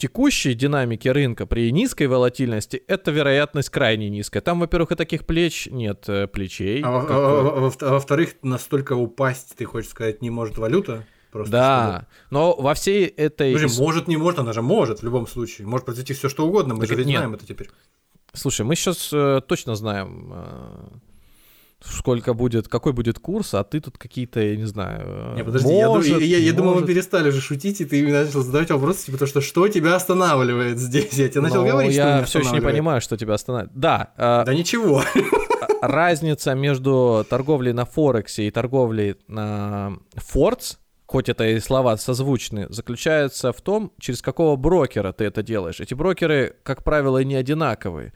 текущей 0.00 0.54
динамики 0.54 1.06
рынка 1.08 1.46
при 1.46 1.70
низкой 1.70 2.06
волатильности 2.06 2.82
эта 2.88 3.10
вероятность 3.10 3.68
крайне 3.68 4.08
низкая. 4.08 4.40
Там, 4.40 4.58
во-первых, 4.58 4.92
и 4.92 4.94
таких 4.96 5.26
плеч 5.26 5.68
нет 5.70 6.08
э, 6.08 6.26
плечей. 6.26 6.82
А, 6.82 7.02
как... 7.02 7.10
а, 7.10 7.14
а, 7.14 7.88
а 7.88 7.92
во-вторых, 7.92 8.36
настолько 8.42 8.94
упасть, 8.94 9.54
ты 9.56 9.64
хочешь 9.66 9.90
сказать, 9.90 10.22
не 10.22 10.30
может 10.30 10.56
валюта? 10.58 11.06
Просто 11.30 11.52
да, 11.52 11.86
чтобы... 11.90 12.06
но 12.30 12.56
во 12.56 12.74
всей 12.74 13.06
этой... 13.06 13.56
Слушай, 13.56 13.78
может, 13.78 14.08
не 14.08 14.16
может, 14.16 14.40
она 14.40 14.52
же 14.52 14.62
может 14.62 15.00
в 15.00 15.04
любом 15.04 15.28
случае. 15.28 15.66
Может 15.66 15.84
произойти 15.84 16.14
все 16.14 16.28
что 16.28 16.46
угодно, 16.46 16.74
мы 16.74 16.86
так 16.86 16.96
же 16.96 17.04
знаем 17.04 17.34
это 17.34 17.46
теперь. 17.46 17.68
Слушай, 18.32 18.62
мы 18.62 18.76
сейчас 18.76 19.10
э, 19.12 19.40
точно 19.46 19.74
знаем, 19.74 20.32
э, 20.32 20.88
сколько 21.82 22.34
будет, 22.34 22.68
какой 22.68 22.92
будет 22.92 23.18
курс, 23.18 23.54
а 23.54 23.64
ты 23.64 23.80
тут 23.80 23.98
какие-то, 23.98 24.40
я 24.40 24.56
не 24.56 24.66
знаю. 24.66 25.34
Не, 25.34 25.44
подожди, 25.44 25.68
может, 25.68 26.10
я, 26.10 26.18
я, 26.18 26.24
я, 26.24 26.38
я 26.38 26.52
думал, 26.52 26.74
мы 26.74 26.86
перестали 26.86 27.28
уже 27.28 27.40
шутить, 27.40 27.80
и 27.80 27.84
ты 27.84 28.06
начал 28.06 28.42
задавать 28.42 28.70
вопросы, 28.70 29.06
типа, 29.06 29.18
то, 29.18 29.26
что 29.26 29.40
что 29.40 29.68
тебя 29.68 29.94
останавливает 29.94 30.78
здесь? 30.78 31.12
Я 31.14 31.28
тебе 31.28 31.42
начал 31.42 31.64
Но 31.64 31.70
говорить, 31.70 31.94
я 31.94 32.02
что 32.02 32.18
Я 32.18 32.24
все 32.24 32.38
еще 32.40 32.52
не 32.52 32.60
понимаю, 32.60 33.00
что 33.00 33.16
тебя 33.16 33.34
останавливает. 33.34 33.78
Да. 33.78 34.12
Э, 34.16 34.44
да 34.44 34.54
ничего. 34.54 35.02
Разница 35.82 36.54
между 36.54 37.26
торговлей 37.28 37.72
на 37.72 37.86
Форексе 37.86 38.46
и 38.46 38.50
торговлей 38.50 39.16
на 39.28 39.96
Фордс, 40.16 40.76
хоть 41.06 41.28
это 41.28 41.48
и 41.48 41.58
слова 41.58 41.96
созвучны, 41.96 42.66
заключается 42.68 43.52
в 43.52 43.60
том, 43.62 43.92
через 43.98 44.20
какого 44.22 44.56
брокера 44.56 45.12
ты 45.12 45.24
это 45.24 45.42
делаешь. 45.42 45.80
Эти 45.80 45.94
брокеры, 45.94 46.56
как 46.62 46.84
правило, 46.84 47.24
не 47.24 47.34
одинаковые. 47.34 48.12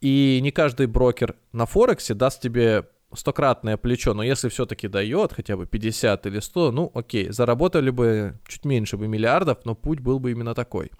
И 0.00 0.40
не 0.42 0.50
каждый 0.50 0.86
брокер 0.86 1.36
на 1.52 1.66
Форексе 1.66 2.14
даст 2.14 2.40
тебе 2.40 2.86
стократное 3.14 3.76
плечо, 3.76 4.14
но 4.14 4.22
если 4.22 4.48
все-таки 4.48 4.88
дает 4.88 5.32
хотя 5.32 5.56
бы 5.56 5.66
50 5.66 6.26
или 6.26 6.40
100, 6.40 6.72
ну 6.72 6.90
окей, 6.94 7.30
заработали 7.30 7.90
бы 7.90 8.38
чуть 8.46 8.64
меньше 8.64 8.96
бы 8.96 9.08
миллиардов, 9.08 9.58
но 9.64 9.74
путь 9.74 10.00
был 10.00 10.18
бы 10.18 10.30
именно 10.30 10.54
такой. 10.54 10.90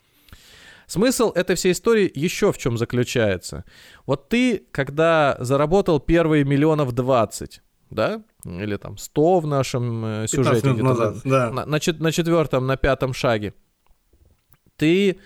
Смысл 0.87 1.31
этой 1.31 1.55
всей 1.55 1.71
истории 1.73 2.11
еще 2.13 2.53
в 2.53 2.59
чем 2.59 2.77
заключается. 2.77 3.65
Вот 4.07 4.29
ты, 4.29 4.67
когда 4.73 5.37
заработал 5.39 6.01
первые 6.01 6.45
миллионов 6.45 6.93
20, 6.93 7.63
да, 7.91 8.25
или 8.45 8.77
там 8.77 8.99
100 8.99 9.41
в 9.41 9.47
нашем 9.47 10.05
э, 10.05 10.27
сюжете, 10.27 10.73
назад, 10.73 11.19
да. 11.25 11.51
на, 11.51 11.65
на, 11.65 11.79
на 11.99 12.13
четвертом, 12.13 12.67
на 12.67 12.77
пятом 12.77 13.13
шаге, 13.13 13.55
ты 14.77 15.21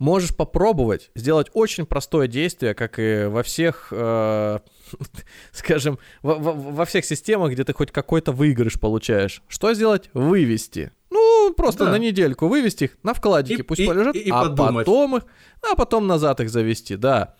можешь 0.00 0.34
попробовать 0.34 1.10
сделать 1.14 1.48
очень 1.52 1.86
простое 1.86 2.26
действие, 2.26 2.74
как 2.74 2.98
и 2.98 3.26
во 3.26 3.44
всех, 3.44 3.88
э, 3.92 4.58
скажем, 5.52 6.00
во, 6.22 6.34
во, 6.34 6.52
во 6.52 6.84
всех 6.86 7.04
системах, 7.04 7.52
где 7.52 7.62
ты 7.62 7.72
хоть 7.72 7.92
какой-то 7.92 8.32
выигрыш 8.32 8.80
получаешь. 8.80 9.42
Что 9.46 9.72
сделать? 9.74 10.10
Вывести. 10.14 10.90
Ну, 11.10 11.52
просто 11.54 11.84
да. 11.84 11.92
на 11.92 11.98
недельку 11.98 12.48
вывести 12.48 12.84
их 12.84 12.98
на 13.02 13.14
вкладики, 13.14 13.60
и, 13.60 13.62
пусть 13.62 13.80
и, 13.80 13.86
полежат, 13.86 14.16
и, 14.16 14.20
и 14.20 14.30
а 14.30 14.42
подумать. 14.42 14.86
потом 14.86 15.16
их, 15.18 15.22
а 15.70 15.76
потом 15.76 16.06
назад 16.06 16.40
их 16.40 16.50
завести, 16.50 16.96
да. 16.96 17.34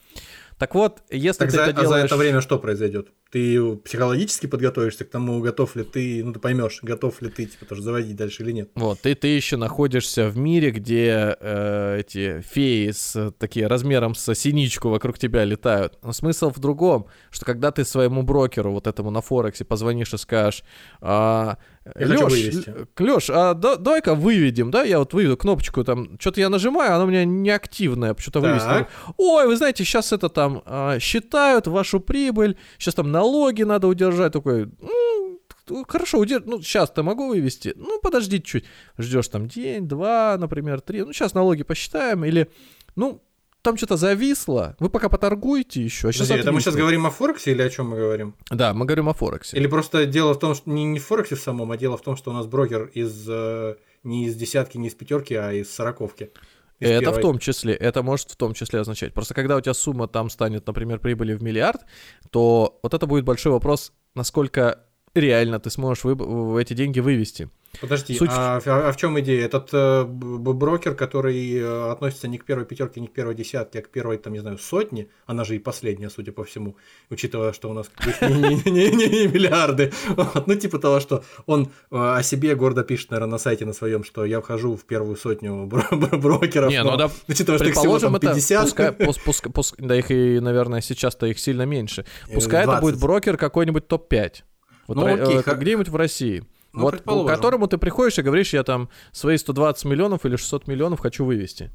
Так 0.61 0.75
вот, 0.75 1.03
если 1.09 1.39
так 1.39 1.49
ты 1.49 1.57
за, 1.57 1.63
это 1.63 1.81
делаешь... 1.81 1.89
А 1.89 2.01
за 2.01 2.05
это 2.05 2.17
время 2.19 2.43
что 2.43 2.59
произойдет? 2.59 3.09
Ты 3.31 3.77
психологически 3.77 4.47
подготовишься 4.47 5.07
к 5.07 5.11
тому, 5.11 5.41
готов 5.41 5.75
ли 5.75 5.85
ты, 5.85 6.23
ну 6.23 6.35
ты 6.35 6.39
поймешь, 6.39 6.81
готов 6.83 7.23
ли 7.23 7.31
ты 7.31 7.47
типа 7.47 7.65
тоже 7.65 7.81
заводить 7.81 8.15
дальше 8.15 8.43
или 8.43 8.53
нет. 8.53 8.71
Вот, 8.75 9.01
ты, 9.01 9.15
ты 9.15 9.29
еще 9.29 9.57
находишься 9.57 10.29
в 10.29 10.37
мире, 10.37 10.71
где 10.71 11.35
э, 11.41 12.01
эти 12.01 12.43
феи 12.43 12.91
с 12.91 13.33
такие 13.39 13.69
размером 13.69 14.15
с 14.15 14.35
синичку 14.35 14.91
вокруг 14.91 15.19
тебя 15.19 15.45
летают. 15.47 15.99
Но 16.03 16.13
смысл 16.13 16.51
в 16.51 16.59
другом, 16.59 17.07
что 17.31 17.47
когда 17.47 17.71
ты 17.71 17.87
своему 17.87 18.23
брокеру, 18.23 18.73
вот 18.73 18.87
этому 18.87 19.11
на 19.11 19.23
Форексе, 19.23 19.65
позвонишь 19.65 20.13
и 20.13 20.19
скажешь, 20.19 20.63
а, 21.01 21.57
Леш, 21.97 22.67
Леш, 22.99 23.31
а 23.31 23.55
да, 23.55 23.77
давай-ка 23.77 24.15
выведем, 24.15 24.71
да, 24.71 24.83
я 24.83 24.99
вот 24.99 25.15
выведу 25.15 25.39
кнопочку 25.39 25.83
там, 25.83 26.19
что-то 26.21 26.41
я 26.41 26.51
нажимаю, 26.51 26.95
она 26.95 27.05
у 27.05 27.07
меня 27.07 27.25
неактивная, 27.25 28.15
что-то 28.19 28.41
вывести. 28.41 28.87
Ой, 29.17 29.47
вы 29.47 29.57
знаете, 29.57 29.85
сейчас 29.85 30.13
это 30.13 30.29
там 30.29 30.63
а, 30.67 30.99
считают 30.99 31.67
вашу 31.67 32.01
прибыль, 32.01 32.59
сейчас 32.79 32.95
там 32.95 33.11
налоги 33.11 33.63
надо 33.63 33.89
удержать, 33.89 34.33
такой, 34.33 34.69
ну, 35.71 35.85
хорошо, 35.89 36.19
удерж... 36.19 36.43
ну, 36.45 36.61
сейчас-то 36.61 37.03
могу 37.03 37.29
вывести, 37.29 37.73
ну, 37.77 37.99
подожди 38.01 38.43
чуть, 38.43 38.67
ждешь 38.99 39.29
там 39.29 39.49
день, 39.49 39.89
два, 39.89 40.37
например, 40.39 40.83
три, 40.83 41.03
ну, 41.03 41.15
сейчас 41.15 41.33
налоги 41.33 41.63
посчитаем, 41.63 42.27
или, 42.27 42.51
ну, 42.95 43.23
там 43.63 43.77
что-то 43.77 43.97
зависло. 43.97 44.77
Вы 44.79 44.91
пока 44.91 45.09
поторгуете 45.09 45.83
еще. 45.83 46.09
А 46.09 46.13
сейчас 46.13 46.29
Подожди, 46.29 46.43
это 46.43 46.53
мы 46.53 46.61
сейчас 46.61 46.75
говорим 46.75 47.07
о 47.07 47.11
Форексе 47.11 47.53
или 47.53 47.63
о 47.63 47.69
чем 47.69 47.91
мы 47.91 47.97
говорим? 47.97 48.35
Да, 48.51 48.73
мы 48.75 48.87
говорим 48.87 49.09
о 49.09 49.15
Форексе. 49.15 49.57
Или 49.57 49.67
просто 49.67 50.07
дело 50.07 50.35
в 50.35 50.39
том, 50.39 50.55
что 50.55 50.71
не, 50.71 50.85
не 50.85 50.99
в 50.99 51.07
Форексе 51.07 51.35
в 51.35 51.41
самом, 51.41 51.71
а 51.73 51.77
дело 51.77 51.97
в 51.97 52.03
том, 52.03 52.17
что 52.17 52.31
у 52.31 52.35
нас 52.35 52.47
брокер 52.47 52.91
из 52.95 53.27
э, 53.29 53.77
не 54.03 54.27
из 54.27 54.37
десятки, 54.37 54.79
не 54.79 54.89
из 54.89 54.95
пятерки, 54.95 55.35
а 55.35 55.53
из 55.53 55.71
сороковки. 55.71 56.31
Из 56.79 56.89
это 56.89 57.01
первой. 57.01 57.19
в 57.19 57.23
том 57.23 57.39
числе, 57.39 57.75
это 57.75 58.03
может 58.03 58.31
в 58.31 58.37
том 58.37 58.55
числе 58.55 58.81
означать. 58.81 59.13
Просто 59.13 59.35
когда 59.35 59.57
у 59.57 59.61
тебя 59.61 59.75
сумма 59.75 60.09
там 60.09 60.31
станет, 60.31 60.67
например, 60.67 60.99
прибыли 60.99 61.35
в 61.35 61.43
миллиард, 61.43 61.83
то 62.31 62.79
вот 62.83 62.95
это 62.95 63.07
будет 63.07 63.25
большой 63.25 63.53
вопрос, 63.53 63.93
насколько 64.15 64.81
реально 65.15 65.61
ты 65.61 65.71
сможешь 65.71 66.05
вы... 66.05 66.61
эти 66.61 66.73
деньги 66.73 67.01
вывести. 67.01 67.51
Подожди, 67.81 68.15
Суть... 68.17 68.31
а, 68.33 68.61
а, 68.65 68.89
а 68.89 68.93
в 68.93 68.97
чем 68.97 69.19
идея? 69.21 69.45
Этот 69.45 69.71
э, 69.73 70.05
брокер, 70.05 70.95
который 70.95 71.55
э, 71.55 71.91
относится 71.91 72.27
не 72.27 72.37
к 72.37 72.45
первой 72.45 72.67
пятерке, 72.67 73.01
не 73.01 73.07
к 73.07 73.13
первой 73.13 73.35
десятке, 73.35 73.79
а 73.79 73.83
к 73.83 73.89
первой, 73.89 74.19
там, 74.19 74.33
не 74.33 74.41
знаю, 74.41 74.59
сотне, 74.59 75.09
она 75.27 75.45
же 75.45 75.57
и 75.57 75.59
последняя, 75.59 76.11
судя 76.11 76.33
по 76.33 76.45
всему, 76.45 76.77
учитывая, 77.11 77.53
что 77.53 77.71
у 77.71 77.73
нас 77.73 77.91
не 78.21 79.27
миллиарды. 79.29 79.93
Ну, 80.47 80.55
типа 80.57 80.79
того, 80.79 81.01
что 81.01 81.25
он 81.47 81.71
э, 81.91 81.97
о 81.97 82.23
себе 82.23 82.55
гордо 82.57 82.83
пишет, 82.83 83.11
наверное, 83.11 83.33
на 83.33 83.39
сайте 83.39 83.65
на 83.65 83.73
своем, 83.73 84.03
что 84.05 84.25
я 84.25 84.41
вхожу 84.41 84.77
в 84.77 84.85
первую 84.85 85.17
сотню 85.17 85.67
брокеров. 85.93 86.71
Не, 86.71 86.83
ну 86.83 86.97
да, 86.97 87.11
учитывая, 87.29 87.59
что 87.59 87.69
их 87.69 87.75
всего 87.75 87.99
там 87.99 88.19
50. 88.19 88.77
Да 89.79 89.97
их 89.97 90.11
и, 90.11 90.41
наверное, 90.41 90.81
сейчас-то 90.81 91.27
их 91.27 91.39
сильно 91.39 91.63
меньше. 91.63 92.05
Пускай 92.33 92.65
это 92.65 92.81
будет 92.81 92.99
брокер 92.99 93.37
какой-нибудь 93.37 93.87
топ-5. 93.87 94.43
Вот 94.89 94.97
ну, 94.97 95.07
окей, 95.07 95.41
где-нибудь 95.41 95.89
в 95.89 95.97
России. 95.97 96.45
Ну, 96.73 96.83
вот 96.83 97.01
к 97.01 97.27
которому 97.27 97.67
ты 97.67 97.79
приходишь 97.79 98.19
и 98.19 98.23
говоришь, 98.23 98.53
я 98.53 98.63
там 98.63 98.89
свои 99.13 99.37
120 99.37 99.85
миллионов 99.87 100.25
или 100.25 100.37
600 100.37 100.69
миллионов 100.69 101.01
хочу 101.01 101.25
вывести. 101.25 101.71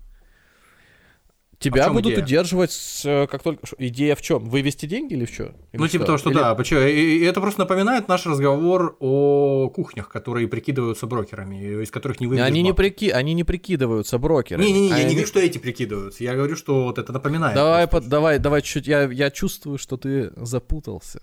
Тебя 1.60 1.86
а 1.86 1.90
будут 1.90 2.14
идея? 2.14 2.24
удерживать, 2.24 3.02
э, 3.06 3.28
как 3.28 3.42
только... 3.42 3.66
Идея 3.78 4.16
в 4.16 4.22
чем? 4.22 4.50
Вывести 4.50 4.86
деньги 4.86 5.14
или 5.14 5.26
в 5.26 5.32
чем? 5.32 5.56
Ну, 5.74 5.88
типа 5.88 6.06
того, 6.06 6.18
что 6.18 6.30
или... 6.30 6.38
да. 6.38 6.54
Почему? 6.54 6.82
И, 6.82 7.20
и 7.20 7.24
это 7.24 7.40
просто 7.40 7.62
напоминает 7.62 8.08
наш 8.08 8.26
разговор 8.26 8.98
о 9.00 9.70
кухнях, 9.70 10.10
которые 10.10 10.48
прикидываются 10.48 11.08
брокерами, 11.08 11.82
из 11.84 11.92
которых 11.92 12.20
не 12.20 12.28
выведешь 12.28 12.46
они 12.46 12.62
не, 12.62 12.74
прики... 12.74 13.10
они 13.10 13.34
не 13.34 13.44
прикидываются 13.44 14.18
брокерами. 14.18 14.66
Не-не-не, 14.66 14.90
я 14.90 15.04
не 15.04 15.12
говорю, 15.12 15.28
что 15.28 15.40
эти 15.40 15.58
прикидываются. 15.58 16.24
Я 16.24 16.36
говорю, 16.36 16.56
что 16.56 16.84
вот 16.84 16.98
это 16.98 17.14
напоминает. 17.14 17.56
Давай, 17.56 17.88
по... 17.88 18.02
давай, 18.02 18.38
давай 18.40 18.62
чуть-чуть. 18.62 18.88
Я, 18.88 19.04
я 19.04 19.32
чувствую, 19.32 19.78
что 19.78 19.98
ты 19.98 20.34
запутался. 20.36 21.22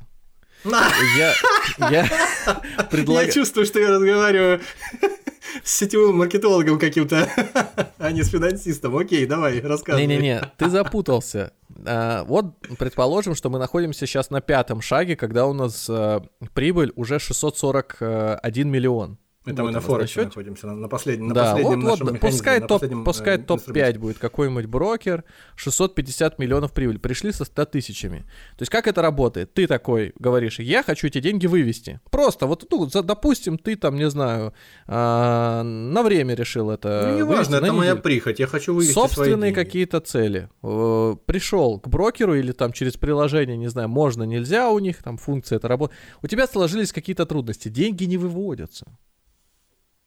Я, 0.64 1.32
я, 1.90 2.08
предлагаю... 2.90 3.26
я 3.26 3.32
чувствую, 3.32 3.66
что 3.66 3.80
я 3.80 3.90
разговариваю 3.90 4.60
с 5.64 5.74
сетевым 5.76 6.18
маркетологом 6.18 6.78
каким-то, 6.78 7.28
а 7.98 8.12
не 8.12 8.22
с 8.22 8.30
финансистом. 8.30 8.96
Окей, 8.96 9.26
давай, 9.26 9.60
рассказывай. 9.60 10.06
Не-не-не, 10.06 10.42
ты 10.56 10.68
запутался. 10.68 11.52
А, 11.84 12.24
вот, 12.24 12.54
предположим, 12.78 13.34
что 13.34 13.50
мы 13.50 13.58
находимся 13.58 14.06
сейчас 14.06 14.30
на 14.30 14.40
пятом 14.40 14.80
шаге, 14.80 15.16
когда 15.16 15.46
у 15.46 15.52
нас 15.52 15.86
а, 15.88 16.22
прибыль 16.54 16.92
уже 16.96 17.18
641 17.18 18.68
миллион. 18.68 19.18
Это 19.44 19.62
вот 19.62 19.68
мы 19.68 19.74
на 19.74 19.80
Форексе 19.80 20.22
находимся, 20.22 20.68
на, 20.68 20.76
на 20.76 20.88
последнем, 20.88 21.28
на 21.28 21.34
да, 21.34 21.52
последнем 21.52 21.80
вот, 21.80 22.00
вот, 22.00 22.20
пускай 22.20 22.60
топ, 22.60 22.80
последнем, 22.80 23.04
пускай 23.04 23.38
э, 23.38 23.38
топ-5 23.38 23.98
будет 23.98 24.18
какой-нибудь 24.18 24.66
брокер, 24.66 25.24
650 25.56 26.38
миллионов 26.38 26.72
прибыль, 26.72 27.00
пришли 27.00 27.32
со 27.32 27.44
100 27.44 27.64
тысячами. 27.66 28.20
То 28.56 28.62
есть 28.62 28.70
как 28.70 28.86
это 28.86 29.02
работает? 29.02 29.52
Ты 29.52 29.66
такой 29.66 30.14
говоришь, 30.16 30.60
я 30.60 30.84
хочу 30.84 31.08
эти 31.08 31.20
деньги 31.20 31.48
вывести. 31.48 32.00
Просто 32.10 32.46
вот, 32.46 32.66
ну, 32.70 32.86
за, 32.88 33.02
допустим, 33.02 33.58
ты 33.58 33.74
там, 33.74 33.96
не 33.96 34.08
знаю, 34.10 34.54
а, 34.86 35.64
на 35.64 36.02
время 36.04 36.34
решил 36.36 36.70
это 36.70 37.08
Ну, 37.10 37.16
не 37.16 37.24
важно, 37.24 37.56
это 37.56 37.72
моя 37.72 37.96
прихоть, 37.96 38.38
я 38.38 38.46
хочу 38.46 38.74
вывести 38.74 38.94
Собственные 38.94 39.52
какие-то 39.52 39.98
цели. 39.98 40.50
Э, 40.62 41.16
пришел 41.26 41.80
к 41.80 41.88
брокеру 41.88 42.36
или 42.36 42.52
там 42.52 42.72
через 42.72 42.96
приложение, 42.96 43.56
не 43.56 43.68
знаю, 43.68 43.88
можно, 43.88 44.22
нельзя 44.22 44.70
у 44.70 44.78
них, 44.78 45.02
там 45.02 45.16
функция 45.16 45.56
это 45.56 45.66
работает. 45.66 45.98
У 46.22 46.28
тебя 46.28 46.46
сложились 46.46 46.92
какие-то 46.92 47.26
трудности, 47.26 47.68
деньги 47.68 48.04
не 48.04 48.18
выводятся. 48.18 48.86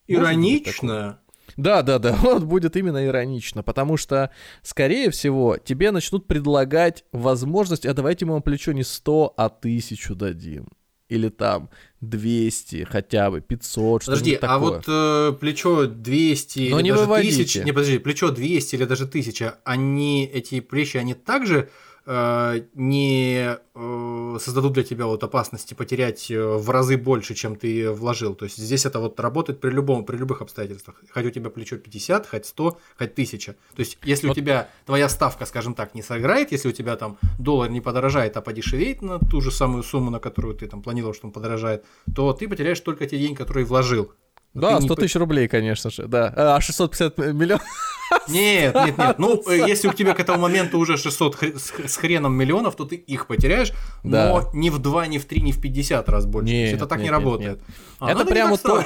Иронично. 0.08 1.20
Да, 1.58 1.84
да, 1.84 2.00
да, 2.00 2.14
вот 2.22 2.44
будет 2.44 2.76
именно 2.76 3.06
иронично, 3.06 3.64
потому 3.64 3.98
что, 3.98 4.32
скорее 4.62 5.10
всего, 5.12 5.58
тебе 5.58 5.92
начнут 5.92 6.28
предлагать 6.28 7.06
возможность, 7.12 7.86
а 7.86 7.94
давайте 7.94 8.26
мы 8.26 8.34
вам 8.34 8.42
плечо 8.42 8.72
не 8.72 8.84
100, 8.84 9.34
а 9.38 9.46
1000 9.46 10.16
дадим. 10.16 10.68
или 11.08 11.30
там 11.30 11.70
200 12.02 12.86
хотя 12.90 13.30
бы, 13.30 13.42
500, 13.42 14.06
Подожди, 14.06 14.40
а 14.42 14.58
вот 14.58 14.86
э, 14.88 15.34
плечо 15.40 15.86
200 15.86 16.70
Но 16.72 16.80
или 16.80 16.84
не 16.84 16.92
даже 16.92 17.04
выводите. 17.04 17.36
1000, 17.36 17.64
не, 17.64 17.72
подожди, 17.72 18.00
плечо 18.00 18.32
200 18.32 18.76
или 18.76 18.86
даже 18.86 19.04
1000, 19.04 19.60
они, 19.64 20.26
эти 20.26 20.60
плечи, 20.62 20.98
они 20.98 21.14
также 21.14 21.70
не 22.08 23.58
э, 23.74 24.38
создадут 24.40 24.74
для 24.74 24.84
тебя 24.84 25.08
вот 25.08 25.24
опасности 25.24 25.74
потерять 25.74 26.30
э, 26.30 26.40
в 26.40 26.70
разы 26.70 26.98
больше, 26.98 27.34
чем 27.34 27.56
ты 27.56 27.90
вложил. 27.92 28.36
То 28.36 28.46
есть 28.46 28.58
здесь 28.58 28.86
это 28.86 29.00
вот 29.00 29.20
работает 29.20 29.60
при 29.60 29.72
любом, 29.72 30.06
при 30.06 30.18
любых 30.18 30.42
обстоятельствах. 30.42 31.02
Хоть 31.12 31.26
у 31.26 31.32
тебя 31.32 31.50
плечо 31.50 31.78
50, 31.78 32.28
хоть 32.28 32.46
100, 32.46 32.78
хоть 32.98 33.12
1000. 33.12 33.54
То 33.54 33.80
есть 33.80 33.98
если 34.04 34.28
Вот. 34.28 34.38
у 34.38 34.40
тебя 34.40 34.70
твоя 34.86 35.10
ставка, 35.10 35.46
скажем 35.46 35.74
так, 35.74 35.96
не 35.96 36.04
сыграет, 36.04 36.52
если 36.52 36.70
у 36.70 36.74
тебя 36.74 36.96
там 36.96 37.18
доллар 37.40 37.72
не 37.72 37.82
подорожает, 37.82 38.38
а 38.38 38.42
подешевеет 38.42 39.02
на 39.02 39.20
ту 39.20 39.42
же 39.42 39.52
самую 39.52 39.82
сумму, 39.84 40.12
на 40.12 40.20
которую 40.20 40.56
ты 40.56 40.68
там 40.68 40.84
планировал, 40.84 41.14
что 41.14 41.28
он 41.28 41.34
подорожает, 41.34 41.86
то 42.16 42.34
ты 42.34 42.48
потеряешь 42.48 42.80
только 42.80 43.08
те 43.08 43.18
деньги, 43.18 43.36
которые 43.36 43.66
вложил. 43.66 44.12
Да, 44.56 44.70
ты 44.70 44.74
не 44.76 44.82
100 44.88 44.96
по- 44.96 45.02
тысяч 45.02 45.16
рублей, 45.18 45.48
конечно 45.48 45.90
же, 45.92 46.08
да. 46.08 46.34
А 46.36 46.60
650 46.62 47.18
миллионов? 47.34 47.64
Нет, 48.28 48.76
нет, 48.76 48.98
нет. 49.00 49.16
Ну, 49.18 49.42
э, 49.50 49.68
если 49.68 49.88
у 49.88 49.94
тебя 49.94 50.14
к 50.14 50.20
этому 50.20 50.38
моменту 50.40 50.78
уже 50.78 50.96
600 50.96 51.36
хр- 51.42 51.88
с 51.88 51.98
хреном 51.98 52.36
миллионов, 52.36 52.76
то 52.76 52.86
ты 52.86 52.96
их 52.96 53.26
потеряешь, 53.26 53.72
но 54.04 54.48
не 54.54 54.70
в 54.70 54.78
2, 54.78 55.08
не 55.08 55.18
в 55.18 55.26
3, 55.26 55.42
не 55.42 55.52
в 55.52 55.60
50 55.60 56.08
раз 56.10 56.26
больше. 56.28 56.54
Нет, 56.54 56.76
это 56.76 56.86
так 56.86 57.00
не 57.00 57.10
работает. 57.10 57.60
А, 58.00 58.12
Это 58.12 58.24
ну, 58.24 58.30
прям 58.30 58.48
не 58.48 58.52
вот 58.52 58.62
так 58.62 58.86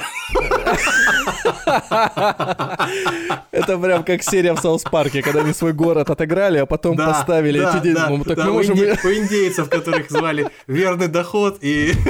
Это 3.52 3.78
прям 3.78 4.04
как 4.04 4.22
серия 4.22 4.54
в 4.54 4.58
Саус 4.60 4.82
Парке, 4.84 5.22
когда 5.22 5.40
они 5.40 5.52
свой 5.52 5.74
город 5.74 6.08
отыграли, 6.10 6.58
а 6.58 6.66
потом 6.66 6.96
поставили 6.96 7.60
эти 7.60 7.82
деньги. 7.82 7.96
да, 7.98 8.08
Ну, 8.08 8.24
так 8.24 8.38
мы 8.38 8.52
можем... 8.52 8.78
У 8.78 8.82
индейцев, 8.82 9.68
которых 9.68 10.10
звали 10.10 10.48
верный 10.66 11.08
доход 11.08 11.58
и... 11.60 11.92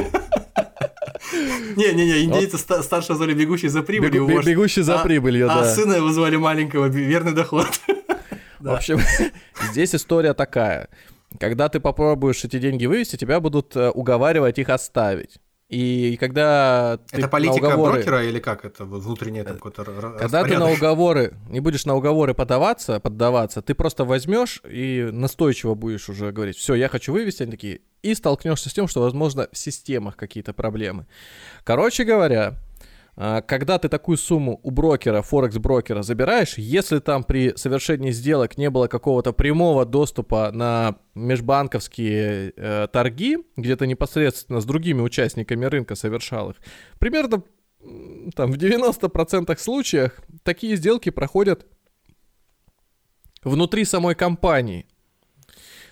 Не-не-не, 1.76 2.24
индейцы 2.24 2.58
ста- 2.58 2.82
старшего 2.82 3.16
звали 3.16 3.34
бегущий 3.34 3.68
за 3.68 3.82
прибылью. 3.82 4.26
Бегу- 4.26 4.42
бегущий 4.44 4.82
за 4.82 5.00
А- 5.00 5.02
прибылью, 5.02 5.50
А 5.50 5.62
да. 5.62 5.74
сына 5.74 5.94
его 5.94 6.10
звали 6.12 6.36
маленького 6.36 6.86
верный 6.86 7.32
доход. 7.32 7.68
В 8.58 8.70
общем, 8.70 8.98
здесь 9.72 9.94
история 9.94 10.34
такая. 10.34 10.88
Когда 11.38 11.68
ты 11.68 11.78
попробуешь 11.80 12.44
эти 12.44 12.58
деньги 12.58 12.86
вывести, 12.86 13.16
тебя 13.16 13.38
будут 13.40 13.76
э, 13.76 13.90
уговаривать 13.90 14.58
их 14.58 14.68
оставить. 14.68 15.36
И 15.70 16.16
когда 16.18 16.96
ты 16.96 17.18
Это 17.18 17.20
на 17.22 17.28
политика 17.28 17.66
уговоры- 17.66 17.92
брокера 17.92 18.24
или 18.24 18.40
как 18.40 18.64
это? 18.64 18.84
Вот 18.84 19.02
Внутренний 19.02 19.44
там 19.44 19.54
какой-то 19.54 19.84
Когда 20.18 20.42
ты 20.42 20.58
на 20.58 20.68
уговоры, 20.68 21.34
не 21.48 21.60
будешь 21.60 21.86
на 21.86 21.94
уговоры 21.94 22.34
подаваться, 22.34 22.98
поддаваться, 22.98 23.62
ты 23.62 23.74
просто 23.74 24.04
возьмешь 24.04 24.62
и 24.68 25.08
настойчиво 25.12 25.76
будешь 25.76 26.08
уже 26.08 26.32
говорить, 26.32 26.56
все, 26.56 26.74
я 26.74 26.88
хочу 26.88 27.12
вывести, 27.12 27.44
они 27.44 27.52
такие, 27.52 27.82
и 28.02 28.14
столкнешься 28.14 28.68
с 28.68 28.72
тем, 28.72 28.88
что, 28.88 29.02
возможно, 29.02 29.46
в 29.52 29.56
системах 29.56 30.16
какие-то 30.16 30.52
проблемы. 30.52 31.06
Короче 31.62 32.02
говоря, 32.02 32.54
когда 33.42 33.78
ты 33.78 33.90
такую 33.90 34.16
сумму 34.16 34.60
у 34.62 34.70
брокера, 34.70 35.20
форекс-брокера 35.20 36.00
забираешь, 36.02 36.54
если 36.56 37.00
там 37.00 37.22
при 37.22 37.54
совершении 37.54 38.12
сделок 38.12 38.56
не 38.56 38.70
было 38.70 38.86
какого-то 38.86 39.34
прямого 39.34 39.84
доступа 39.84 40.50
на 40.52 40.96
межбанковские 41.14 42.54
э, 42.56 42.88
торги, 42.90 43.36
где 43.56 43.76
ты 43.76 43.86
непосредственно 43.86 44.60
с 44.60 44.64
другими 44.64 45.02
участниками 45.02 45.66
рынка 45.66 45.96
совершал 45.96 46.50
их, 46.52 46.56
примерно 46.98 47.42
там 48.34 48.52
в 48.52 48.56
90% 48.56 49.58
случаях 49.58 50.20
такие 50.42 50.76
сделки 50.76 51.10
проходят 51.10 51.66
внутри 53.42 53.84
самой 53.84 54.14
компании. 54.14 54.86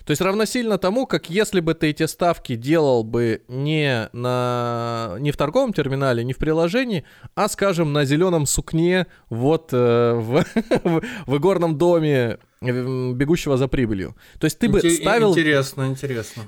То 0.05 0.11
есть 0.11 0.21
равносильно 0.21 0.77
тому, 0.77 1.05
как 1.05 1.29
если 1.29 1.59
бы 1.59 1.73
ты 1.73 1.89
эти 1.89 2.05
ставки 2.05 2.55
делал 2.55 3.03
бы 3.03 3.41
не, 3.47 4.09
на, 4.13 5.15
не 5.19 5.31
в 5.31 5.37
торговом 5.37 5.73
терминале, 5.73 6.23
не 6.23 6.33
в 6.33 6.37
приложении, 6.37 7.05
а, 7.35 7.47
скажем, 7.47 7.93
на 7.93 8.05
зеленом 8.05 8.45
сукне 8.45 9.07
вот 9.29 9.69
э, 9.71 10.13
в, 10.13 10.45
в, 11.25 11.37
игорном 11.37 11.77
доме 11.77 12.37
э, 12.61 13.11
бегущего 13.13 13.57
за 13.57 13.67
прибылью. 13.67 14.15
То 14.39 14.45
есть 14.45 14.59
ты 14.59 14.69
бы 14.69 14.79
Инте- 14.79 15.01
ставил... 15.01 15.31
Интересно, 15.31 15.87
интересно. 15.87 16.43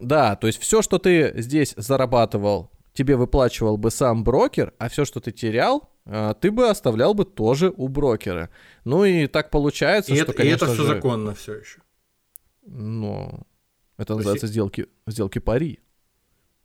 Да, 0.00 0.36
то 0.36 0.46
есть 0.46 0.60
все, 0.60 0.82
что 0.82 0.98
ты 0.98 1.32
здесь 1.36 1.74
зарабатывал, 1.76 2.70
тебе 2.92 3.16
выплачивал 3.16 3.76
бы 3.76 3.90
сам 3.90 4.24
брокер, 4.24 4.72
а 4.78 4.88
все, 4.88 5.04
что 5.04 5.20
ты 5.20 5.30
терял, 5.30 5.90
э, 6.06 6.34
ты 6.40 6.50
бы 6.50 6.68
оставлял 6.68 7.14
бы 7.14 7.24
тоже 7.24 7.72
у 7.76 7.88
брокера. 7.88 8.50
Ну 8.84 9.04
и 9.04 9.26
так 9.26 9.50
получается, 9.50 10.12
И 10.12 10.16
что, 10.16 10.32
это, 10.32 10.42
и 10.42 10.48
это 10.48 10.66
конечно 10.66 10.66
все 10.74 10.82
же, 10.82 10.94
законно 10.94 11.34
все 11.34 11.54
еще. 11.54 11.80
Ну, 12.66 13.46
это 13.96 14.08
То 14.08 14.12
есть 14.14 14.18
называется 14.18 14.46
сделки, 14.48 14.86
сделки 15.06 15.38
пари. 15.38 15.80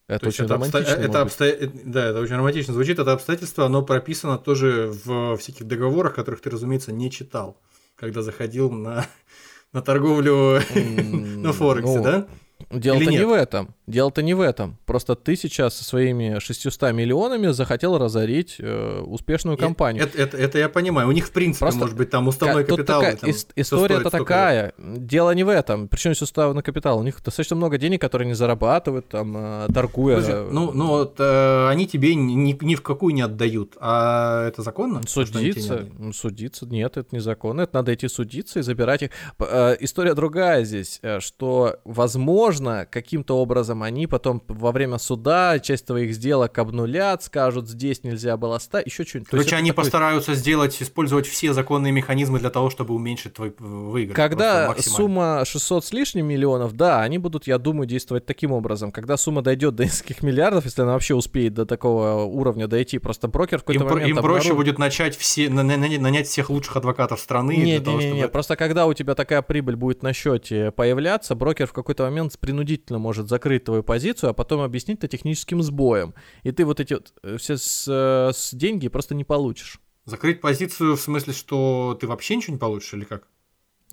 Это 0.07 0.19
То 0.21 0.27
очень 0.29 0.45
это, 0.45 0.55
обсто- 0.55 0.71
романтично. 0.79 0.93
это 0.93 1.07
может 1.23 1.39
быть. 1.39 1.71
обсто- 1.73 1.81
Да, 1.85 2.05
это 2.07 2.19
очень 2.19 2.35
романтично 2.35 2.73
звучит. 2.73 2.99
Это 2.99 3.13
обстоятельство, 3.13 3.65
оно 3.65 3.81
прописано 3.81 4.37
тоже 4.37 4.91
в 5.05 5.37
всяких 5.37 5.65
договорах, 5.67 6.13
которых 6.15 6.41
ты, 6.41 6.49
разумеется, 6.49 6.91
не 6.91 7.09
читал, 7.09 7.57
когда 7.95 8.21
заходил 8.21 8.69
на, 8.71 9.05
на 9.73 9.81
торговлю 9.81 10.59
на 10.75 11.53
Форексе, 11.53 11.97
ну, 11.97 12.03
да? 12.03 12.27
Дело-то 12.73 13.09
не 13.11 13.25
в 13.25 13.31
этом. 13.31 13.73
Дело-то 13.87 14.21
не 14.21 14.33
в 14.33 14.41
этом. 14.41 14.77
Просто 14.85 15.15
ты 15.15 15.35
сейчас 15.35 15.75
со 15.75 15.83
своими 15.83 16.39
600 16.39 16.93
миллионами 16.93 17.47
захотел 17.51 17.97
разорить 17.97 18.55
э, 18.59 19.01
успешную 19.05 19.57
компанию. 19.57 20.03
Это, 20.03 20.17
это- 20.21 20.37
это 20.37 20.57
я 20.59 20.69
понимаю. 20.69 21.07
У 21.09 21.11
них, 21.11 21.27
в 21.27 21.31
принципе, 21.31 21.65
Просто 21.65 21.79
может 21.81 21.97
быть, 21.97 22.09
там 22.09 22.27
уставной 22.27 22.63
тут 22.63 22.77
капитал. 22.77 23.01
такая 23.01 23.17
там 23.17 23.29
ис- 23.29 23.47
история-то 23.55 24.09
такая. 24.09 24.73
Дело 24.77 25.31
не 25.31 25.43
в 25.43 25.49
этом. 25.49 25.87
Причем 25.87 26.11
здесь 26.11 26.21
уставный 26.21 26.63
капитал. 26.63 26.99
У 26.99 27.03
них 27.03 27.21
достаточно 27.23 27.55
много 27.55 27.77
денег, 27.77 27.99
которые 27.99 28.27
не 28.27 28.33
зарабатывают, 28.35 29.09
там, 29.09 29.35
э, 29.37 29.67
торгуя. 29.73 30.21
Слушай, 30.21 30.45
ну, 30.51 30.71
ну 30.71 30.87
вот 30.87 31.15
э, 31.19 31.67
они 31.69 31.85
тебе 31.87 32.15
ни, 32.15 32.55
ни- 32.61 32.75
в 32.75 32.81
какую 32.81 33.13
не 33.13 33.21
отдают. 33.21 33.75
А 33.79 34.47
это 34.47 34.61
законно? 34.61 34.99
Они 34.99 35.03
не 35.03 35.09
Судиться, 35.09 35.73
отдают? 35.73 35.99
ну, 35.99 36.13
судиться, 36.13 36.65
нет, 36.65 36.95
это 36.97 37.13
незаконно, 37.15 37.61
это 37.61 37.75
надо 37.75 37.93
идти 37.93 38.07
судиться 38.07 38.59
и 38.59 38.61
забирать 38.61 39.01
их. 39.03 39.09
Э, 39.39 39.75
История 39.79 40.13
другая 40.13 40.63
здесь, 40.63 40.99
э, 41.01 41.19
что, 41.19 41.77
возможно, 41.85 42.60
каким-то 42.89 43.37
образом 43.37 43.83
они 43.83 44.07
потом 44.07 44.41
во 44.47 44.71
время 44.71 44.97
суда 44.97 45.59
часть 45.59 45.85
твоих 45.85 46.13
сделок 46.13 46.57
обнулят, 46.57 47.23
скажут, 47.23 47.67
здесь 47.67 48.03
нельзя 48.03 48.37
было 48.37 48.57
ставить, 48.59 48.87
еще 48.87 49.03
что-нибудь. 49.03 49.31
Есть 49.33 49.45
Короче, 49.49 49.55
они 49.55 49.69
такой- 49.71 49.83
постараются 49.83 50.33
сделать, 50.35 50.81
использовать 50.81 51.27
все 51.27 51.53
законные 51.53 51.91
механизмы 51.91 52.39
для 52.39 52.49
того, 52.49 52.69
чтобы 52.69 52.93
уменьшить 52.93 53.33
твой 53.33 53.49
э, 53.49 53.53
выигрыш. 53.59 54.15
Когда 54.15 54.73
сумма 54.77 55.43
600 55.45 55.85
с 55.85 55.91
лишним 55.93 56.25
миллионов, 56.27 56.73
да, 56.73 57.01
они 57.01 57.17
будут, 57.17 57.47
я 57.47 57.57
думаю, 57.57 57.87
действовать 57.87 58.25
таким 58.25 58.51
образом. 58.51 58.91
Когда 58.91 59.17
сумма 59.17 59.41
дойдет 59.41 59.75
до 59.75 59.83
нескольких 59.85 60.23
миллиардов, 60.23 60.65
если 60.65 60.81
она 60.81 60.93
вообще 60.93 61.15
успеет 61.15 61.53
до 61.53 61.65
такого 61.65 62.23
уровня 62.23 62.67
дойти, 62.67 62.97
просто 62.99 63.27
брокер 63.27 63.59
в 63.59 63.61
какой-то 63.63 63.83
Им, 63.83 63.89
момент 63.89 64.09
им 64.09 64.15
проще 64.17 64.49
обнаружит- 64.51 64.55
будет 64.55 64.77
начать 64.79 65.17
все, 65.17 65.49
на- 65.49 65.63
на- 65.63 65.77
на- 65.77 65.99
нанять 65.99 66.27
всех 66.27 66.49
лучших 66.49 66.77
адвокатов 66.77 67.19
страны. 67.19 67.55
Не, 67.57 67.63
не, 67.63 67.79
того, 67.79 67.99
не, 67.99 68.05
не, 68.11 68.19
чтобы- 68.19 68.31
просто 68.31 68.55
когда 68.55 68.85
у 68.85 68.93
тебя 68.93 69.15
такая 69.15 69.41
прибыль 69.41 69.75
будет 69.75 70.03
на 70.03 70.13
счете 70.13 70.71
появляться, 70.71 71.35
брокер 71.35 71.67
в 71.67 71.73
какой-то 71.73 72.03
момент 72.03 72.33
принудительно 72.51 72.99
может 72.99 73.29
закрыть 73.29 73.63
твою 73.63 73.81
позицию, 73.81 74.31
а 74.31 74.33
потом 74.33 74.59
объяснить 74.61 74.97
это 74.97 75.07
техническим 75.07 75.63
сбоем. 75.63 76.13
И 76.43 76.51
ты 76.51 76.65
вот 76.65 76.81
эти 76.81 76.95
вот 76.95 77.13
э, 77.23 77.37
все 77.37 77.55
с, 77.57 77.85
э, 77.87 78.33
с 78.33 78.53
деньги 78.53 78.89
просто 78.89 79.15
не 79.15 79.23
получишь. 79.23 79.79
Закрыть 80.03 80.41
позицию 80.41 80.97
в 80.97 81.01
смысле, 81.01 81.31
что 81.31 81.97
ты 81.99 82.07
вообще 82.07 82.35
ничего 82.35 82.53
не 82.53 82.59
получишь 82.59 82.93
или 82.93 83.05
как? 83.05 83.23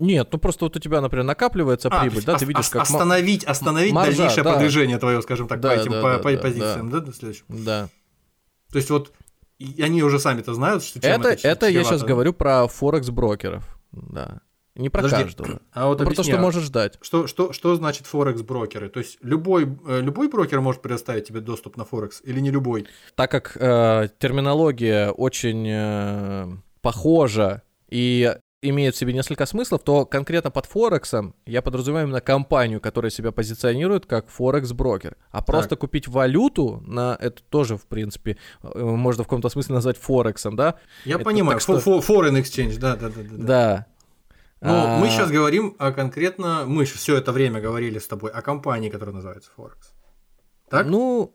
Нет, 0.01 0.29
ну 0.33 0.39
просто 0.39 0.65
вот 0.65 0.77
у 0.77 0.81
тебя, 0.81 1.01
например, 1.01 1.25
накапливается 1.25 1.89
А, 1.89 2.01
прибыль, 2.01 2.25
да, 2.25 2.35
ос- 2.35 2.41
ты 2.41 2.47
видишь, 2.47 2.69
как... 2.69 2.83
остановить, 2.83 3.45
остановить 3.45 3.93
маржа, 3.93 4.17
дальнейшее 4.17 4.45
да. 4.45 4.53
продвижение 4.55 4.99
твое, 4.99 5.23
скажем 5.23 5.47
так, 5.47 5.61
Да, 5.61 5.71
по 5.71 5.73
этим 5.75 5.93
да, 5.93 6.03
по, 6.03 6.11
да, 6.11 6.19
по 6.19 6.33
да, 6.33 6.39
позициям, 6.39 6.91
да, 6.91 7.13
следующим. 7.13 7.45
Да. 7.49 7.89
То 8.73 8.79
есть 8.79 8.91
вот 8.91 9.13
и 9.59 9.83
они 9.83 10.03
уже 10.03 10.19
сами-то 10.19 10.55
знают, 10.55 10.83
что 10.83 11.01
чем 11.01 11.21
Это, 11.21 11.31
это, 11.31 11.47
это 11.47 11.69
я 11.69 11.85
сейчас 11.85 12.01
да? 12.01 12.07
говорю 12.09 12.33
про 12.33 12.67
Форекс-брокеров. 12.67 13.65
Да. 13.93 14.41
Не 14.79 14.89
про 14.91 15.03
Подожди, 15.03 15.25
каждого. 15.25 15.61
А 15.73 15.89
вот 15.89 15.99
Ну, 15.99 16.07
про 16.07 16.15
то, 16.15 16.21
объясни, 16.21 16.33
что 16.33 16.41
можешь 16.41 16.65
ждать. 16.65 16.99
Что, 17.03 17.27
что, 17.27 17.53
что 17.53 17.75
значит 17.75 18.07
Форекс-брокеры? 18.07 18.89
То 18.89 19.01
есть 19.01 19.19
любой, 19.21 19.69
э, 19.87 20.01
любой 20.01 20.29
брокер 20.29 20.61
может 20.61 20.81
предоставить 20.81 21.27
тебе 21.27 21.41
доступ 21.41 21.77
на 21.77 21.85
Форекс 21.85 22.23
или 22.25 22.41
не 22.41 22.51
любой? 22.51 22.87
Так 23.17 23.31
как 23.31 23.57
э, 23.61 24.09
терминология 24.19 25.11
очень 25.11 25.67
э, 25.69 26.49
похожа 26.81 27.63
и 27.91 28.35
имеет 28.61 28.95
в 28.95 28.99
себе 28.99 29.13
несколько 29.13 29.47
смыслов, 29.47 29.83
то 29.85 30.05
конкретно 30.05 30.51
под 30.51 30.67
Форексом 30.67 31.35
я 31.47 31.63
подразумеваю 31.63 32.07
именно 32.07 32.21
компанию, 32.21 32.81
которая 32.81 33.11
себя 33.11 33.31
позиционирует 33.31 34.07
как 34.07 34.29
Форекс-брокер. 34.29 35.17
А 35.31 35.43
просто 35.43 35.77
купить 35.77 36.09
валюту 36.09 36.83
на 36.87 37.17
это 37.21 37.43
тоже, 37.51 37.77
в 37.77 37.87
принципе, 37.87 38.37
э, 38.63 38.81
можно 38.81 39.25
в 39.25 39.27
каком-то 39.27 39.49
смысле 39.49 39.75
назвать 39.77 39.97
Форексом, 39.99 40.57
да? 40.57 40.77
Я 41.05 41.17
Это 41.17 41.25
понимаю, 41.25 41.61
так 41.61 41.81
что- 41.81 41.99
foreign 42.01 42.41
exchange, 42.41 42.79
да, 42.79 42.97
да, 42.97 43.09
да. 43.09 43.23
да. 43.23 43.37
Да. 43.37 43.87
Ну, 44.61 44.73
А, 44.75 44.99
мы 44.99 45.09
сейчас 45.09 45.31
говорим 45.31 45.77
о 45.79 45.93
конкретно, 45.93 46.65
мы 46.67 46.85
все 46.85 47.17
это 47.17 47.33
время 47.33 47.61
говорили 47.61 47.99
с 47.99 48.07
тобой 48.09 48.31
о 48.31 48.43
компании, 48.43 48.91
которая 48.91 49.15
называется 49.15 49.51
Форекс. 49.57 49.93
Так? 50.69 50.87
Ну, 50.87 51.35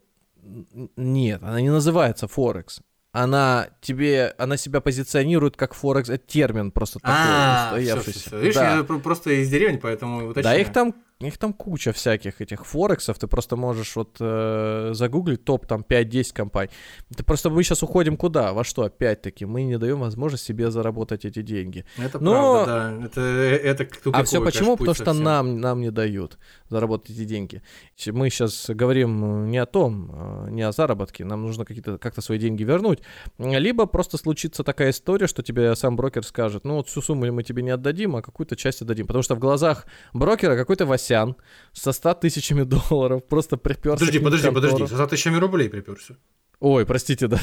нет, 0.98 1.42
она 1.42 1.62
не 1.62 1.70
называется 1.70 2.28
Форекс. 2.28 2.82
Она 3.14 3.68
тебе, 3.80 4.34
она 4.40 4.58
себя 4.58 4.82
позиционирует 4.82 5.56
как 5.56 5.74
Форекс, 5.76 6.10
это 6.10 6.26
термин 6.26 6.72
просто 6.72 7.00
такой 7.00 7.16
А, 7.16 7.70
устоявшийся. 7.74 8.38
Видишь, 8.38 8.56
Да. 8.56 8.78
я 8.78 8.84
про- 8.84 9.00
просто 9.00 9.30
из 9.42 9.50
деревни, 9.50 9.78
поэтому 9.78 10.30
уточняю. 10.30 10.44
Да, 10.58 10.62
их 10.62 10.74
там 10.74 10.96
их 11.28 11.38
там 11.38 11.54
куча 11.54 11.92
всяких 11.92 12.42
этих 12.42 12.66
форексов, 12.66 13.18
ты 13.20 13.28
просто 13.28 13.56
можешь 13.56 13.96
вот 13.96 14.18
э, 14.20 14.92
загуглить 14.94 15.44
топ 15.44 15.68
там 15.68 15.86
5-10 15.88 16.34
компаний. 16.34 16.72
Это 17.12 17.24
просто 17.24 17.50
мы 17.50 17.64
сейчас 17.64 17.84
уходим 17.84 18.18
куда? 18.18 18.54
Во 18.54 18.64
что? 18.64 18.84
Опять-таки, 18.84 19.46
мы 19.46 19.64
не 19.64 19.78
даем 19.78 20.00
возможность 20.00 20.44
себе 20.44 20.72
заработать 20.72 21.26
эти 21.26 21.42
деньги. 21.42 21.86
Это 21.98 22.20
Но... 22.20 22.66
правда, 22.66 22.98
да. 23.00 23.06
Это, 23.06 23.22
это 23.22 23.88
А 24.14 24.24
все 24.24 24.44
почему? 24.44 24.78
Потому 24.78 24.96
что 24.96 25.14
нам, 25.14 25.60
нам 25.60 25.82
не 25.82 25.92
дают 25.92 26.38
заработать 26.70 27.12
эти 27.12 27.26
деньги. 27.26 27.62
Мы 28.08 28.30
сейчас 28.30 28.70
говорим 28.70 29.50
не 29.50 29.58
о 29.58 29.66
том, 29.66 30.46
э, 30.48 30.50
не 30.52 30.64
о 30.64 30.72
заработке, 30.72 31.26
нам 31.26 31.44
нужно 31.44 31.66
какие-то, 31.66 31.98
как-то 31.98 32.22
свои 32.22 32.38
деньги 32.40 32.64
вернуть. 32.64 33.00
Либо 33.38 33.86
просто 33.86 34.18
случится 34.18 34.64
такая 34.64 34.92
история, 34.92 35.28
что 35.28 35.44
тебе 35.44 35.76
сам 35.76 35.96
брокер 35.96 36.24
скажет, 36.26 36.66
ну 36.66 36.76
вот 36.76 36.88
всю 36.88 37.02
сумму 37.02 37.32
мы 37.32 37.44
тебе 37.44 37.64
не 37.64 37.72
отдадим, 37.72 38.16
а 38.16 38.22
какую-то 38.22 38.56
часть 38.56 38.82
отдадим. 38.82 39.08
Потому 39.08 39.24
что 39.24 39.36
в 39.36 39.40
глазах 39.40 39.86
брокера 40.14 40.56
какой-то 40.56 40.86
Васян 41.14 41.36
со 41.72 41.92
100 41.92 42.14
тысячами 42.16 42.64
долларов 42.64 43.24
просто 43.28 43.58
приперся. 43.58 44.00
Подожди, 44.00 44.20
подожди, 44.20 44.52
подожди, 44.52 44.88
со 44.88 44.96
100 44.96 45.08
тысячами 45.08 45.38
рублей 45.38 45.70
приперся. 45.70 46.16
Ой, 46.60 46.86
простите, 46.86 47.28
да. 47.28 47.40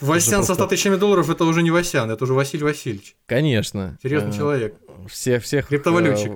Васян 0.00 0.44
со 0.44 0.54
100 0.54 0.66
тысячами 0.68 0.96
долларов 0.96 1.28
это 1.28 1.44
уже 1.44 1.62
не 1.62 1.70
Васян, 1.70 2.10
это 2.10 2.24
уже 2.24 2.34
Василий 2.34 2.64
Васильевич. 2.64 3.16
Конечно. 3.26 3.98
Серьезный 4.02 4.30
э, 4.30 4.36
человек. 4.36 4.74
Все, 5.08 5.38
всех... 5.38 5.68
Криптовалютчик. 5.68 6.32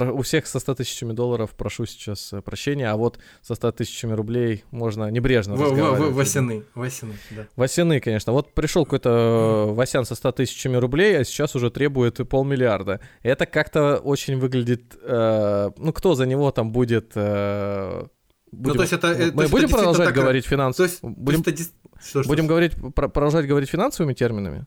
Э, 0.00 0.10
у 0.10 0.22
всех 0.22 0.46
со 0.46 0.58
100 0.58 0.76
тысячами 0.76 1.12
долларов 1.12 1.50
прошу 1.56 1.86
сейчас 1.86 2.32
э, 2.32 2.40
прощения, 2.42 2.90
а 2.90 2.96
вот 2.96 3.18
со 3.42 3.54
100 3.54 3.72
тысячами 3.72 4.12
рублей 4.12 4.64
можно 4.70 5.10
небрежно 5.10 5.56
в, 5.56 5.62
разговаривать. 5.62 6.12
В, 6.12 6.14
Васяны, 6.14 6.62
Васяны, 6.74 7.14
да. 7.30 7.46
Васяны, 7.56 8.00
конечно. 8.00 8.32
Вот 8.32 8.52
пришел 8.54 8.84
какой-то 8.84 9.68
Васян 9.70 10.04
со 10.04 10.14
100 10.14 10.32
тысячами 10.32 10.76
рублей, 10.76 11.18
а 11.18 11.24
сейчас 11.24 11.54
уже 11.54 11.70
требует 11.70 12.16
полмиллиарда. 12.28 13.00
Это 13.22 13.46
как-то 13.46 13.96
очень 13.98 14.38
выглядит... 14.38 14.96
Э, 15.02 15.70
ну, 15.76 15.92
кто 15.92 16.14
за 16.14 16.26
него 16.26 16.50
там 16.50 16.72
будет... 16.72 17.12
Э, 17.14 18.06
Будем, 18.52 18.68
ну, 18.68 18.74
то 18.74 18.82
есть 18.82 18.92
это, 18.92 19.32
мы 19.34 19.44
то 19.44 19.50
будем 19.50 19.68
продолжать 19.68 20.06
так... 20.06 20.14
говорить 20.14 20.46
финансовыми... 20.46 20.92
Будем, 21.02 21.42
то 21.42 21.50
есть, 21.50 21.74
что, 22.00 22.22
что, 22.22 22.28
будем 22.28 22.44
что? 22.44 22.50
говорить, 22.50 22.72
про, 22.94 23.08
продолжать 23.08 23.46
говорить 23.46 23.68
финансовыми 23.68 24.14
терминами? 24.14 24.66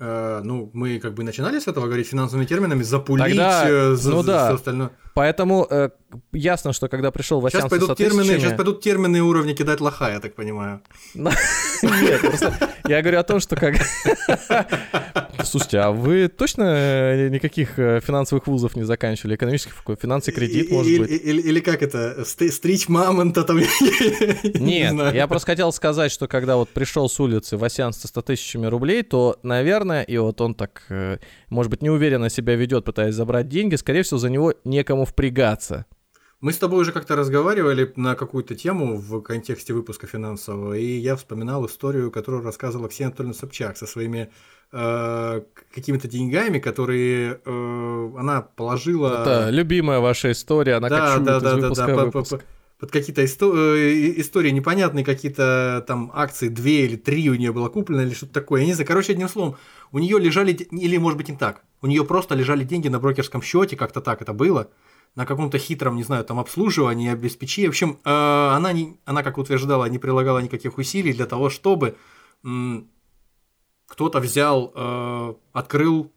Э, 0.00 0.42
ну, 0.44 0.70
мы 0.74 1.00
как 1.00 1.14
бы 1.14 1.24
начинали 1.24 1.58
с 1.58 1.66
этого 1.66 1.86
говорить 1.86 2.06
финансовыми 2.06 2.46
терминами, 2.46 2.82
запулить, 2.82 3.26
Тогда, 3.26 3.64
э, 3.68 3.94
за, 3.94 4.10
ну, 4.10 4.22
да. 4.22 4.46
все 4.46 4.54
остальное. 4.54 4.90
Поэтому 5.14 5.66
э, 5.68 5.90
ясно, 6.32 6.72
что 6.72 6.88
когда 6.88 7.10
пришел 7.10 7.40
Васян 7.40 7.62
сейчас 7.62 7.70
пойдут 7.70 7.96
термины, 7.96 8.22
тысячами... 8.22 8.38
Сейчас 8.38 8.52
пойдут 8.52 8.80
термины 8.80 9.20
уровня 9.20 9.56
кидать 9.56 9.80
лоха, 9.80 10.12
я 10.12 10.20
так 10.20 10.36
понимаю. 10.36 10.82
Нет, 11.14 12.20
просто 12.20 12.56
я 12.86 13.02
говорю 13.02 13.18
о 13.18 13.24
том, 13.24 13.40
что 13.40 13.56
как... 13.56 13.74
Слушайте, 15.44 15.78
а 15.78 15.90
вы 15.90 16.28
точно 16.28 16.62
э, 16.62 17.28
никаких 17.28 17.78
э, 17.78 18.00
финансовых 18.00 18.46
вузов 18.46 18.76
не 18.76 18.84
заканчивали? 18.84 19.36
Экономических, 19.36 19.74
финансы, 20.00 20.32
кредит, 20.32 20.70
может 20.70 20.98
быть? 20.98 21.10
Или 21.10 21.60
как 21.60 21.82
это, 21.82 22.24
стричь 22.24 22.88
мамонта 22.88 23.44
там? 23.44 23.58
Нет, 24.42 25.14
я 25.14 25.26
просто 25.26 25.52
хотел 25.52 25.72
сказать, 25.72 26.10
что 26.12 26.26
когда 26.26 26.56
вот 26.56 26.68
пришел 26.70 27.08
с 27.08 27.18
улицы 27.20 27.56
Васян 27.56 27.92
с 27.92 28.06
100 28.06 28.22
тысячами 28.22 28.66
рублей, 28.66 29.02
то, 29.02 29.38
наверное, 29.42 30.02
и 30.02 30.16
вот 30.18 30.40
он 30.40 30.54
так, 30.54 30.82
э, 30.88 31.18
может 31.48 31.70
быть, 31.70 31.82
неуверенно 31.82 32.30
себя 32.30 32.54
ведет, 32.54 32.84
пытаясь 32.84 33.14
забрать 33.14 33.48
деньги, 33.48 33.76
скорее 33.76 34.02
всего, 34.02 34.18
за 34.18 34.30
него 34.30 34.54
некому 34.64 35.04
впрягаться. 35.04 35.86
Мы 36.40 36.52
с 36.52 36.58
тобой 36.58 36.82
уже 36.82 36.92
как-то 36.92 37.16
разговаривали 37.16 37.92
на 37.96 38.14
какую-то 38.14 38.54
тему 38.54 38.96
в 38.96 39.20
контексте 39.22 39.74
выпуска 39.74 40.06
финансового, 40.06 40.74
и 40.74 40.98
я 40.98 41.16
вспоминал 41.16 41.66
историю, 41.66 42.12
которую 42.12 42.44
рассказывала 42.44 42.88
Ксения 42.88 43.08
Анатольевна 43.08 43.34
Собчак 43.34 43.76
со 43.76 43.86
своими 43.86 44.30
э, 44.72 45.42
какими-то 45.74 46.08
деньгами, 46.08 46.58
которые 46.58 47.40
э, 47.44 48.10
она 48.18 48.42
положила... 48.42 49.22
Это 49.22 49.50
любимая 49.50 50.00
ваша 50.00 50.32
история, 50.32 50.74
она 50.74 50.88
да, 50.88 51.14
как 51.14 51.24
да, 51.24 51.40
да, 51.40 51.50
из 51.50 51.54
выпуска 51.54 51.86
да, 51.86 51.96
да, 51.96 52.04
выпуск. 52.04 52.30
под, 52.30 52.44
под 52.78 52.90
какие-то 52.90 53.24
исто- 53.24 53.56
э, 53.56 54.20
истории 54.20 54.50
непонятные, 54.50 55.04
какие-то 55.04 55.84
там 55.86 56.10
акции, 56.14 56.48
две 56.48 56.86
или 56.86 56.96
три 56.96 57.28
у 57.30 57.34
нее 57.34 57.52
было 57.52 57.68
куплено 57.68 58.02
или 58.02 58.14
что-то 58.14 58.34
такое. 58.34 58.60
Я 58.62 58.66
не 58.66 58.74
знаю, 58.74 58.86
короче, 58.86 59.12
одним 59.12 59.28
словом, 59.28 59.56
у 59.92 59.98
нее 59.98 60.18
лежали, 60.18 60.52
или 60.52 60.96
может 60.96 61.16
быть 61.16 61.28
не 61.28 61.36
так, 61.36 61.62
у 61.82 61.86
нее 61.86 62.04
просто 62.04 62.34
лежали 62.34 62.64
деньги 62.64 62.88
на 62.88 62.98
брокерском 62.98 63.42
счете, 63.42 63.76
как-то 63.76 64.00
так 64.00 64.22
это 64.22 64.32
было, 64.32 64.70
на 65.14 65.26
каком-то 65.26 65.58
хитром, 65.58 65.96
не 65.96 66.02
знаю, 66.02 66.24
там 66.24 66.38
обслуживании, 66.38 67.10
обеспечении. 67.10 67.68
В 67.68 67.70
общем, 67.70 67.98
э, 68.04 68.10
она, 68.10 68.72
не, 68.72 68.98
она, 69.04 69.22
как 69.22 69.38
утверждала, 69.38 69.86
не 69.86 69.98
прилагала 69.98 70.38
никаких 70.38 70.78
усилий 70.78 71.12
для 71.12 71.26
того, 71.26 71.50
чтобы 71.50 71.96
кто-то 73.88 74.20
взял, 74.20 74.70
э, 74.74 75.34
открыл 75.52 76.12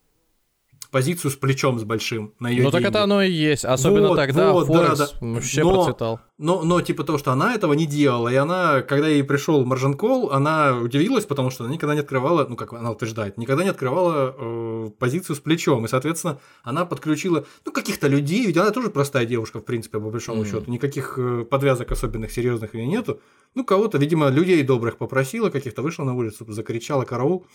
позицию 0.92 1.32
с 1.32 1.36
плечом 1.36 1.80
с 1.80 1.84
большим 1.84 2.34
на 2.40 2.50
ее 2.50 2.64
Ну 2.64 2.72
так 2.72 2.84
это 2.84 3.02
оно 3.04 3.24
и 3.24 3.32
есть, 3.32 3.66
особенно 3.66 4.10
вот, 4.10 4.18
тогда 4.18 4.52
вот, 4.52 4.68
Форекс 4.68 5.00
да, 5.00 5.08
да. 5.08 5.28
вообще 5.28 5.64
но, 5.64 5.74
процветал. 5.74 6.20
Но, 6.38 6.64
но 6.64 6.82
типа 6.82 7.04
того, 7.04 7.18
что 7.18 7.32
она 7.32 7.56
этого 7.56 7.74
не 7.74 7.86
делала, 7.86 8.28
и 8.28 8.36
она, 8.36 8.82
когда 8.82 9.08
ей 9.08 9.24
пришел 9.24 9.64
маржанкол, 9.66 10.32
она 10.32 10.78
удивилась, 10.78 11.26
потому 11.26 11.50
что 11.50 11.64
она 11.64 11.74
никогда 11.74 11.94
не 11.94 12.02
открывала, 12.02 12.46
ну 12.48 12.56
как 12.56 12.74
она 12.74 12.92
утверждает, 12.92 13.38
никогда 13.38 13.64
не 13.64 13.70
открывала 13.70 14.36
э, 14.38 14.90
позицию 15.00 15.36
с 15.38 15.40
плечом, 15.40 15.86
и 15.86 15.88
соответственно 15.88 16.40
она 16.64 16.86
подключила, 16.86 17.46
ну 17.66 17.72
каких-то 17.72 18.08
людей, 18.08 18.46
ведь 18.46 18.58
она 18.58 18.72
тоже 18.72 18.90
простая 18.90 19.26
девушка 19.26 19.60
в 19.60 19.66
принципе 19.66 20.00
по 20.00 20.10
большому 20.10 20.44
mm. 20.44 20.52
счету, 20.52 20.72
никаких 20.72 21.18
э, 21.18 21.46
подвязок 21.46 21.92
особенных 21.92 22.32
серьезных 22.32 22.74
у 22.74 22.78
нее 22.78 22.88
нету, 22.88 23.22
ну 23.56 23.64
кого-то, 23.64 23.98
видимо, 23.98 24.30
людей 24.30 24.62
добрых 24.64 24.98
попросила, 24.98 25.50
каких-то 25.50 25.82
вышла 25.82 26.04
на 26.04 26.16
улицу, 26.16 26.46
закричала 26.52 27.06
караул. 27.06 27.46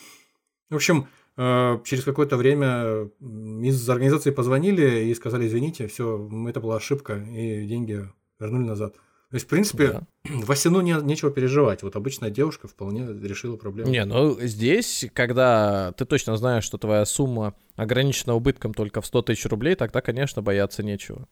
В 0.71 0.75
общем, 0.75 1.09
Э, 1.39 1.79
через 1.85 2.05
какое-то 2.05 2.37
время 2.37 3.11
из 3.21 3.89
организации 3.91 4.31
позвонили 4.31 5.05
и 5.05 5.15
сказали, 5.15 5.47
извините, 5.47 5.87
все, 5.87 6.29
это 6.49 6.61
была 6.61 6.77
ошибка, 6.77 7.17
и 7.17 7.67
деньги 7.67 8.09
вернули 8.41 8.65
назад. 8.65 8.95
То 8.95 9.35
есть, 9.35 9.47
в 9.47 9.49
принципе, 9.49 9.89
да. 9.89 10.07
Васину 10.47 10.81
не, 10.81 10.95
нечего 11.03 11.31
переживать. 11.31 11.83
Вот 11.83 11.95
обычная 11.95 12.31
девушка 12.31 12.69
вполне 12.69 13.07
решила 13.07 13.57
проблему. 13.57 13.91
Не, 13.91 14.05
ну 14.07 14.39
здесь, 14.41 15.05
когда 15.13 15.93
ты 15.93 16.07
точно 16.07 16.37
знаешь, 16.37 16.65
что 16.65 16.79
твоя 16.79 17.05
сумма 17.05 17.55
ограничена 17.75 18.35
убытком 18.35 18.73
только 18.73 19.03
в 19.03 19.07
100 19.07 19.23
тысяч 19.23 19.45
рублей, 19.47 19.75
тогда, 19.75 20.01
конечно, 20.01 20.41
бояться 20.41 20.83
нечего. 20.83 21.29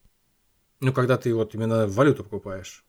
Ну, 0.80 0.92
когда 0.92 1.16
ты 1.16 1.34
вот 1.34 1.54
именно 1.54 1.86
валюту 1.86 2.24
покупаешь. 2.24 2.84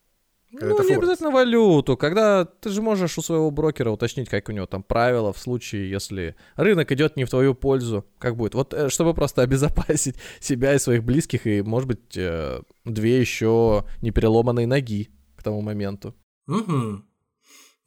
Ну, 0.62 0.84
не 0.84 0.96
обязательно 0.96 1.32
валюту. 1.32 1.98
Когда 1.98 2.46
ты 2.46 2.70
же 2.70 2.82
можешь 2.82 3.18
у 3.18 3.22
своего 3.22 3.52
брокера 3.52 3.92
уточнить, 3.92 4.30
как 4.30 4.50
у 4.50 4.52
него 4.52 4.66
там 4.66 4.84
правила 4.84 5.34
в 5.34 5.38
случае, 5.38 5.90
если 5.90 6.36
рынок 6.56 6.92
идет 6.92 7.18
не 7.18 7.26
в 7.26 7.30
твою 7.30 7.56
пользу. 7.56 8.06
Как 8.20 8.36
будет? 8.36 8.56
Вот 8.56 8.74
э, 8.74 8.90
чтобы 8.90 9.14
просто 9.14 9.42
обезопасить 9.44 10.16
себя 10.40 10.74
и 10.74 10.80
своих 10.80 11.04
близких, 11.04 11.46
и, 11.48 11.62
может 11.62 11.88
быть, 11.88 12.18
э, 12.18 12.62
две 12.86 13.20
еще 13.20 13.86
не 14.02 14.12
переломанные 14.12 14.68
ноги 14.68 15.10
к 15.36 15.44
тому 15.44 15.62
моменту. 15.62 16.16
Угу. 16.48 17.02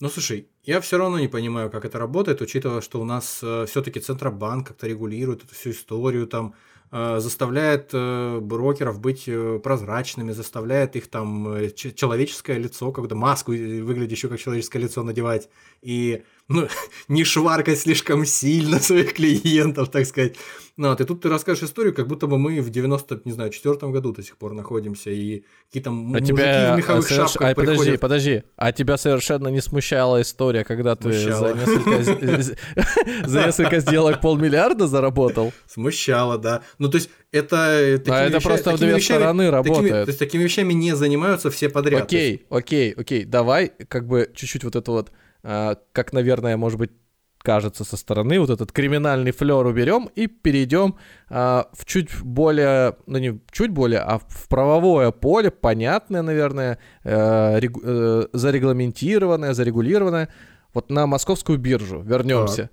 Ну, 0.01 0.09
слушай, 0.09 0.49
я 0.69 0.81
все 0.83 0.99
равно 0.99 1.19
не 1.19 1.29
понимаю, 1.29 1.71
как 1.71 1.87
это 1.87 1.99
работает, 1.99 2.43
учитывая, 2.43 2.83
что 2.83 3.01
у 3.01 3.05
нас 3.05 3.41
э, 3.43 3.65
все-таки 3.67 4.01
Центробанк 4.01 4.69
как-то 4.69 4.87
регулирует 4.87 5.45
эту 5.45 5.55
всю 5.55 5.71
историю, 5.71 6.27
там 6.27 6.55
Э, 6.91 7.19
заставляет 7.21 7.91
э, 7.93 8.39
брокеров 8.41 8.99
быть 8.99 9.25
э, 9.27 9.61
прозрачными, 9.63 10.33
заставляет 10.33 10.97
их 10.97 11.09
там 11.09 11.59
человеческое 11.75 12.57
лицо, 12.59 12.93
когда 12.93 13.15
маску 13.15 13.53
выглядящую 13.53 14.31
как 14.31 14.41
человеческое 14.41 14.79
лицо 14.79 15.03
надевать, 15.03 15.51
и 15.83 16.23
ну, 16.49 16.67
не 17.09 17.25
шваркать 17.25 17.79
слишком 17.79 18.25
сильно 18.25 18.79
своих 18.81 19.15
клиентов, 19.15 19.91
так 19.91 20.07
сказать. 20.07 20.37
Ну, 20.77 20.91
вот, 20.91 21.01
и 21.01 21.05
тут 21.05 21.23
ты 21.23 21.29
расскажешь 21.29 21.65
историю, 21.65 21.93
как 21.93 22.07
будто 22.07 22.29
бы 22.29 22.39
мы 22.39 22.61
в 22.61 22.71
90, 22.71 23.23
не 23.25 23.33
знаю, 23.33 23.51
четвертом 23.51 23.91
году 23.91 24.13
до 24.13 24.23
сих 24.23 24.37
пор 24.37 24.55
находимся, 24.55 25.11
и 25.11 25.43
какие-то 25.67 25.91
а 25.91 25.93
мужики 25.93 26.27
тебя 26.27 26.75
в 26.75 26.77
меховых 26.77 27.09
соверш... 27.09 27.33
шапках 27.33 27.51
а, 27.51 27.55
приходят. 27.57 28.01
Подожди, 28.01 28.37
подожди, 28.37 28.43
а 28.57 28.71
тебя 28.71 28.97
совершенно 28.97 29.49
не 29.49 29.61
смущала 29.61 30.23
история, 30.23 30.63
когда 30.63 30.95
ты 30.95 31.13
за 31.13 31.53
несколько, 33.47 33.81
сделок 33.81 34.21
полмиллиарда 34.21 34.87
заработал? 34.87 35.53
Смущало, 35.67 36.39
да. 36.39 36.63
Ну, 36.79 36.89
то 36.89 36.99
есть, 36.99 37.11
это... 37.33 38.01
А 38.07 38.25
это 38.25 38.41
просто 38.41 38.77
в 38.77 38.79
две 38.79 39.01
стороны 39.01 39.51
работает. 39.51 40.05
То 40.05 40.11
есть, 40.11 40.21
такими 40.21 40.45
вещами 40.45 40.75
не 40.75 40.95
занимаются 40.95 41.51
все 41.51 41.69
подряд. 41.69 42.05
Окей, 42.05 42.47
окей, 42.51 42.93
окей, 42.93 43.25
давай 43.25 43.73
как 43.89 44.07
бы 44.07 44.31
чуть-чуть 44.33 44.63
вот 44.63 44.77
это 44.77 44.93
вот 44.93 45.11
а, 45.11 45.13
как, 45.93 46.13
наверное, 46.13 46.57
может 46.57 46.79
быть, 46.79 46.91
кажется 47.39 47.85
со 47.85 47.97
стороны, 47.97 48.39
вот 48.41 48.51
этот 48.51 48.73
криминальный 48.73 49.31
флер 49.31 49.65
уберем 49.65 50.11
и 50.15 50.27
перейдем 50.27 50.97
а, 51.31 51.69
в 51.73 51.85
чуть 51.85 52.21
более, 52.21 52.97
ну 53.07 53.19
не 53.19 53.41
чуть 53.51 53.71
более, 53.71 54.01
а 54.01 54.19
в 54.19 54.49
правовое 54.49 55.11
поле, 55.13 55.51
понятное, 55.51 56.23
наверное, 56.23 56.79
э, 57.05 57.61
регу, 57.61 57.81
э, 57.83 58.27
зарегламентированное, 58.33 59.55
зарегулированное, 59.55 60.29
вот 60.75 60.91
на 60.91 61.07
московскую 61.07 61.59
биржу 61.59 62.01
вернемся. 62.01 62.63
Так. 62.63 62.73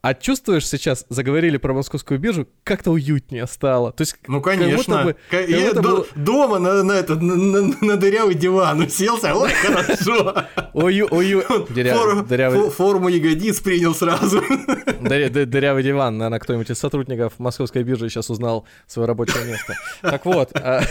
А 0.00 0.14
чувствуешь 0.14 0.66
сейчас, 0.66 1.06
заговорили 1.08 1.56
про 1.56 1.72
московскую 1.72 2.18
биржу, 2.18 2.48
как-то 2.64 2.90
уютнее 2.90 3.46
стало. 3.46 3.92
То 3.92 4.02
есть, 4.02 4.16
ну, 4.26 4.40
конечно. 4.40 4.96
Как 4.96 5.04
бы, 5.04 5.16
как 5.30 5.48
Я 5.48 5.72
до, 5.72 5.82
бы... 5.82 6.06
Дома 6.14 6.58
на, 6.58 6.82
на, 6.82 6.92
это, 6.92 7.16
на, 7.16 7.36
на, 7.36 7.74
на 7.80 7.96
дырявый 7.96 8.34
диван 8.34 8.80
уселся, 8.80 9.34
ой, 9.34 9.50
хорошо. 9.62 10.44
Ою, 10.72 11.08
ою. 11.10 11.42
Дырявый... 11.68 12.70
Форму 12.70 13.08
ягодиц 13.08 13.60
принял 13.60 13.94
сразу. 13.94 14.40
Дырявый 15.00 15.82
диван, 15.82 16.18
наверное, 16.18 16.38
кто-нибудь 16.38 16.70
из 16.70 16.78
сотрудников 16.78 17.38
московской 17.38 17.82
биржи 17.82 18.08
сейчас 18.08 18.30
узнал 18.30 18.66
свое 18.86 19.06
рабочее 19.06 19.44
место. 19.44 19.74
Так 20.02 20.24
вот. 20.24 20.50
А, 20.54 20.82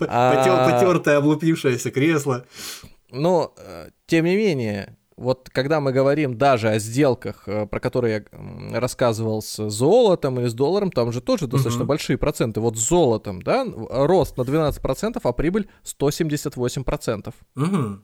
а 0.00 0.70
Потертое, 0.70 1.18
облупившееся 1.18 1.90
кресло. 1.90 2.46
Но, 3.10 3.54
э, 3.58 3.88
тем 4.06 4.24
не 4.24 4.36
менее, 4.36 4.96
вот 5.20 5.50
когда 5.52 5.80
мы 5.80 5.92
говорим 5.92 6.36
даже 6.36 6.70
о 6.70 6.78
сделках, 6.78 7.42
э, 7.46 7.66
про 7.66 7.78
которые 7.78 8.24
я 8.70 8.80
рассказывал 8.80 9.42
с 9.42 9.68
золотом 9.68 10.40
или 10.40 10.48
с 10.48 10.54
долларом, 10.54 10.90
там 10.90 11.12
же 11.12 11.20
тоже 11.20 11.46
достаточно 11.46 11.82
uh-huh. 11.82 11.86
большие 11.86 12.18
проценты. 12.18 12.60
Вот 12.60 12.78
с 12.78 12.88
золотом, 12.88 13.42
да, 13.42 13.64
рост 13.64 14.36
на 14.38 14.42
12%, 14.42 15.20
а 15.22 15.32
прибыль 15.32 15.68
178%. 15.84 17.34
Угу. 17.56 17.98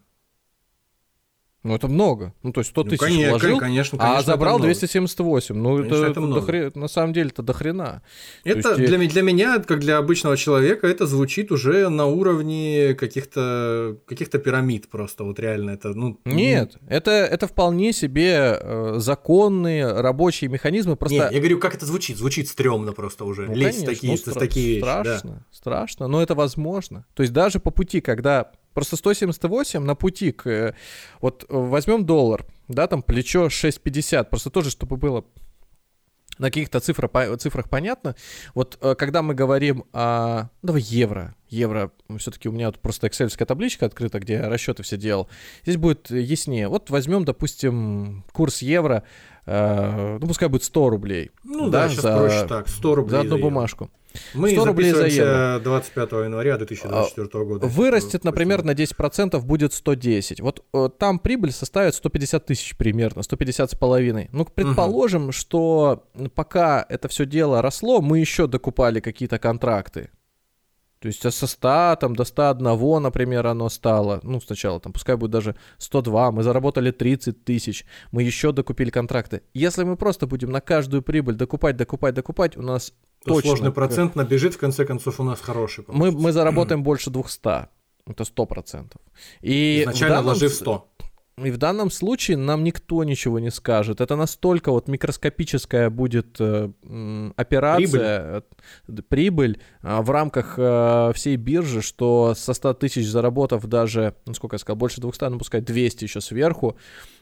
Ну, 1.66 1.74
это 1.74 1.88
много. 1.88 2.32
Ну, 2.44 2.52
то 2.52 2.60
есть 2.60 2.70
100 2.70 2.84
ну, 2.84 2.90
тысяч 2.90 3.00
конечно, 3.00 3.30
вложил, 3.30 3.58
конечно, 3.58 3.98
конечно, 3.98 4.18
а 4.18 4.22
забрал 4.22 4.60
278. 4.60 5.56
Ну, 5.56 5.76
конечно, 5.76 5.94
это, 5.94 6.06
это 6.06 6.20
много. 6.20 6.40
Дохре... 6.40 6.70
на 6.74 6.86
самом 6.86 7.12
деле 7.12 7.30
это 7.30 7.42
дохрена. 7.42 8.02
Это 8.44 8.68
есть... 8.76 8.86
для, 8.86 8.98
для 8.98 9.22
меня, 9.22 9.58
как 9.58 9.80
для 9.80 9.98
обычного 9.98 10.36
человека, 10.36 10.86
это 10.86 11.06
звучит 11.06 11.50
уже 11.50 11.88
на 11.88 12.06
уровне 12.06 12.94
каких-то 12.94 13.96
каких 14.06 14.30
пирамид 14.30 14.88
просто. 14.88 15.24
Вот 15.24 15.40
реально 15.40 15.70
это, 15.70 15.92
ну... 15.94 16.20
Нет, 16.24 16.76
это, 16.88 17.10
это 17.10 17.48
вполне 17.48 17.92
себе 17.92 18.58
э, 18.60 18.94
законные 18.98 20.00
рабочие 20.00 20.48
механизмы. 20.48 20.94
Просто... 20.94 21.16
Нет, 21.16 21.32
я 21.32 21.38
говорю, 21.40 21.58
как 21.58 21.74
это 21.74 21.84
звучит? 21.84 22.16
Звучит 22.16 22.48
стрёмно 22.48 22.92
просто 22.92 23.24
уже. 23.24 23.46
Ну, 23.46 23.54
Лезть 23.54 23.84
конечно, 23.84 23.86
такие, 23.86 24.12
ну, 24.12 24.32
стра- 24.32 24.38
такие 24.38 24.68
вещи. 24.74 24.80
Страшно, 24.82 25.30
да. 25.30 25.42
страшно, 25.50 26.06
но 26.06 26.22
это 26.22 26.36
возможно. 26.36 27.06
То 27.14 27.22
есть 27.22 27.32
даже 27.32 27.58
по 27.58 27.72
пути, 27.72 28.00
когда 28.00 28.52
Просто 28.76 28.96
178 28.96 29.82
на 29.82 29.94
пути 29.94 30.32
к... 30.32 30.46
Э, 30.46 30.74
вот 31.22 31.44
э, 31.44 31.46
возьмем 31.48 32.04
доллар, 32.04 32.44
да, 32.68 32.86
там 32.86 33.02
плечо 33.02 33.46
6,50, 33.46 34.24
просто 34.28 34.50
тоже, 34.50 34.68
чтобы 34.68 34.98
было 34.98 35.24
на 36.36 36.48
каких-то 36.48 36.80
цифрах, 36.80 37.10
цифрах 37.38 37.70
понятно. 37.70 38.16
Вот 38.54 38.76
э, 38.82 38.94
когда 38.94 39.22
мы 39.22 39.32
говорим 39.32 39.84
о... 39.94 40.50
Давай 40.60 40.82
евро. 40.82 41.34
Евро, 41.48 41.90
все-таки 42.18 42.50
у 42.50 42.52
меня 42.52 42.66
вот 42.66 42.78
просто 42.78 43.06
excel 43.06 43.34
табличка 43.46 43.86
открыта, 43.86 44.18
где 44.18 44.34
я 44.34 44.50
расчеты 44.50 44.82
все 44.82 44.98
делал. 44.98 45.30
Здесь 45.62 45.78
будет 45.78 46.10
яснее. 46.10 46.68
Вот 46.68 46.90
возьмем, 46.90 47.24
допустим, 47.24 48.26
курс 48.32 48.60
евро, 48.60 49.04
ну 49.46 50.20
пускай 50.20 50.50
будет 50.50 50.64
100 50.64 50.90
рублей. 50.90 51.30
Ну 51.44 51.70
да, 51.70 51.84
да 51.84 51.88
сейчас 51.88 52.02
за, 52.02 52.18
проще 52.18 52.46
так, 52.46 52.68
100 52.68 52.94
рублей 52.94 53.10
За 53.10 53.20
одну 53.20 53.36
за 53.36 53.42
бумажку. 53.42 53.90
Мы 54.34 54.50
100 54.50 54.64
рублей 54.64 54.92
за 54.92 55.06
евро. 55.06 55.60
25 55.62 56.12
января 56.12 56.56
2024 56.56 57.28
а, 57.32 57.44
года. 57.44 57.66
Вырастет, 57.66 58.24
например, 58.24 58.64
на 58.64 58.72
10%, 58.72 59.40
будет 59.40 59.72
110. 59.72 60.40
Вот 60.40 60.64
э, 60.72 60.88
там 60.98 61.18
прибыль 61.18 61.52
составит 61.52 61.94
150 61.94 62.46
тысяч 62.46 62.76
примерно, 62.76 63.22
150 63.22 63.70
с 63.70 63.74
половиной. 63.74 64.28
Ну, 64.32 64.44
предположим, 64.44 65.24
угу. 65.24 65.32
что 65.32 66.04
пока 66.34 66.84
это 66.88 67.08
все 67.08 67.26
дело 67.26 67.62
росло, 67.62 68.00
мы 68.00 68.18
еще 68.18 68.46
докупали 68.46 69.00
какие-то 69.00 69.38
контракты. 69.38 70.10
То 71.00 71.08
есть 71.08 71.22
со 71.30 71.46
100 71.46 71.98
там, 72.00 72.16
до 72.16 72.24
101, 72.24 73.02
например, 73.02 73.46
оно 73.46 73.68
стало, 73.68 74.20
ну, 74.22 74.40
сначала 74.40 74.80
там, 74.80 74.92
пускай 74.92 75.16
будет 75.16 75.30
даже 75.30 75.54
102, 75.78 76.32
мы 76.32 76.42
заработали 76.42 76.90
30 76.90 77.44
тысяч, 77.44 77.84
мы 78.12 78.22
еще 78.22 78.50
докупили 78.50 78.90
контракты. 78.90 79.42
Если 79.52 79.84
мы 79.84 79.96
просто 79.96 80.26
будем 80.26 80.50
на 80.50 80.60
каждую 80.60 81.02
прибыль 81.02 81.34
докупать, 81.34 81.76
докупать, 81.76 82.14
докупать, 82.14 82.56
у 82.56 82.62
нас 82.62 82.94
точно... 83.26 83.50
Сложный 83.50 83.72
процент 83.72 84.16
набежит, 84.16 84.54
в 84.54 84.58
конце 84.58 84.84
концов, 84.84 85.20
у 85.20 85.22
нас 85.22 85.40
хороший. 85.40 85.84
Мы, 85.88 86.10
мы 86.10 86.32
заработаем 86.32 86.82
больше 86.82 87.10
200, 87.10 87.38
это 88.06 88.24
100%. 88.24 88.92
И 89.42 89.82
Изначально 89.82 90.16
данном... 90.16 90.24
вложив 90.24 90.52
100. 90.52 90.88
И 91.44 91.50
в 91.50 91.58
данном 91.58 91.90
случае 91.90 92.38
нам 92.38 92.64
никто 92.64 93.04
ничего 93.04 93.38
не 93.38 93.50
скажет. 93.50 94.00
Это 94.00 94.16
настолько 94.16 94.70
вот 94.72 94.88
микроскопическая 94.88 95.90
будет 95.90 96.40
э, 96.40 96.70
операция, 97.36 98.42
прибыль, 98.86 99.02
прибыль 99.02 99.60
э, 99.82 100.00
в 100.00 100.10
рамках 100.10 100.54
э, 100.56 101.12
всей 101.14 101.36
биржи, 101.36 101.82
что 101.82 102.34
со 102.34 102.54
100 102.54 102.74
тысяч 102.74 103.06
заработав 103.06 103.66
даже, 103.66 104.14
ну 104.24 104.32
сколько 104.32 104.54
я 104.54 104.58
сказал, 104.58 104.76
больше 104.78 105.02
200, 105.02 105.24
ну 105.24 105.38
пускай 105.38 105.60
200 105.60 106.04
еще 106.04 106.22
сверху, 106.22 106.78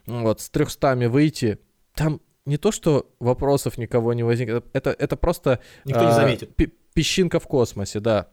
вот, 0.06 0.40
с 0.40 0.48
300 0.48 1.08
выйти, 1.08 1.58
там 1.96 2.20
не 2.46 2.56
то, 2.56 2.72
что 2.72 3.10
вопросов 3.20 3.78
никого 3.78 4.12
не 4.12 4.22
возникнет, 4.22 4.64
это, 4.72 4.90
это 4.90 5.16
просто... 5.16 5.60
Никто 5.84 6.02
не 6.02 6.10
а, 6.10 6.12
заметит. 6.12 6.54
Песчинка 6.92 7.40
в 7.40 7.46
космосе, 7.46 8.00
да. 8.00 8.28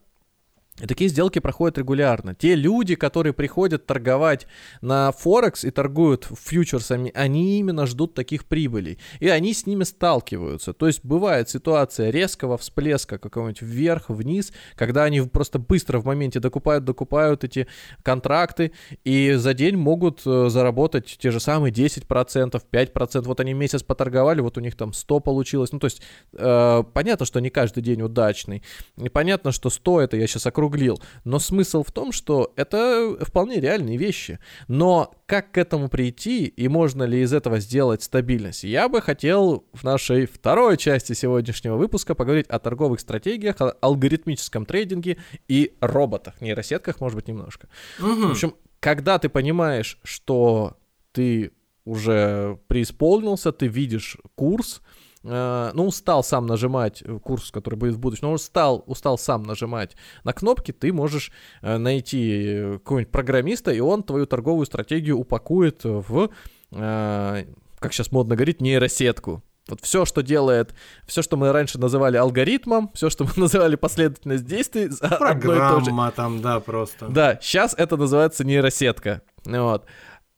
И 0.82 0.88
такие 0.88 1.10
сделки 1.10 1.40
проходят 1.40 1.78
регулярно. 1.78 2.34
Те 2.34 2.56
люди, 2.56 2.96
которые 2.96 3.34
приходят 3.34 3.86
торговать 3.86 4.48
на 4.82 5.12
Форекс 5.12 5.64
и 5.64 5.70
торгуют 5.70 6.26
фьючерсами, 6.26 7.12
они 7.14 7.60
именно 7.60 7.86
ждут 7.86 8.16
таких 8.16 8.46
прибылей. 8.46 8.98
И 9.20 9.30
они 9.30 9.54
с 9.54 9.68
ними 9.68 9.84
сталкиваются. 9.84 10.74
То 10.74 10.88
есть 10.88 11.06
бывает 11.06 11.50
ситуация 11.50 12.10
резкого 12.10 12.58
всплеска 12.58 13.20
какого-нибудь 13.20 13.62
вверх, 13.62 14.10
вниз, 14.10 14.52
когда 14.76 15.04
они 15.04 15.22
просто 15.22 15.60
быстро 15.60 16.00
в 16.00 16.06
моменте 16.06 16.40
докупают, 16.40 16.84
докупают 16.84 17.44
эти 17.44 17.68
контракты 18.02 18.72
и 19.04 19.34
за 19.34 19.54
день 19.54 19.78
могут 19.78 20.22
э, 20.26 20.50
заработать 20.50 21.18
те 21.20 21.30
же 21.30 21.40
самые 21.40 21.72
10%, 21.72 22.62
5%. 22.72 23.22
Вот 23.22 23.40
они 23.40 23.54
месяц 23.54 23.84
поторговали, 23.84 24.42
вот 24.42 24.58
у 24.58 24.62
них 24.62 24.76
там 24.76 24.94
100 24.94 25.20
получилось. 25.20 25.72
Ну, 25.72 25.80
то 25.80 25.86
есть 25.86 26.02
э, 26.34 26.84
понятно, 26.94 27.26
что 27.26 27.40
не 27.40 27.52
каждый 27.52 27.84
день 27.84 28.02
удачный. 28.02 28.64
И 28.98 29.10
понятно, 29.10 29.52
что 29.52 29.70
100 29.70 30.02
это 30.02 30.18
я 30.18 30.26
сейчас 30.26 30.48
округляю 30.48 30.71
округлил. 30.72 31.02
Но 31.26 31.40
смысл 31.40 31.84
в 31.84 31.92
том, 31.92 32.12
что 32.12 32.54
это 32.56 33.18
вполне 33.22 33.60
реальные 33.60 33.98
вещи. 33.98 34.40
Но 34.68 35.14
как 35.26 35.52
к 35.52 35.58
этому 35.58 35.90
прийти 35.90 36.46
и 36.46 36.68
можно 36.68 37.04
ли 37.04 37.22
из 37.22 37.34
этого 37.34 37.60
сделать 37.60 38.04
стабильность? 38.04 38.64
Я 38.64 38.90
бы 38.90 39.02
хотел 39.02 39.66
в 39.74 39.84
нашей 39.84 40.26
второй 40.26 40.78
части 40.78 41.14
сегодняшнего 41.14 41.76
выпуска 41.76 42.16
поговорить 42.16 42.48
о 42.48 42.60
торговых 42.60 43.00
стратегиях, 43.00 43.62
о 43.62 43.76
алгоритмическом 43.82 44.66
трейдинге 44.66 45.18
и 45.48 45.74
роботах, 45.82 46.42
нейросетках, 46.42 47.02
может 47.02 47.16
быть, 47.16 47.28
немножко. 47.28 47.68
Угу. 48.00 48.28
В 48.28 48.32
общем, 48.32 48.56
когда 48.80 49.20
ты 49.20 49.30
понимаешь, 49.30 50.00
что 50.04 50.78
ты 51.12 51.52
уже 51.84 52.60
преисполнился, 52.68 53.52
ты 53.52 53.68
видишь 53.68 54.18
курс, 54.36 54.82
Э, 55.24 55.72
ну, 55.74 55.86
устал 55.86 56.24
сам 56.24 56.48
нажимать 56.48 57.04
э, 57.04 57.20
курс, 57.20 57.52
который 57.52 57.76
будет 57.76 57.94
в 57.94 58.00
будущем, 58.00 58.28
но 58.28 58.34
устал, 58.34 58.84
устал 58.88 59.18
сам 59.18 59.44
нажимать 59.44 59.96
на 60.24 60.34
кнопки, 60.34 60.72
ты 60.72 60.92
можешь 60.92 61.32
э, 61.62 61.78
найти 61.78 62.74
какого-нибудь 62.74 63.12
программиста, 63.12 63.72
и 63.72 63.80
он 63.80 64.02
твою 64.04 64.26
торговую 64.26 64.66
стратегию 64.66 65.20
упакует 65.20 65.82
в, 65.84 66.30
как 66.72 67.94
сейчас 67.94 68.12
модно 68.12 68.36
говорить, 68.36 68.62
нейросетку. 68.62 69.44
Вот 69.68 69.80
все, 69.82 70.06
что 70.06 70.22
делает, 70.22 70.74
все, 71.06 71.22
что 71.22 71.38
мы 71.38 71.52
раньше 71.52 71.78
называли 71.78 72.18
алгоритмом, 72.18 72.90
все, 72.94 73.10
что 73.10 73.26
мы 73.26 73.32
называли 73.36 73.76
последовательность 73.76 74.46
действий, 74.46 74.90
программа 75.00 76.12
там, 76.12 76.42
да, 76.42 76.60
просто. 76.60 77.08
Да, 77.10 77.38
сейчас 77.42 77.76
это 77.78 77.96
называется 77.96 78.44
нейросетка. 78.44 79.22
Вот. 79.46 79.86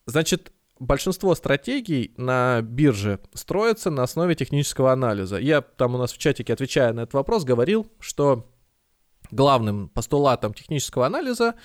Значит, 0.06 0.52
большинство 0.84 1.34
стратегий 1.36 2.14
на 2.18 2.62
бирже 2.62 3.20
строятся 3.34 3.90
на 3.90 4.04
основе 4.04 4.36
технического 4.36 4.92
анализа. 4.92 5.38
Я 5.38 5.62
там 5.62 5.96
у 5.96 5.98
нас 5.98 6.12
в 6.12 6.18
чатике, 6.18 6.54
отвечая 6.54 6.94
на 6.94 7.02
этот 7.02 7.14
вопрос, 7.14 7.44
говорил, 7.44 7.88
что 8.00 8.50
главным 9.32 9.90
постулатом 9.90 10.54
технического 10.54 11.06
анализа 11.06 11.56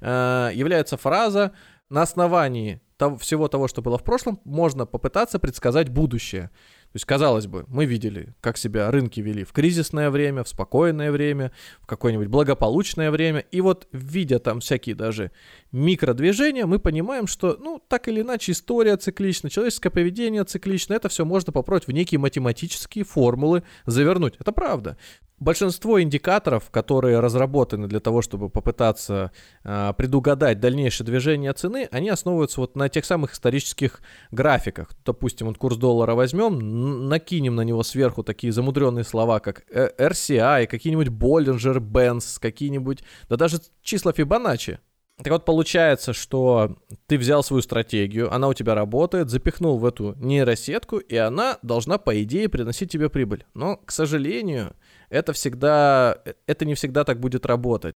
э, 0.00 0.50
является 0.54 0.96
фраза 0.96 1.52
«на 1.88 2.02
основании 2.02 2.80
того, 2.96 3.16
всего 3.16 3.48
того, 3.48 3.68
что 3.68 3.82
было 3.82 3.98
в 3.98 4.04
прошлом, 4.04 4.40
можно 4.44 4.86
попытаться 4.86 5.38
предсказать 5.38 5.88
будущее». 5.88 6.50
То 6.92 6.96
есть, 6.96 7.04
казалось 7.04 7.46
бы, 7.46 7.64
мы 7.68 7.84
видели, 7.84 8.34
как 8.40 8.56
себя 8.56 8.90
рынки 8.90 9.20
вели 9.20 9.44
в 9.44 9.52
кризисное 9.52 10.10
время, 10.10 10.44
в 10.44 10.48
спокойное 10.48 11.12
время, 11.12 11.52
в 11.80 11.86
какое-нибудь 11.86 12.28
благополучное 12.28 13.10
время. 13.10 13.40
И 13.50 13.60
вот, 13.60 13.86
видя 13.92 14.38
там 14.38 14.60
всякие 14.60 14.94
даже 14.94 15.30
микродвижения, 15.72 16.66
мы 16.66 16.78
понимаем, 16.78 17.26
что, 17.26 17.56
ну, 17.60 17.82
так 17.86 18.08
или 18.08 18.22
иначе, 18.22 18.52
история 18.52 18.96
циклична, 18.96 19.50
человеческое 19.50 19.90
поведение 19.90 20.44
циклично. 20.44 20.94
Это 20.94 21.08
все 21.08 21.24
можно 21.24 21.52
попробовать 21.52 21.86
в 21.86 21.92
некие 21.92 22.18
математические 22.18 23.04
формулы 23.04 23.62
завернуть. 23.84 24.36
Это 24.38 24.52
правда. 24.52 24.96
Большинство 25.38 26.00
индикаторов, 26.00 26.70
которые 26.70 27.20
разработаны 27.20 27.88
для 27.88 28.00
того, 28.00 28.22
чтобы 28.22 28.48
попытаться 28.48 29.32
э, 29.64 29.92
предугадать 29.94 30.60
дальнейшее 30.60 31.04
движение 31.06 31.52
цены, 31.52 31.90
они 31.90 32.08
основываются 32.08 32.58
вот 32.58 32.74
на 32.74 32.88
тех 32.88 33.04
самых 33.04 33.34
исторических 33.34 34.00
графиках. 34.30 34.92
Допустим, 35.04 35.48
вот 35.48 35.58
курс 35.58 35.76
доллара 35.76 36.14
возьмем, 36.14 36.75
накинем 36.76 37.54
на 37.54 37.62
него 37.62 37.82
сверху 37.82 38.22
такие 38.22 38.52
замудренные 38.52 39.04
слова, 39.04 39.40
как 39.40 39.64
RCI, 39.70 40.66
какие-нибудь 40.66 41.08
Bollinger 41.08 41.78
Bands, 41.78 42.38
какие-нибудь, 42.40 43.02
да 43.28 43.36
даже 43.36 43.58
числа 43.82 44.12
Фибоначчи. 44.12 44.78
Так 45.18 45.32
вот, 45.32 45.46
получается, 45.46 46.12
что 46.12 46.76
ты 47.06 47.16
взял 47.16 47.42
свою 47.42 47.62
стратегию, 47.62 48.30
она 48.30 48.48
у 48.48 48.54
тебя 48.54 48.74
работает, 48.74 49.30
запихнул 49.30 49.78
в 49.78 49.86
эту 49.86 50.14
нейросетку, 50.18 50.98
и 50.98 51.16
она 51.16 51.58
должна, 51.62 51.96
по 51.96 52.22
идее, 52.22 52.50
приносить 52.50 52.92
тебе 52.92 53.08
прибыль. 53.08 53.46
Но, 53.54 53.78
к 53.78 53.92
сожалению, 53.92 54.76
это 55.08 55.32
всегда, 55.32 56.18
это 56.46 56.66
не 56.66 56.74
всегда 56.74 57.04
так 57.04 57.18
будет 57.18 57.46
работать. 57.46 57.94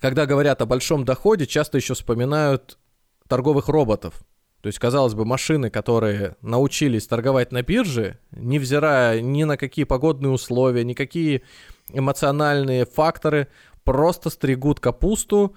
Когда 0.00 0.24
говорят 0.24 0.62
о 0.62 0.66
большом 0.66 1.04
доходе, 1.04 1.46
часто 1.46 1.76
еще 1.76 1.92
вспоминают 1.92 2.78
торговых 3.28 3.68
роботов. 3.68 4.22
То 4.62 4.68
есть, 4.68 4.78
казалось 4.78 5.14
бы, 5.14 5.24
машины, 5.24 5.70
которые 5.70 6.36
научились 6.40 7.08
торговать 7.08 7.50
на 7.50 7.62
бирже, 7.62 8.18
невзирая 8.30 9.20
ни 9.20 9.42
на 9.42 9.56
какие 9.56 9.84
погодные 9.84 10.30
условия, 10.30 10.84
никакие 10.84 11.42
эмоциональные 11.92 12.86
факторы, 12.86 13.48
просто 13.84 14.30
стригут 14.30 14.78
капусту, 14.78 15.56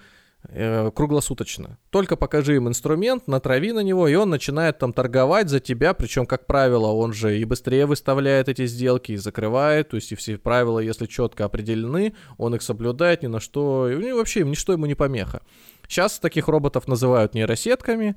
Э, 0.49 0.91
круглосуточно. 0.91 1.77
Только 1.89 2.15
покажи 2.15 2.55
им 2.55 2.67
инструмент, 2.67 3.27
натрави 3.27 3.71
на 3.71 3.79
него, 3.79 4.07
и 4.07 4.15
он 4.15 4.29
начинает 4.29 4.77
там 4.77 4.93
торговать 4.93 5.49
за 5.49 5.59
тебя, 5.59 5.93
причем, 5.93 6.25
как 6.25 6.45
правило, 6.45 6.87
он 6.87 7.13
же 7.13 7.39
и 7.39 7.45
быстрее 7.45 7.85
выставляет 7.85 8.49
эти 8.49 8.65
сделки, 8.65 9.13
и 9.13 9.17
закрывает, 9.17 9.89
то 9.89 9.95
есть 9.95 10.11
и 10.11 10.15
все 10.15 10.37
правила, 10.37 10.79
если 10.79 11.07
четко 11.07 11.45
определены, 11.45 12.13
он 12.37 12.55
их 12.55 12.61
соблюдает, 12.61 13.23
ни 13.23 13.27
на 13.27 13.39
что, 13.39 13.89
и 13.89 14.11
вообще 14.11 14.43
ничто 14.43 14.73
ему 14.73 14.85
не 14.85 14.95
помеха. 14.95 15.41
Сейчас 15.87 16.19
таких 16.19 16.47
роботов 16.47 16.87
называют 16.87 17.33
нейросетками. 17.33 18.15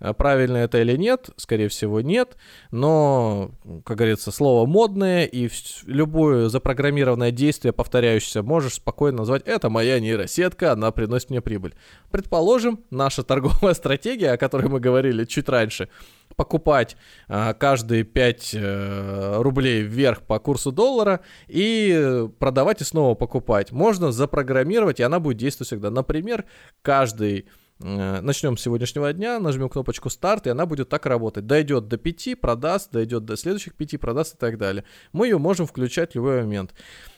Э, 0.00 0.12
правильно 0.12 0.58
это 0.58 0.80
или 0.80 0.96
нет? 0.96 1.30
Скорее 1.36 1.68
всего, 1.68 2.00
нет. 2.00 2.36
Но, 2.70 3.52
как 3.84 3.98
говорится, 3.98 4.30
слово 4.30 4.66
модное, 4.66 5.24
и 5.24 5.48
любое 5.86 6.48
запрограммированное 6.48 7.30
действие, 7.30 7.72
повторяющееся, 7.72 8.42
можешь 8.42 8.74
спокойно 8.74 9.18
назвать 9.18 9.42
«это 9.46 9.70
моя 9.70 10.00
нейросетка, 10.00 10.72
она 10.72 10.90
приносит 10.90 11.30
мне 11.30 11.40
прибыль». 11.40 11.74
Предположим, 12.10 12.80
наша 12.90 13.22
торговая 13.22 13.74
стратегия, 13.78 14.32
о 14.32 14.36
которой 14.36 14.68
мы 14.68 14.80
говорили 14.80 15.24
чуть 15.24 15.48
раньше, 15.48 15.88
покупать 16.36 16.96
а, 17.26 17.52
каждые 17.54 18.04
5 18.04 18.54
а, 18.54 19.42
рублей 19.42 19.82
вверх 19.82 20.22
по 20.22 20.38
курсу 20.38 20.72
доллара 20.72 21.20
и 21.48 22.28
продавать 22.38 22.80
и 22.80 22.84
снова 22.84 23.14
покупать. 23.14 23.72
Можно 23.72 24.12
запрограммировать, 24.12 25.00
и 25.00 25.02
она 25.02 25.20
будет 25.20 25.38
действовать 25.38 25.68
всегда. 25.68 25.90
Например, 25.90 26.44
каждый 26.82 27.38
э, 27.38 27.44
Начнем 27.80 28.56
с 28.56 28.62
сегодняшнего 28.62 29.12
дня, 29.12 29.38
нажмем 29.38 29.68
кнопочку 29.68 30.10
старт, 30.10 30.46
и 30.46 30.50
она 30.50 30.66
будет 30.66 30.88
так 30.88 31.06
работать. 31.06 31.46
Дойдет 31.46 31.86
до 31.86 31.96
5, 31.96 32.40
продаст, 32.40 32.90
дойдет 32.90 33.24
до 33.24 33.36
следующих 33.36 33.74
5, 33.74 34.00
продаст 34.00 34.34
и 34.34 34.38
так 34.38 34.58
далее. 34.58 34.84
Мы 35.12 35.28
ее 35.28 35.38
можем 35.38 35.66
включать 35.66 36.12
в 36.12 36.14
любой 36.16 36.42
момент. 36.42 36.74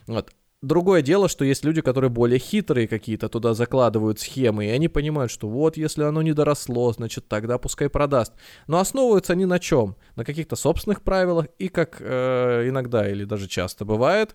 Вот. 0.06 0.30
Другое 0.62 1.00
дело, 1.00 1.30
что 1.30 1.46
есть 1.46 1.64
люди, 1.64 1.80
которые 1.80 2.11
более 2.11 2.38
хитрые 2.38 2.86
какие-то 2.86 3.30
туда 3.30 3.54
закладывают 3.54 4.20
схемы, 4.20 4.66
и 4.66 4.68
они 4.68 4.88
понимают, 4.88 5.32
что 5.32 5.48
вот 5.48 5.78
если 5.78 6.02
оно 6.02 6.20
не 6.20 6.34
доросло, 6.34 6.92
значит 6.92 7.26
тогда 7.28 7.56
пускай 7.56 7.88
продаст. 7.88 8.34
Но 8.66 8.78
основываются 8.78 9.32
они 9.32 9.46
на 9.46 9.58
чем? 9.58 9.96
На 10.16 10.24
каких-то 10.26 10.56
собственных 10.56 11.00
правилах 11.00 11.46
и, 11.58 11.68
как 11.68 11.96
э, 12.00 12.68
иногда 12.68 13.08
или 13.08 13.24
даже 13.24 13.48
часто 13.48 13.86
бывает, 13.86 14.34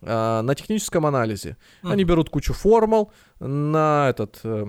э, 0.00 0.40
на 0.42 0.54
техническом 0.54 1.06
анализе. 1.06 1.56
Mm. 1.82 1.92
Они 1.92 2.04
берут 2.04 2.30
кучу 2.30 2.52
формул, 2.52 3.10
на 3.40 4.06
этот 4.10 4.38
э, 4.44 4.66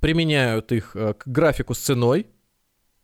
применяют 0.00 0.72
их 0.72 0.94
э, 0.94 1.14
к 1.14 1.26
графику 1.26 1.74
с 1.74 1.78
ценой, 1.78 2.26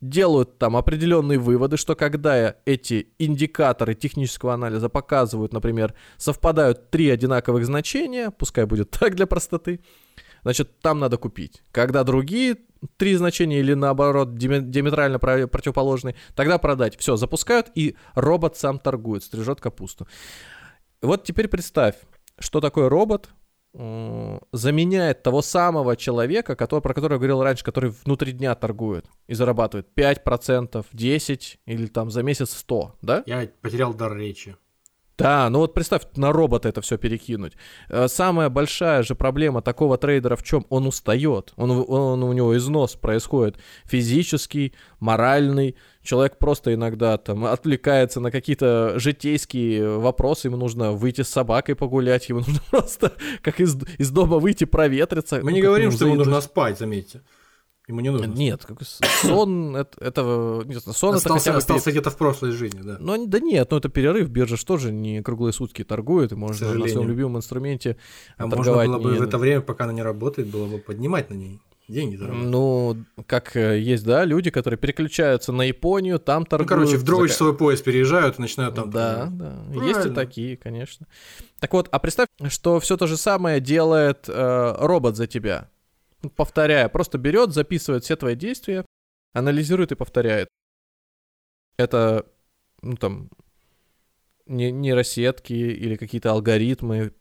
делают 0.00 0.58
там 0.58 0.76
определенные 0.76 1.38
выводы, 1.38 1.76
что 1.76 1.96
когда 1.96 2.56
эти 2.64 3.08
индикаторы 3.18 3.94
технического 3.94 4.54
анализа 4.54 4.88
показывают, 4.88 5.52
например, 5.52 5.94
совпадают 6.16 6.90
три 6.90 7.10
одинаковых 7.10 7.66
значения, 7.66 8.30
пускай 8.30 8.64
будет 8.64 8.90
так 8.98 9.16
для 9.16 9.26
простоты, 9.26 9.80
значит, 10.42 10.80
там 10.80 10.98
надо 11.00 11.16
купить. 11.16 11.62
Когда 11.72 12.04
другие 12.04 12.58
три 12.96 13.16
значения 13.16 13.58
или 13.58 13.74
наоборот 13.74 14.36
диаметрально 14.36 15.18
противоположные, 15.18 16.14
тогда 16.36 16.58
продать. 16.58 16.96
Все, 16.96 17.16
запускают, 17.16 17.70
и 17.74 17.96
робот 18.14 18.56
сам 18.56 18.78
торгует, 18.78 19.24
стрижет 19.24 19.60
капусту. 19.60 20.06
Вот 21.02 21.24
теперь 21.24 21.48
представь, 21.48 21.96
что 22.38 22.60
такое 22.60 22.88
робот, 22.88 23.30
заменяет 24.52 25.22
того 25.22 25.40
самого 25.40 25.96
человека, 25.96 26.56
который, 26.56 26.80
про 26.80 26.94
которого 26.94 27.14
я 27.14 27.18
говорил 27.18 27.42
раньше, 27.42 27.64
который 27.64 27.92
внутри 28.04 28.32
дня 28.32 28.54
торгует 28.54 29.06
и 29.28 29.34
зарабатывает 29.34 29.86
5%, 29.94 30.84
10% 30.92 31.58
или 31.66 31.86
там 31.86 32.10
за 32.10 32.22
месяц 32.22 32.50
100, 32.50 32.96
да? 33.02 33.22
Я 33.26 33.48
потерял 33.62 33.94
дар 33.94 34.16
речи. 34.16 34.56
Да, 35.18 35.50
ну 35.50 35.58
вот 35.58 35.74
представь, 35.74 36.02
на 36.14 36.30
робота 36.30 36.68
это 36.68 36.80
все 36.80 36.96
перекинуть. 36.96 37.54
Э, 37.88 38.06
самая 38.06 38.48
большая 38.50 39.02
же 39.02 39.16
проблема 39.16 39.62
такого 39.62 39.98
трейдера 39.98 40.36
в 40.36 40.44
чем? 40.44 40.64
Он 40.68 40.86
устает. 40.86 41.52
Он, 41.56 41.72
он, 41.72 42.22
у 42.22 42.32
него 42.32 42.56
износ 42.56 42.94
происходит 42.94 43.58
физический, 43.84 44.74
моральный. 45.00 45.74
Человек 46.08 46.38
просто 46.38 46.72
иногда 46.72 47.18
там 47.18 47.44
отвлекается 47.44 48.18
на 48.20 48.30
какие-то 48.30 48.98
житейские 48.98 49.98
вопросы. 49.98 50.48
Ему 50.48 50.56
нужно 50.56 50.92
выйти 50.92 51.20
с 51.20 51.28
собакой 51.28 51.74
погулять. 51.74 52.30
Ему 52.30 52.38
нужно 52.46 52.62
просто 52.70 53.12
как 53.42 53.60
из, 53.60 53.76
из 53.98 54.10
дома 54.10 54.38
выйти 54.38 54.64
проветриться. 54.64 55.40
Мы 55.42 55.52
не 55.52 55.60
ну, 55.60 55.66
говорим, 55.66 55.90
что 55.90 56.06
ему 56.06 56.14
нужно 56.14 56.40
спать, 56.40 56.78
заметьте. 56.78 57.20
Ему 57.88 58.00
не 58.00 58.08
нужно. 58.08 58.24
Нет, 58.24 58.64
как 58.64 58.78
сон 58.82 59.76
это, 59.76 60.02
это 60.02 60.62
нет, 60.64 60.82
сон 60.82 61.16
остался, 61.16 61.28
это 61.28 61.34
хотя 61.34 61.52
бы 61.52 61.58
остался 61.58 61.90
где-то 61.90 62.08
в 62.08 62.16
прошлой 62.16 62.52
жизни, 62.52 62.80
да. 62.80 62.96
Ну 62.98 63.26
да 63.26 63.38
нет, 63.38 63.70
ну 63.70 63.76
это 63.76 63.90
перерыв, 63.90 64.30
биржа 64.30 64.56
же 64.56 64.64
тоже 64.64 64.92
не 64.92 65.22
круглые 65.22 65.52
сутки 65.52 65.84
торгует, 65.84 66.32
и 66.32 66.36
можно 66.36 66.72
на 66.72 66.88
своем 66.88 67.06
любимом 67.06 67.36
инструменте 67.36 67.98
а 68.38 68.48
торговать. 68.48 68.88
Можно 68.88 68.98
было 68.98 69.10
бы 69.10 69.12
не... 69.12 69.18
в 69.18 69.22
это 69.28 69.36
время, 69.36 69.60
пока 69.60 69.84
она 69.84 69.92
не 69.92 70.02
работает, 70.02 70.48
было 70.48 70.66
бы 70.66 70.78
поднимать 70.78 71.28
на 71.28 71.34
ней 71.34 71.60
деньги 71.88 72.16
зарабатывать. 72.16 72.50
Ну, 72.50 73.04
как 73.26 73.56
э, 73.56 73.78
есть, 73.80 74.04
да, 74.04 74.24
люди, 74.24 74.50
которые 74.50 74.78
переключаются 74.78 75.52
наЯпонию, 75.52 76.18
там 76.18 76.44
торгуют. 76.46 76.70
Ну, 76.70 76.76
короче, 76.76 76.96
в 76.98 77.02
другой 77.02 77.28
пояс 77.56 77.80
переезжают 77.82 78.38
и 78.38 78.42
начинают 78.42 78.74
там 78.74 78.90
Да, 78.90 79.14
торговать. 79.26 79.36
да. 79.38 79.64
Правильно. 79.72 79.88
Есть 79.88 80.06
и 80.06 80.10
такие, 80.14 80.56
конечно. 80.56 81.06
Так 81.60 81.72
вот, 81.72 81.88
а 81.90 81.98
представь, 81.98 82.28
что 82.48 82.78
все 82.80 82.96
то 82.96 83.06
же 83.06 83.16
самое 83.16 83.60
делает 83.60 84.28
э, 84.28 84.74
робот 84.78 85.16
за 85.16 85.26
тебя 85.26 85.68
повторяя, 86.36 86.88
просто 86.88 87.18
берет, 87.18 87.52
записывает 87.52 88.04
все 88.04 88.16
твои 88.16 88.34
действия, 88.34 88.84
анализирует 89.34 89.92
и 89.92 89.96
повторяет. 89.96 90.48
Это, 91.76 92.26
ну 92.82 92.96
там, 92.96 93.30
не, 94.46 94.72
нейросетки 94.72 95.52
или 95.52 95.96
какие-то 95.96 96.32
алгоритмы, 96.32 97.12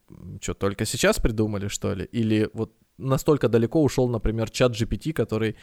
что 0.42 0.54
только 0.54 0.86
сейчас 0.86 1.20
придумали, 1.20 1.68
что 1.68 1.94
ли? 1.94 2.06
Или 2.06 2.50
вот 2.54 2.74
настолько 2.98 3.50
далеко 3.50 3.84
ушел, 3.84 4.08
например, 4.08 4.50
чат 4.50 4.74
GPT, 4.74 5.14
который 5.14 5.56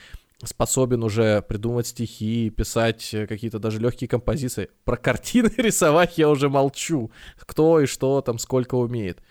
способен 0.43 1.03
уже 1.03 1.43
придумывать 1.43 1.87
стихи, 1.87 2.51
писать 2.51 3.15
какие-то 3.29 3.59
даже 3.59 3.79
легкие 3.79 4.09
композиции. 4.09 4.71
Про 4.85 4.97
картины 4.97 5.51
рисовать 5.57 6.19
я 6.19 6.29
уже 6.29 6.49
молчу. 6.49 7.11
Кто 7.39 7.81
и 7.81 7.87
что 7.87 8.21
там, 8.21 8.39
сколько 8.39 8.75
умеет. 8.75 9.23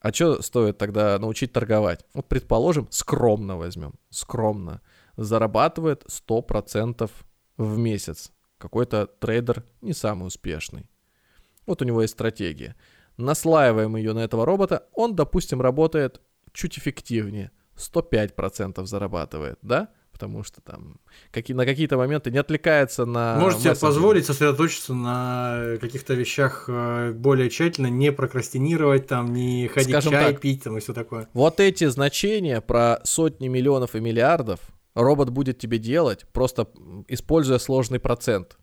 А 0.00 0.12
что 0.12 0.42
стоит 0.42 0.78
тогда 0.78 1.18
научить 1.18 1.52
торговать? 1.52 2.04
Вот, 2.14 2.26
предположим, 2.26 2.86
скромно 2.90 3.56
возьмем. 3.56 3.94
Скромно. 4.10 4.80
Зарабатывает 5.16 6.04
100% 6.04 7.10
в 7.56 7.78
месяц. 7.78 8.30
Какой-то 8.58 9.06
трейдер 9.06 9.64
не 9.80 9.92
самый 9.92 10.26
успешный. 10.26 10.88
Вот 11.66 11.82
у 11.82 11.84
него 11.84 12.02
есть 12.02 12.14
стратегия. 12.14 12.76
Наслаиваем 13.16 13.96
ее 13.96 14.12
на 14.12 14.20
этого 14.20 14.46
робота. 14.46 14.86
Он, 14.92 15.16
допустим, 15.16 15.60
работает 15.60 16.20
чуть 16.58 16.78
эффективнее. 16.78 17.52
105% 17.76 18.84
зарабатывает, 18.84 19.58
да? 19.62 19.88
потому 20.10 20.42
что 20.42 20.60
там 20.60 20.96
какие, 21.30 21.56
на 21.56 21.64
какие-то 21.64 21.96
моменты 21.96 22.32
не 22.32 22.38
отвлекается 22.38 23.06
на... 23.06 23.38
Можете 23.38 23.76
позволить 23.76 24.26
сосредоточиться 24.26 24.92
на 24.92 25.76
каких-то 25.80 26.14
вещах 26.14 26.64
э, 26.66 27.12
более 27.12 27.48
тщательно, 27.48 27.86
не 27.86 28.10
прокрастинировать, 28.10 29.06
там, 29.06 29.32
не 29.32 29.68
ходить 29.68 29.90
Скажем 29.90 30.10
чай 30.10 30.32
так, 30.32 30.40
пить 30.40 30.64
там, 30.64 30.76
и 30.76 30.80
все 30.80 30.92
такое. 30.92 31.28
Вот 31.34 31.60
эти 31.60 31.86
значения 31.86 32.60
про 32.60 32.98
сотни 33.04 33.46
миллионов 33.46 33.94
и 33.94 34.00
миллиардов 34.00 34.58
робот 34.96 35.30
будет 35.30 35.60
тебе 35.60 35.78
делать, 35.78 36.26
просто 36.32 36.66
используя 37.06 37.58
сложный 37.58 38.00
процент 38.00 38.58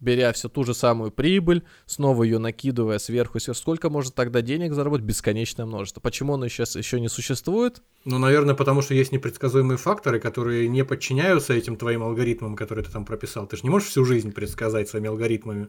беря 0.00 0.32
всю 0.32 0.48
ту 0.48 0.64
же 0.64 0.74
самую 0.74 1.10
прибыль, 1.10 1.62
снова 1.86 2.24
ее 2.24 2.38
накидывая 2.38 2.98
сверху, 2.98 3.40
сверху. 3.40 3.58
Сколько 3.58 3.90
может 3.90 4.14
тогда 4.14 4.42
денег 4.42 4.72
заработать? 4.72 5.06
Бесконечное 5.06 5.66
множество. 5.66 6.00
Почему 6.00 6.34
оно 6.34 6.48
сейчас 6.48 6.76
еще 6.76 7.00
не 7.00 7.08
существует? 7.08 7.82
Ну, 8.04 8.18
наверное, 8.18 8.54
потому 8.54 8.82
что 8.82 8.94
есть 8.94 9.12
непредсказуемые 9.12 9.78
факторы, 9.78 10.20
которые 10.20 10.68
не 10.68 10.84
подчиняются 10.84 11.54
этим 11.54 11.76
твоим 11.76 12.02
алгоритмам, 12.02 12.56
которые 12.56 12.84
ты 12.84 12.92
там 12.92 13.04
прописал. 13.04 13.46
Ты 13.46 13.56
же 13.56 13.62
не 13.62 13.70
можешь 13.70 13.88
всю 13.88 14.04
жизнь 14.04 14.32
предсказать 14.32 14.88
своими 14.88 15.08
алгоритмами 15.08 15.68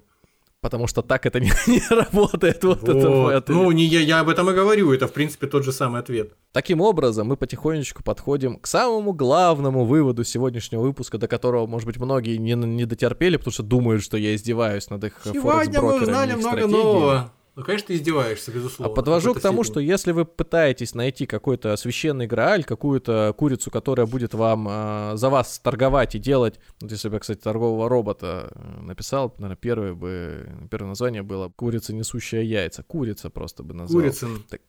потому 0.65 0.87
что 0.87 1.03
так 1.03 1.27
это 1.27 1.39
не, 1.45 1.51
не 1.67 1.81
работает. 1.91 2.63
Вот, 2.63 2.81
вот. 2.81 2.89
Это 2.89 3.09
мой 3.09 3.35
ответ. 3.35 3.55
Ну, 3.55 3.71
не, 3.71 3.85
я, 3.85 3.99
я 3.99 4.19
об 4.21 4.29
этом 4.29 4.49
и 4.49 4.53
говорю, 4.53 4.91
это, 4.93 5.05
в 5.07 5.13
принципе, 5.13 5.45
тот 5.45 5.63
же 5.63 5.71
самый 5.71 6.01
ответ. 6.01 6.31
Таким 6.53 6.81
образом, 6.81 7.27
мы 7.27 7.37
потихонечку 7.37 8.01
подходим 8.01 8.57
к 8.57 8.65
самому 8.65 9.13
главному 9.13 9.85
выводу 9.85 10.23
сегодняшнего 10.23 10.81
выпуска, 10.81 11.19
до 11.19 11.27
которого, 11.27 11.67
может 11.67 11.85
быть, 11.85 11.97
многие 11.97 12.37
не, 12.37 12.55
не 12.55 12.85
дотерпели, 12.85 13.37
потому 13.37 13.53
что 13.53 13.61
думают, 13.61 14.01
что 14.01 14.17
я 14.17 14.33
издеваюсь 14.33 14.89
над 14.89 15.03
их 15.03 15.21
Сегодня 15.23 15.79
мы 15.79 16.01
узнали 16.01 16.33
много 16.33 16.65
нового. 16.65 17.31
Ну, 17.55 17.63
конечно, 17.63 17.87
ты 17.87 17.95
издеваешься, 17.95 18.51
безусловно. 18.51 18.91
А 18.91 18.95
подвожу 18.95 19.33
к 19.33 19.39
тому, 19.39 19.63
степени. 19.63 19.71
что 19.71 19.79
если 19.79 20.11
вы 20.11 20.25
пытаетесь 20.25 20.93
найти 20.93 21.25
какой-то 21.25 21.77
священный 21.77 22.27
грааль, 22.27 22.65
какую-то 22.65 23.33
курицу, 23.37 23.71
которая 23.71 24.05
будет 24.05 24.33
вам 24.33 24.67
э, 24.69 25.11
за 25.15 25.29
вас 25.29 25.59
торговать 25.59 26.15
и 26.15 26.19
делать, 26.19 26.59
вот 26.81 26.91
если 26.91 27.07
бы 27.07 27.15
я, 27.15 27.19
кстати, 27.21 27.39
торгового 27.39 27.87
робота 27.87 28.51
э, 28.53 28.81
написал, 28.81 29.33
наверное, 29.37 29.55
первое 29.55 29.93
бы, 29.93 30.49
первое 30.69 30.89
название 30.89 31.23
было 31.23 31.49
«Курица, 31.55 31.93
несущая 31.93 32.41
яйца». 32.41 32.83
Курица 32.83 33.29
просто 33.29 33.63
бы 33.63 33.73
назвал. 33.73 34.01
Курица. 34.01 34.27
Так, 34.49 34.59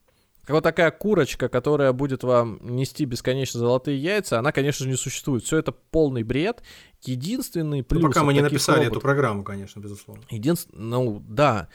вот 0.47 0.63
такая 0.63 0.93
курочка, 0.93 1.49
которая 1.49 1.93
будет 1.93 2.23
вам 2.23 2.61
нести 2.63 3.05
бесконечно 3.05 3.59
золотые 3.59 3.99
яйца, 3.99 4.39
она, 4.39 4.53
конечно 4.53 4.85
же, 4.85 4.91
не 4.91 4.97
существует. 4.97 5.43
Все 5.43 5.59
это 5.59 5.73
полный 5.73 6.23
бред. 6.23 6.63
Единственный 7.03 7.83
плюс... 7.83 8.01
Ну, 8.01 8.09
пока 8.09 8.23
мы 8.23 8.33
не 8.33 8.43
написали 8.43 8.77
роботов, 8.77 8.99
эту 8.99 9.01
программу, 9.01 9.43
конечно, 9.43 9.81
безусловно. 9.81 10.23
Единственный, 10.31 10.85
ну, 10.85 11.25
да. 11.27 11.69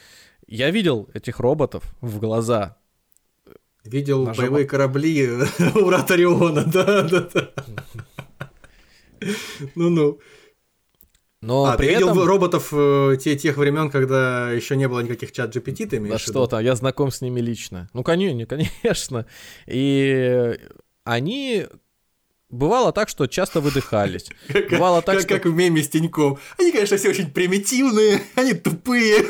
Я 0.51 0.69
видел 0.69 1.07
этих 1.13 1.39
роботов 1.39 1.95
в 2.01 2.19
глаза. 2.19 2.77
Видел 3.85 4.25
Нажим... 4.25 4.43
боевые 4.43 4.67
корабли 4.67 5.29
у 5.75 5.89
Ратариона, 5.89 6.65
да, 6.65 7.03
да, 7.03 7.29
да. 7.33 7.51
Ну-ну. 9.75 10.19
Но 11.41 11.65
а, 11.65 11.77
при 11.77 11.87
ты 11.87 11.93
этом... 11.93 12.09
видел 12.09 12.25
роботов 12.25 12.67
э, 12.73 13.15
те, 13.17 13.37
тех 13.37 13.55
времен, 13.55 13.89
когда 13.89 14.51
еще 14.51 14.75
не 14.75 14.89
было 14.89 14.99
никаких 14.99 15.31
чат 15.31 15.55
GPT, 15.55 15.87
ты 15.87 15.97
имеешь 15.97 16.11
Да 16.11 16.19
что 16.19 16.45
там, 16.47 16.61
я 16.61 16.75
знаком 16.75 17.11
с 17.11 17.21
ними 17.21 17.39
лично. 17.39 17.89
Ну, 17.93 18.03
конечно, 18.03 18.45
конечно. 18.45 19.25
И 19.67 20.59
они 21.05 21.67
Бывало 22.51 22.91
так, 22.91 23.07
что 23.07 23.27
часто 23.27 23.61
выдыхались. 23.61 24.29
Бывало 24.69 25.01
так, 25.01 25.15
как, 25.15 25.23
что... 25.23 25.35
как 25.35 25.45
в 25.45 25.55
меме 25.55 25.81
с 25.81 25.87
Тиньком. 25.87 26.37
Они, 26.59 26.73
конечно, 26.73 26.97
все 26.97 27.09
очень 27.09 27.31
примитивные, 27.31 28.21
они 28.35 28.53
тупые. 28.53 29.23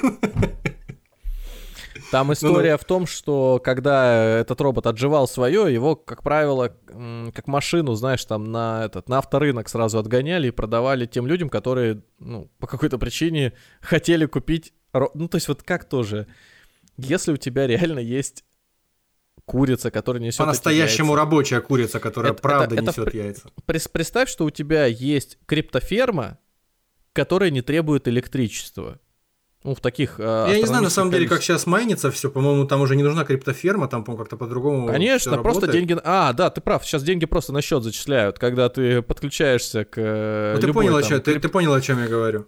Там 2.12 2.28
ну, 2.28 2.34
история 2.34 2.74
ну, 2.74 2.78
в 2.78 2.84
том, 2.84 3.08
что 3.08 3.62
когда 3.64 4.40
этот 4.40 4.60
робот 4.60 4.86
отживал 4.86 5.30
свое, 5.30 5.74
его, 5.74 5.96
как 5.96 6.24
правило, 6.24 6.76
как 7.34 7.48
машину, 7.48 7.94
знаешь, 7.94 8.24
там 8.26 8.52
на 8.52 8.84
этот 8.86 9.08
на 9.08 9.20
авторынок 9.20 9.70
сразу 9.70 9.98
отгоняли 9.98 10.50
и 10.50 10.52
продавали 10.52 11.06
тем 11.06 11.26
людям, 11.26 11.50
которые, 11.50 12.04
ну, 12.20 12.52
по 12.60 12.68
какой-то 12.68 12.98
причине 12.98 13.54
хотели 13.80 14.26
купить. 14.26 14.74
Ну, 14.94 15.30
то 15.30 15.38
есть 15.38 15.48
вот 15.48 15.64
как 15.64 15.86
тоже, 15.86 16.28
если 16.98 17.32
у 17.32 17.38
тебя 17.38 17.66
реально 17.66 18.00
есть 18.00 18.44
курица, 19.46 19.90
которая 19.90 20.22
несет 20.22 20.40
По-настоящему 20.40 21.16
рабочая 21.16 21.62
курица, 21.62 22.02
которая 22.02 22.34
это, 22.34 22.42
правда 22.42 22.76
это, 22.76 22.84
несет 22.84 23.08
это, 23.08 23.18
яйца. 23.18 23.50
Представь, 23.66 24.30
что 24.30 24.44
у 24.44 24.50
тебя 24.50 24.86
есть 24.86 25.38
криптоферма, 25.46 26.40
которая 27.14 27.52
не 27.52 27.62
требует 27.62 28.10
электричества. 28.10 29.00
Ну, 29.64 29.76
в 29.76 29.80
таких... 29.80 30.16
Э, 30.18 30.48
Я 30.50 30.58
не 30.58 30.66
знаю, 30.66 30.84
на 30.84 30.90
самом 30.90 31.12
деле, 31.12 31.28
как 31.28 31.44
сейчас 31.44 31.68
майнится 31.68 32.10
все. 32.10 32.32
По-моему, 32.32 32.66
там 32.66 32.82
уже 32.82 32.96
не 32.96 33.04
нужна 33.04 33.24
криптоферма, 33.24 33.88
там, 33.88 34.04
по-моему, 34.04 34.24
как-то 34.24 34.38
по-другому 34.38 34.88
Конечно, 34.88 35.38
просто 35.38 35.68
деньги... 35.68 35.96
А, 36.04 36.34
да, 36.34 36.50
ты 36.50 36.62
прав, 36.62 36.84
сейчас 36.84 37.04
деньги 37.04 37.26
просто 37.26 37.54
на 37.54 37.62
счет 37.62 37.84
зачисляют, 37.84 38.40
когда 38.40 38.70
ты 38.70 39.04
подключаешься 39.04 39.86
к 39.86 39.94
э, 39.98 40.54
ну, 40.56 40.62
ты 40.62 40.74
понял, 40.74 40.94
там, 40.94 41.00
о 41.00 41.04
чем, 41.04 41.22
ты, 41.22 41.40
ты 41.40 41.48
понял, 41.48 41.74
о 41.74 41.82
чем 41.82 42.00
я 42.02 42.08
говорю. 42.08 42.48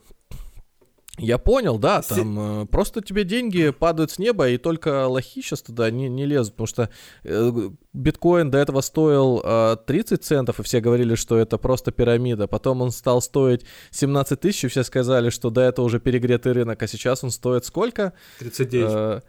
Я 1.19 1.37
понял, 1.37 1.77
да, 1.77 2.01
там 2.01 2.63
э, 2.63 2.65
просто 2.65 3.01
тебе 3.01 3.23
деньги 3.23 3.69
падают 3.69 4.09
с 4.09 4.17
неба, 4.17 4.49
и 4.49 4.57
только 4.57 5.07
лохи 5.07 5.43
сейчас 5.43 5.61
туда 5.61 5.91
не, 5.91 6.09
не 6.09 6.25
лезут, 6.25 6.53
потому 6.53 6.67
что 6.67 6.89
э, 7.23 7.51
биткоин 7.93 8.49
до 8.49 8.57
этого 8.57 8.81
стоил 8.81 9.39
э, 9.43 9.77
30 9.85 10.23
центов, 10.23 10.59
и 10.59 10.63
все 10.63 10.81
говорили, 10.81 11.13
что 11.13 11.37
это 11.37 11.59
просто 11.59 11.91
пирамида. 11.91 12.47
Потом 12.47 12.81
он 12.81 12.89
стал 12.89 13.21
стоить 13.21 13.63
17 13.91 14.39
тысяч, 14.39 14.63
и 14.63 14.67
все 14.69 14.83
сказали, 14.83 15.29
что 15.29 15.51
да, 15.51 15.65
это 15.65 15.83
уже 15.83 15.99
перегретый 15.99 16.51
рынок, 16.53 16.81
а 16.81 16.87
сейчас 16.87 17.23
он 17.23 17.29
стоит 17.29 17.63
сколько? 17.65 18.13
39. 18.39 18.91
Э, 18.91 19.21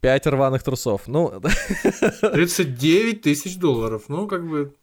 5 0.00 0.26
рваных 0.28 0.62
трусов. 0.62 1.02
Ну... 1.06 1.42
39 2.20 3.20
тысяч 3.20 3.58
долларов, 3.58 4.04
ну 4.08 4.26
как 4.26 4.48
бы... 4.48 4.74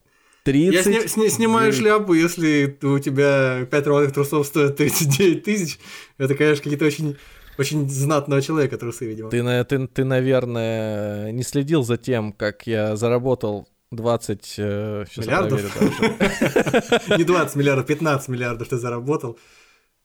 30... 0.48 0.74
Я 0.74 0.84
сни- 0.84 1.08
сни- 1.08 1.30
снимаю 1.30 1.74
шляпу, 1.74 2.14
если 2.14 2.78
у 2.82 3.00
тебя 3.00 3.66
5 3.70 3.88
рваных 3.88 4.14
трусов 4.14 4.48
стоит 4.48 4.78
39 4.78 5.44
тысяч. 5.44 5.78
Это, 6.18 6.36
конечно, 6.36 6.64
какие-то 6.64 6.86
очень 6.86 7.18
очень 7.58 7.90
знатного 7.90 8.42
человека 8.42 8.78
трусы, 8.78 9.08
видимо. 9.08 9.30
Ты, 9.30 9.64
ты, 9.66 9.88
ты, 9.88 10.06
наверное, 10.06 11.32
не 11.34 11.44
следил 11.44 11.84
за 11.84 11.98
тем, 11.98 12.32
как 12.32 12.66
я 12.66 12.96
заработал 12.96 13.68
20... 13.92 14.56
Э, 14.60 15.06
миллиардов? 15.18 15.62
Не 17.18 17.24
20 17.26 17.56
миллиардов, 17.58 17.86
15 17.86 18.30
миллиардов 18.30 18.70
ты 18.70 18.78
заработал. 18.78 19.38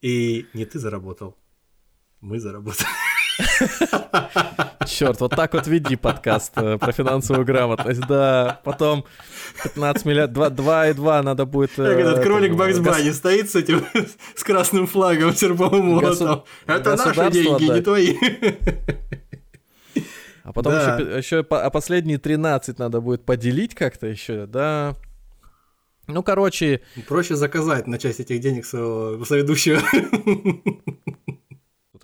И 0.00 0.46
не 0.54 0.64
ты 0.64 0.80
заработал, 0.80 1.36
мы 2.20 2.40
заработали. 2.40 2.88
Черт, 4.86 5.20
вот 5.20 5.30
так 5.34 5.52
вот 5.54 5.66
веди 5.66 5.96
подкаст 5.96 6.52
э, 6.56 6.78
про 6.78 6.92
финансовую 6.92 7.44
грамотность. 7.44 8.00
Да, 8.00 8.60
потом 8.64 9.04
15 9.62 10.04
миллиардов, 10.04 10.54
2, 10.54 10.88
и 10.88 10.92
2 10.94 11.22
надо 11.22 11.46
будет... 11.46 11.72
Как 11.72 11.98
этот 11.98 12.18
э, 12.18 12.22
кролик 12.22 12.54
Бакс 12.54 12.78
Банни 12.78 13.10
стоит 13.10 13.50
с 13.50 13.54
этим, 13.54 13.84
с 14.34 14.44
красным 14.44 14.86
флагом, 14.86 15.34
серповым 15.34 15.86
молотом. 15.86 16.44
Это 16.66 16.96
наши 16.96 17.30
деньги, 17.30 17.64
не 17.64 17.80
твои. 17.80 18.16
А 20.44 20.52
потом 20.52 20.72
да. 20.72 20.96
еще, 20.96 21.18
еще 21.18 21.46
а 21.50 21.70
последние 21.70 22.18
13 22.18 22.78
надо 22.78 23.00
будет 23.00 23.24
поделить 23.24 23.74
как-то 23.74 24.06
еще, 24.06 24.46
да. 24.46 24.96
Ну, 26.08 26.22
короче... 26.22 26.82
Проще 27.06 27.36
заказать 27.36 27.86
на 27.86 27.98
часть 27.98 28.18
этих 28.18 28.40
денег 28.40 28.66
своего 28.66 29.24
соведущего. 29.24 29.80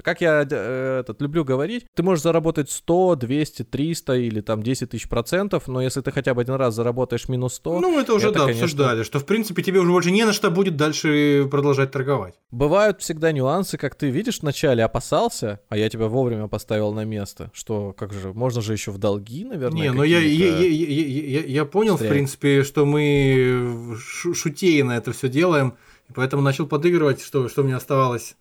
Как 0.08 0.22
я 0.22 0.46
э, 0.50 1.00
этот, 1.00 1.20
люблю 1.20 1.44
говорить, 1.44 1.84
ты 1.94 2.02
можешь 2.02 2.22
заработать 2.22 2.70
100, 2.70 3.16
200, 3.16 3.64
300 3.64 4.14
или 4.14 4.40
там 4.40 4.62
10 4.62 4.88
тысяч 4.88 5.06
процентов, 5.06 5.68
но 5.68 5.82
если 5.82 6.00
ты 6.00 6.10
хотя 6.12 6.32
бы 6.32 6.40
один 6.40 6.54
раз 6.54 6.74
заработаешь 6.74 7.28
минус 7.28 7.56
100... 7.56 7.80
Ну, 7.80 8.00
это 8.00 8.14
уже, 8.14 8.28
это, 8.28 8.38
да, 8.38 8.44
конечно... 8.46 8.64
обсуждали, 8.64 9.02
что, 9.02 9.18
в 9.18 9.26
принципе, 9.26 9.62
тебе 9.62 9.80
уже 9.80 9.90
больше 9.90 10.10
не 10.10 10.24
на 10.24 10.32
что 10.32 10.50
будет 10.50 10.76
дальше 10.76 11.46
продолжать 11.50 11.90
торговать. 11.90 12.36
Бывают 12.50 13.02
всегда 13.02 13.32
нюансы, 13.32 13.76
как 13.76 13.96
ты 13.96 14.08
видишь 14.08 14.40
вначале 14.40 14.82
опасался, 14.82 15.60
а 15.68 15.76
я 15.76 15.90
тебя 15.90 16.06
вовремя 16.06 16.48
поставил 16.48 16.94
на 16.94 17.04
место, 17.04 17.50
что, 17.52 17.92
как 17.92 18.14
же, 18.14 18.32
можно 18.32 18.62
же 18.62 18.72
еще 18.72 18.92
в 18.92 18.96
долги, 18.96 19.44
наверное, 19.44 19.78
Не, 19.78 19.92
ну 19.92 20.04
я, 20.04 20.20
я, 20.20 20.56
я, 20.56 20.68
я, 20.68 21.40
я 21.44 21.64
понял, 21.66 21.96
Стрелять. 21.96 22.10
в 22.10 22.14
принципе, 22.14 22.62
что 22.62 22.86
мы 22.86 23.94
шутейно 23.98 24.92
это 24.92 25.12
все 25.12 25.28
делаем, 25.28 25.76
и 26.08 26.14
поэтому 26.14 26.40
начал 26.40 26.66
подыгрывать, 26.66 27.20
что, 27.20 27.50
что 27.50 27.62
мне 27.62 27.76
оставалось 27.76 28.36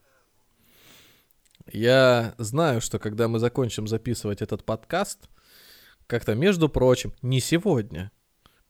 я 1.71 2.35
знаю, 2.37 2.81
что 2.81 2.99
когда 2.99 3.27
мы 3.27 3.39
закончим 3.39 3.87
записывать 3.87 4.41
этот 4.41 4.63
подкаст, 4.63 5.29
как-то, 6.07 6.35
между 6.35 6.69
прочим, 6.69 7.13
не 7.21 7.39
сегодня, 7.39 8.11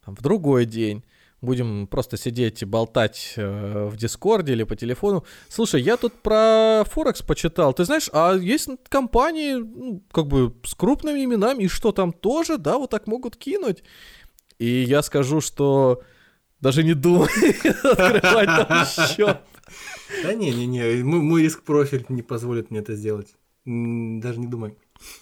а 0.04 0.12
в 0.12 0.22
другой 0.22 0.66
день, 0.66 1.04
будем 1.41 1.88
просто 1.88 2.18
сидеть 2.18 2.62
и 2.62 2.66
болтать 2.66 3.34
э, 3.36 3.88
в 3.91 3.95
Дискорде 3.95 4.54
или 4.54 4.64
по 4.64 4.76
телефону. 4.76 5.24
Слушай, 5.50 5.82
я 5.82 5.98
тут 5.98 6.14
про 6.14 6.84
Форекс 6.86 7.22
почитал. 7.22 7.74
Ты 7.74 7.86
знаешь, 7.86 8.10
а 8.12 8.34
есть 8.34 8.70
компании, 8.89 9.54
ну, 9.54 10.04
как 10.12 10.28
бы 10.28 10.56
с 10.64 10.74
крупными 10.74 11.24
именами, 11.24 11.64
и 11.64 11.68
что 11.68 11.91
там 11.91 12.12
тоже, 12.12 12.58
да, 12.58 12.78
вот 12.78 12.89
так 12.89 13.08
могут 13.08 13.38
кинуть. 13.38 13.84
И 14.58 14.66
я 14.66 15.04
скажу, 15.04 15.41
что 15.41 16.02
даже 16.60 16.84
не 16.84 16.95
думай 16.95 17.30
открывать 17.84 18.68
там 18.68 18.86
счет. 19.08 19.41
Да 20.24 20.34
не-не-не, 20.34 21.03
мой 21.03 21.43
риск-профиль 21.43 22.05
не 22.09 22.22
позволит 22.22 22.72
мне 22.72 22.80
это 22.80 22.95
сделать. 22.95 23.36
Даже 23.65 24.39
не 24.39 24.47
думай. 24.47 24.76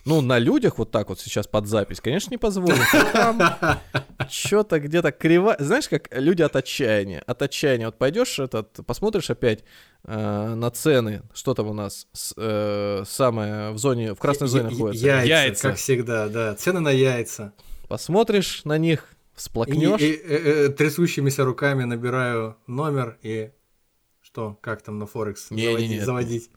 Ну, 0.05 0.21
на 0.21 0.39
людях 0.39 0.77
вот 0.77 0.91
так 0.91 1.09
вот 1.09 1.19
сейчас 1.19 1.47
под 1.47 1.67
запись, 1.67 1.99
конечно, 1.99 2.31
не 2.31 2.37
позволит. 2.37 2.77
что-то 4.29 4.79
где-то 4.79 5.11
криво. 5.11 5.55
Знаешь, 5.59 5.87
как 5.87 6.07
люди 6.11 6.41
от 6.41 6.55
отчаяния. 6.55 7.23
От 7.25 7.41
отчаяния. 7.41 7.87
Вот 7.87 7.97
пойдешь 7.97 8.39
этот, 8.39 8.85
посмотришь 8.85 9.29
опять 9.29 9.63
э, 10.03 10.53
на 10.55 10.69
цены, 10.71 11.23
что 11.33 11.53
там 11.53 11.67
у 11.67 11.73
нас 11.73 12.07
с, 12.13 12.33
э, 12.37 13.03
самое 13.07 13.71
в 13.71 13.77
зоне, 13.77 14.13
в 14.13 14.19
красной 14.19 14.47
зоне 14.47 14.69
находится. 14.69 15.05
Яйца, 15.05 15.27
яйца, 15.27 15.69
как 15.69 15.77
всегда, 15.77 16.27
да. 16.29 16.55
Цены 16.55 16.79
на 16.79 16.91
яйца. 16.91 17.53
Посмотришь 17.87 18.63
на 18.65 18.77
них, 18.77 19.09
всплакнешь. 19.35 20.01
И, 20.01 20.11
и, 20.11 20.11
и, 20.11 20.65
и, 20.65 20.69
трясущимися 20.69 21.45
руками 21.45 21.83
набираю 21.83 22.55
номер 22.67 23.17
и 23.21 23.51
что? 24.35 24.57
Как 24.61 24.81
там 24.81 24.99
на 24.99 25.05
Форекс 25.05 25.49
не, 25.49 25.63
заводить? 25.63 25.89
Не, 25.89 25.95
не, 25.95 26.05
заводить? 26.05 26.49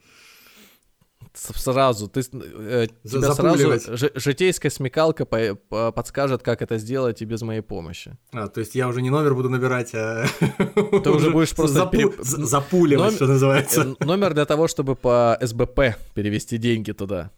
Сразу, 1.35 2.09
ты, 2.09 2.21
э, 2.21 2.89
тебя 3.05 3.33
сразу 3.35 3.97
ж, 3.97 4.11
житейская 4.15 4.71
смекалка 4.71 5.25
по, 5.25 5.55
по, 5.55 5.93
подскажет, 5.93 6.43
как 6.43 6.63
это 6.63 6.79
сделать 6.79 7.23
и 7.23 7.25
без 7.25 7.43
моей 7.43 7.61
помощи. 7.61 8.17
А, 8.33 8.49
то 8.49 8.61
есть 8.61 8.75
я 8.75 8.89
уже 8.89 9.03
не 9.03 9.11
номер 9.11 9.35
буду 9.35 9.49
набирать, 9.49 9.95
а... 9.95 10.27
Ты 11.05 11.11
уже 11.11 11.31
будешь 11.31 11.55
просто... 11.55 11.75
Запу... 11.75 11.91
Переп... 11.93 12.15
Запуливать, 12.21 13.05
номер... 13.05 13.17
что 13.17 13.27
называется. 13.27 13.97
Э, 14.01 14.05
номер 14.05 14.35
для 14.35 14.47
того, 14.47 14.67
чтобы 14.67 14.97
по 14.97 15.39
СБП 15.41 15.97
перевести 16.15 16.59
деньги 16.59 16.93
туда. 16.93 17.31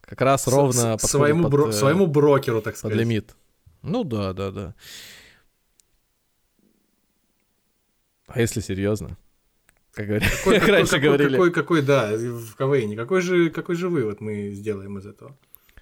Как 0.00 0.20
раз 0.22 0.46
ровно... 0.46 0.96
С, 0.98 1.10
своему, 1.10 1.44
под, 1.44 1.52
бро... 1.52 1.72
своему 1.72 2.06
брокеру, 2.06 2.62
так 2.62 2.76
сказать. 2.76 2.96
Под 2.96 3.00
лимит. 3.00 3.36
Ну 3.82 4.04
да, 4.04 4.32
да, 4.32 4.50
да. 4.50 4.74
А 8.26 8.40
если 8.40 8.60
серьезно? 8.60 9.18
Как, 9.96 10.06
какой, 10.06 10.60
как 10.60 10.68
раньше 10.68 10.92
какой, 10.92 11.06
говорили. 11.06 11.32
Какой, 11.32 11.50
какой, 11.52 11.82
да, 11.82 12.12
в 12.12 12.54
КВН. 12.54 12.96
Какой 12.96 13.22
же, 13.22 13.50
какой 13.50 13.76
же 13.76 13.88
вывод 13.88 14.20
мы 14.20 14.50
сделаем 14.50 14.98
из 14.98 15.06
этого? 15.06 15.34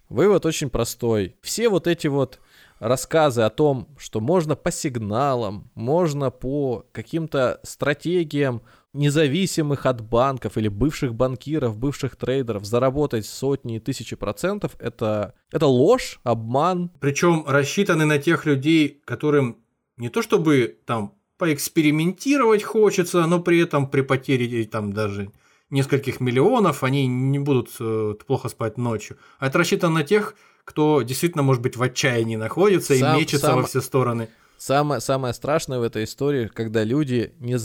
Вывод 0.08 0.46
очень 0.46 0.70
простой. 0.70 1.36
Все 1.42 1.68
вот 1.68 1.88
эти 1.88 2.06
вот 2.06 2.38
рассказы 2.78 3.42
о 3.42 3.50
том, 3.50 3.88
что 3.98 4.20
можно 4.20 4.54
по 4.54 4.70
сигналам, 4.70 5.70
можно 5.74 6.30
по 6.30 6.86
каким-то 6.92 7.58
стратегиям 7.64 8.62
независимых 8.92 9.86
от 9.86 10.00
банков 10.00 10.56
или 10.56 10.68
бывших 10.68 11.14
банкиров, 11.14 11.76
бывших 11.76 12.14
трейдеров 12.14 12.64
заработать 12.64 13.26
сотни 13.26 13.76
и 13.76 13.80
тысячи 13.80 14.14
процентов, 14.14 14.76
это, 14.78 15.34
это 15.50 15.66
ложь, 15.66 16.20
обман. 16.22 16.92
Причем 17.00 17.44
рассчитаны 17.48 18.04
на 18.04 18.18
тех 18.18 18.46
людей, 18.46 19.00
которым 19.04 19.58
не 19.96 20.10
то 20.10 20.22
чтобы 20.22 20.78
там 20.86 21.14
поэкспериментировать 21.44 22.62
хочется, 22.62 23.26
но 23.26 23.38
при 23.38 23.60
этом 23.60 23.86
при 23.86 24.00
потере 24.00 24.64
там 24.64 24.94
даже 24.94 25.30
нескольких 25.68 26.20
миллионов 26.20 26.82
они 26.82 27.06
не 27.06 27.38
будут 27.38 27.68
э, 27.80 28.14
плохо 28.26 28.48
спать 28.48 28.78
ночью. 28.78 29.18
А 29.38 29.48
это 29.48 29.58
рассчитано 29.58 29.96
на 29.96 30.04
тех, 30.04 30.36
кто 30.64 31.02
действительно, 31.02 31.42
может 31.42 31.60
быть, 31.60 31.76
в 31.76 31.82
отчаянии 31.82 32.36
находится 32.36 32.96
сам, 32.96 33.18
и 33.18 33.20
мечется 33.20 33.46
сам, 33.46 33.56
во 33.56 33.66
все 33.66 33.82
стороны. 33.82 34.30
Самое, 34.56 35.02
самое 35.02 35.34
страшное 35.34 35.80
в 35.80 35.82
этой 35.82 36.04
истории, 36.04 36.46
когда 36.46 36.82
люди, 36.82 37.34
не, 37.40 37.56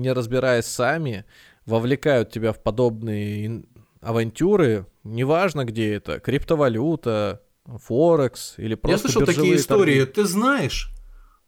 не 0.00 0.12
разбираясь 0.12 0.66
сами, 0.66 1.24
вовлекают 1.66 2.32
тебя 2.32 2.52
в 2.52 2.60
подобные 2.60 3.62
авантюры, 4.00 4.86
неважно 5.04 5.64
где 5.64 5.94
это, 5.94 6.18
криптовалюта, 6.18 7.42
Форекс 7.64 8.54
или 8.56 8.74
просто 8.74 9.06
Я 9.06 9.12
слышал 9.12 9.24
такие 9.24 9.54
истории, 9.54 10.00
торги. 10.00 10.12
ты 10.12 10.24
знаешь, 10.24 10.90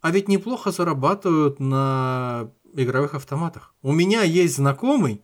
а 0.01 0.11
ведь 0.11 0.29
неплохо 0.29 0.71
зарабатывают 0.71 1.61
на 1.61 2.51
игровых 2.75 3.15
автоматах. 3.15 3.75
У 3.83 3.93
меня 3.93 4.23
есть 4.23 4.57
знакомый, 4.57 5.23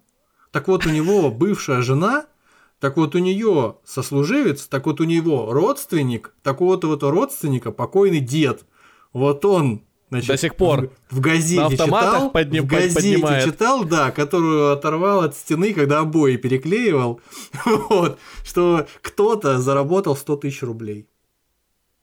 так 0.51 0.69
вот 0.69 0.87
у 0.87 0.91
него 0.91 1.31
бывшая 1.31 1.83
жена 1.83 2.27
так 2.83 2.97
вот 2.97 3.15
у 3.15 3.19
нее 3.19 3.77
сослуживец, 3.85 4.67
так 4.67 4.87
вот 4.87 5.01
у 5.01 5.05
него 5.05 5.53
родственник, 5.53 6.35
такого-то 6.43 7.13
родственника 7.13 7.71
покойный 7.71 8.19
дед. 8.19 8.65
Вот 9.13 9.45
он 9.45 9.83
Значит, 10.09 10.29
До 10.29 10.37
сих 10.37 10.57
пор 10.57 10.91
в, 11.09 11.17
в 11.17 11.21
газете 11.21 11.71
читал, 11.71 12.31
подним, 12.33 12.65
в 12.65 12.67
газете 12.67 12.95
поднимает. 12.97 13.45
читал, 13.47 13.85
да, 13.85 14.11
которую 14.11 14.73
оторвал 14.73 15.23
от 15.23 15.35
стены, 15.35 15.73
когда 15.73 16.01
обои 16.01 16.37
переклеивал, 16.37 17.23
вот, 17.65 18.19
что 18.45 18.87
кто-то 19.01 19.59
заработал 19.59 20.15
100 20.15 20.37
тысяч 20.37 20.63
рублей. 20.63 21.09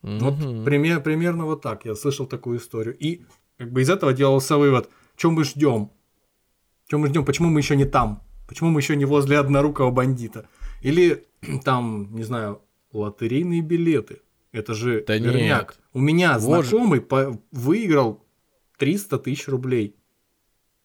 Mm-hmm. 0.04 0.20
Вот 0.20 0.66
пример, 0.66 1.02
примерно 1.02 1.46
вот 1.46 1.62
так 1.62 1.86
я 1.86 1.96
слышал 1.96 2.26
такую 2.26 2.60
историю. 2.60 2.98
И 2.98 3.24
как 3.58 3.72
бы 3.72 3.82
из 3.82 3.90
этого 3.90 4.14
делался 4.14 4.58
вывод, 4.58 4.90
чем 5.16 5.34
мы 5.34 5.44
ждем, 5.44 5.92
чем 6.88 7.02
мы 7.02 7.08
ждем, 7.08 7.26
почему 7.26 7.50
мы 7.50 7.60
еще 7.60 7.76
не 7.76 7.86
там, 7.86 8.24
почему 8.48 8.70
мы 8.70 8.80
еще 8.80 8.96
не 8.96 9.06
возле 9.06 9.38
однорукого 9.38 9.92
бандита. 9.92 10.48
Или 10.82 11.28
там, 11.64 12.16
не 12.16 12.24
знаю, 12.24 12.62
лотерейные 12.92 13.62
билеты. 13.62 14.22
Это 14.52 14.74
же 14.74 15.04
да 15.06 15.16
верняк. 15.18 15.78
Нет. 15.78 15.80
У 15.94 16.00
меня 16.00 16.40
вот 16.40 16.66
знакомый 16.66 17.02
по- 17.02 17.40
выиграл 17.52 18.26
300 18.78 19.20
тысяч 19.20 19.48
рублей 19.48 19.99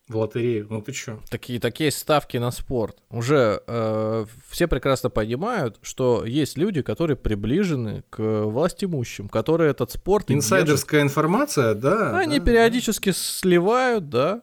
в 0.08 0.16
лотерею. 0.16 0.66
Ну 0.70 0.82
ты 0.82 0.92
чё? 0.92 1.20
Такие, 1.30 1.58
такие 1.60 1.90
ставки 1.90 2.36
на 2.36 2.50
спорт. 2.50 2.98
Уже 3.10 3.62
э, 3.66 4.26
все 4.48 4.66
прекрасно 4.68 5.10
понимают, 5.10 5.78
что 5.82 6.24
есть 6.24 6.58
люди, 6.58 6.82
которые 6.82 7.16
приближены 7.16 8.04
к 8.10 8.44
властимущим, 8.44 9.28
которые 9.28 9.70
этот 9.70 9.90
спорт... 9.90 10.30
Инсайдерская 10.30 11.00
держат. 11.00 11.12
информация, 11.12 11.74
да. 11.74 12.16
Они 12.18 12.38
да, 12.38 12.44
периодически 12.44 13.10
да. 13.10 13.16
сливают, 13.16 14.08
да. 14.08 14.42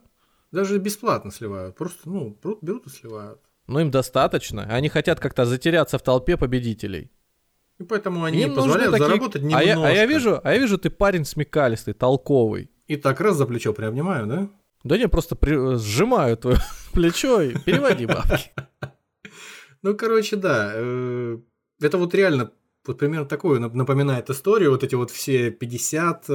Даже 0.51 0.79
бесплатно 0.79 1.31
сливают. 1.31 1.75
Просто, 1.75 2.09
ну, 2.09 2.37
берут 2.61 2.87
и 2.87 2.89
сливают 2.89 3.39
но 3.71 3.79
им 3.79 3.89
достаточно. 3.89 4.63
Они 4.63 4.89
хотят 4.89 5.19
как-то 5.19 5.45
затеряться 5.45 5.97
в 5.97 6.03
толпе 6.03 6.37
победителей. 6.37 7.09
И 7.79 7.83
поэтому 7.83 8.23
они 8.23 8.41
им 8.41 8.53
позволяют 8.53 8.91
такие... 8.91 9.07
заработать 9.07 9.41
немножко. 9.41 9.59
А 9.59 9.63
я, 9.63 9.87
а 9.87 9.91
я 9.91 10.05
вижу, 10.05 10.39
а 10.43 10.53
я 10.53 10.59
вижу, 10.59 10.77
ты 10.77 10.89
парень 10.89 11.25
смекалистый, 11.25 11.93
толковый. 11.93 12.69
И 12.87 12.97
так 12.97 13.19
раз 13.21 13.37
за 13.37 13.45
плечо 13.45 13.73
приобнимаю, 13.73 14.27
да? 14.27 14.49
Да 14.83 14.97
не, 14.97 15.07
просто 15.07 15.35
при... 15.35 15.77
сжимаю 15.77 16.37
твое 16.37 16.57
плечо 16.93 17.41
и 17.41 17.57
переводи 17.57 18.05
бабки. 18.05 18.51
Ну, 19.83 19.95
короче, 19.95 20.35
да. 20.35 20.73
Э, 20.75 21.39
это 21.81 21.97
вот 21.97 22.13
реально 22.13 22.51
вот 22.85 22.99
примерно 22.99 23.25
такое 23.25 23.59
напоминает 23.59 24.29
историю. 24.29 24.69
Вот 24.69 24.83
эти 24.83 24.93
вот 24.93 25.09
все 25.09 25.49
50 25.49 26.29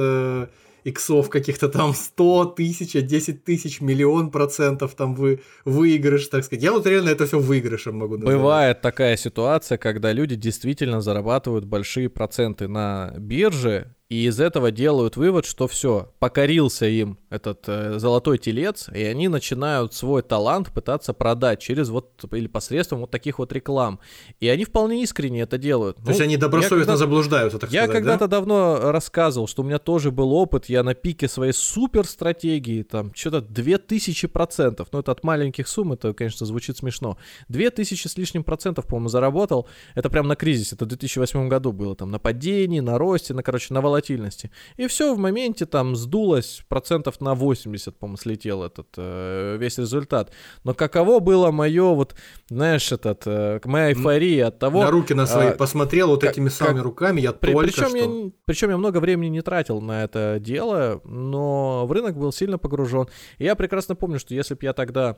иксов 0.87 1.29
каких-то 1.29 1.67
там 1.67 1.93
100 1.93 2.45
тысяч, 2.57 2.93
10 2.93 3.43
тысяч, 3.43 3.81
миллион 3.81 4.31
процентов 4.31 4.95
там 4.95 5.15
вы, 5.15 5.41
выигрыш, 5.65 6.27
так 6.27 6.45
сказать. 6.45 6.63
Я 6.63 6.71
вот 6.71 6.87
реально 6.87 7.09
это 7.09 7.25
все 7.25 7.39
выигрышем 7.39 7.97
могу 7.97 8.15
назвать. 8.15 8.35
Бывает 8.35 8.81
такая 8.81 9.17
ситуация, 9.17 9.77
когда 9.77 10.13
люди 10.13 10.35
действительно 10.35 11.01
зарабатывают 11.01 11.65
большие 11.65 12.09
проценты 12.09 12.67
на 12.67 13.13
бирже, 13.17 13.95
и 14.09 14.25
из 14.25 14.39
этого 14.39 14.71
делают 14.71 15.17
вывод, 15.17 15.45
что 15.45 15.67
все, 15.67 16.13
покорился 16.19 16.85
им 16.85 17.17
этот 17.29 17.65
э, 17.67 17.99
золотой 17.99 18.37
телец, 18.37 18.87
и 18.93 19.03
они 19.03 19.27
начинают 19.27 19.93
свой 19.93 20.21
талант 20.21 20.71
пытаться 20.71 21.13
продать 21.13 21.59
через 21.59 21.89
вот 21.89 22.23
или 22.31 22.47
посредством 22.47 23.01
вот 23.01 23.11
таких 23.11 23.39
вот 23.39 23.51
реклам. 23.51 23.99
И 24.39 24.47
они 24.47 24.63
вполне 24.63 25.03
искренне 25.03 25.41
это 25.41 25.57
делают. 25.57 25.97
То 25.97 26.03
ну, 26.03 26.09
есть 26.09 26.21
они 26.21 26.37
добросовестно 26.37 26.93
когда, 26.93 26.97
заблуждаются, 26.97 27.59
так 27.59 27.69
я 27.69 27.83
сказать, 27.83 27.89
Я 27.89 27.99
когда-то 27.99 28.27
да? 28.27 28.37
давно 28.37 28.91
рассказывал, 28.91 29.47
что 29.47 29.61
у 29.61 29.65
меня 29.65 29.77
тоже 29.77 30.11
был 30.11 30.31
опыт, 30.31 30.67
я 30.67 30.83
на 30.83 30.93
пике 30.93 31.27
своей 31.27 31.53
супер 31.53 32.05
стратегии, 32.05 32.83
там, 32.83 33.13
что-то 33.13 33.39
2000%, 33.39 34.87
ну 34.89 34.99
это 34.99 35.11
от 35.11 35.23
маленьких 35.25 35.67
сумм, 35.67 35.93
это, 35.93 36.13
конечно, 36.13 36.45
звучит 36.45 36.77
смешно. 36.77 37.17
2000 37.49 38.07
с 38.07 38.17
лишним 38.17 38.45
процентов, 38.45 38.87
по-моему, 38.87 39.09
заработал, 39.09 39.67
это 39.95 40.09
прям 40.09 40.27
на 40.27 40.37
кризисе, 40.37 40.75
это 40.75 40.85
в 40.85 40.87
2008 40.87 41.49
году 41.49 41.73
было, 41.73 41.93
там, 41.93 42.09
на 42.09 42.19
падении, 42.19 42.79
на 42.79 42.97
росте, 42.97 43.33
на, 43.33 43.43
короче, 43.43 43.73
на 43.73 43.81
волатильности 43.81 43.96
волатильности. 43.97 44.51
И 44.77 44.87
все 44.87 45.13
в 45.13 45.17
моменте 45.17 45.65
там 45.65 45.95
сдулось, 45.95 46.63
процентов 46.67 47.21
на 47.21 47.33
80, 47.35 47.97
по-моему, 47.97 48.17
слетел 48.17 48.63
этот 48.63 48.87
э, 48.97 49.57
весь 49.59 49.77
результат. 49.77 50.31
Но 50.63 50.73
каково 50.73 51.19
было 51.19 51.51
мое, 51.51 51.93
вот, 51.93 52.15
знаешь, 52.49 52.91
этот, 52.91 53.23
э, 53.25 53.59
моя 53.65 53.89
эйфория 53.89 54.47
от 54.47 54.59
того... 54.59 54.83
На 54.83 54.91
руки 54.91 55.13
на 55.13 55.25
свои 55.25 55.47
а, 55.47 55.51
посмотрел 55.51 56.09
вот 56.09 56.21
как, 56.21 56.31
этими 56.31 56.49
самыми 56.49 56.77
как, 56.77 56.85
руками, 56.85 57.21
я 57.21 57.33
при, 57.33 57.53
только 57.53 57.67
причем 57.67 57.89
что... 57.89 57.97
Я, 57.97 58.31
причем 58.45 58.69
я 58.69 58.77
много 58.77 58.99
времени 58.99 59.29
не 59.29 59.41
тратил 59.41 59.81
на 59.81 60.03
это 60.03 60.37
дело, 60.39 61.01
но 61.03 61.85
в 61.87 61.91
рынок 61.91 62.17
был 62.17 62.31
сильно 62.31 62.57
погружен. 62.57 63.07
И 63.39 63.45
я 63.45 63.55
прекрасно 63.55 63.95
помню, 63.95 64.19
что 64.19 64.33
если 64.33 64.53
бы 64.53 64.59
я 64.63 64.73
тогда 64.73 65.17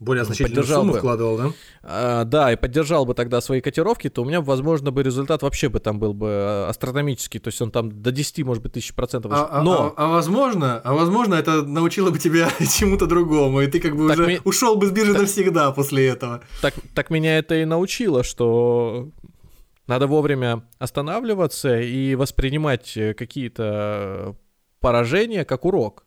более 0.00 0.24
значительную 0.24 0.66
сумму 0.66 0.92
бы, 0.92 0.98
вкладывал, 0.98 1.36
да? 1.36 1.52
А, 1.82 2.24
да, 2.24 2.52
и 2.52 2.56
поддержал 2.56 3.04
бы 3.04 3.14
тогда 3.14 3.40
свои 3.42 3.60
котировки, 3.60 4.08
то 4.08 4.22
у 4.22 4.24
меня, 4.24 4.40
возможно, 4.40 4.90
бы 4.90 5.02
результат 5.02 5.42
вообще 5.42 5.68
бы 5.68 5.78
там 5.78 5.98
был 5.98 6.14
бы 6.14 6.28
а, 6.30 6.68
астрономический, 6.70 7.38
то 7.38 7.48
есть 7.48 7.60
он 7.60 7.70
там 7.70 8.02
до 8.02 8.10
10, 8.10 8.44
может 8.44 8.62
быть, 8.62 8.72
тысяч 8.72 8.94
процентов. 8.94 9.32
А, 9.34 9.48
а, 9.50 9.62
Но... 9.62 9.94
а, 9.96 10.04
а, 10.04 10.08
возможно, 10.08 10.80
а 10.82 10.94
возможно, 10.94 11.34
это 11.34 11.62
научило 11.62 12.10
бы 12.10 12.18
тебя 12.18 12.48
чему-то 12.78 13.06
другому, 13.06 13.60
и 13.60 13.66
ты 13.66 13.78
как 13.78 13.94
бы 13.94 14.08
так 14.08 14.18
уже 14.18 14.26
ми... 14.26 14.40
ушел 14.44 14.76
бы 14.76 14.86
с 14.86 14.90
биржи 14.90 15.12
так... 15.12 15.22
навсегда 15.22 15.70
после 15.70 16.08
этого. 16.08 16.42
Так, 16.62 16.74
так 16.94 17.10
меня 17.10 17.38
это 17.38 17.56
и 17.56 17.66
научило, 17.66 18.24
что 18.24 19.10
надо 19.86 20.06
вовремя 20.06 20.64
останавливаться 20.78 21.78
и 21.78 22.14
воспринимать 22.14 22.98
какие-то 23.16 24.34
поражения 24.80 25.44
как 25.44 25.66
урок 25.66 26.06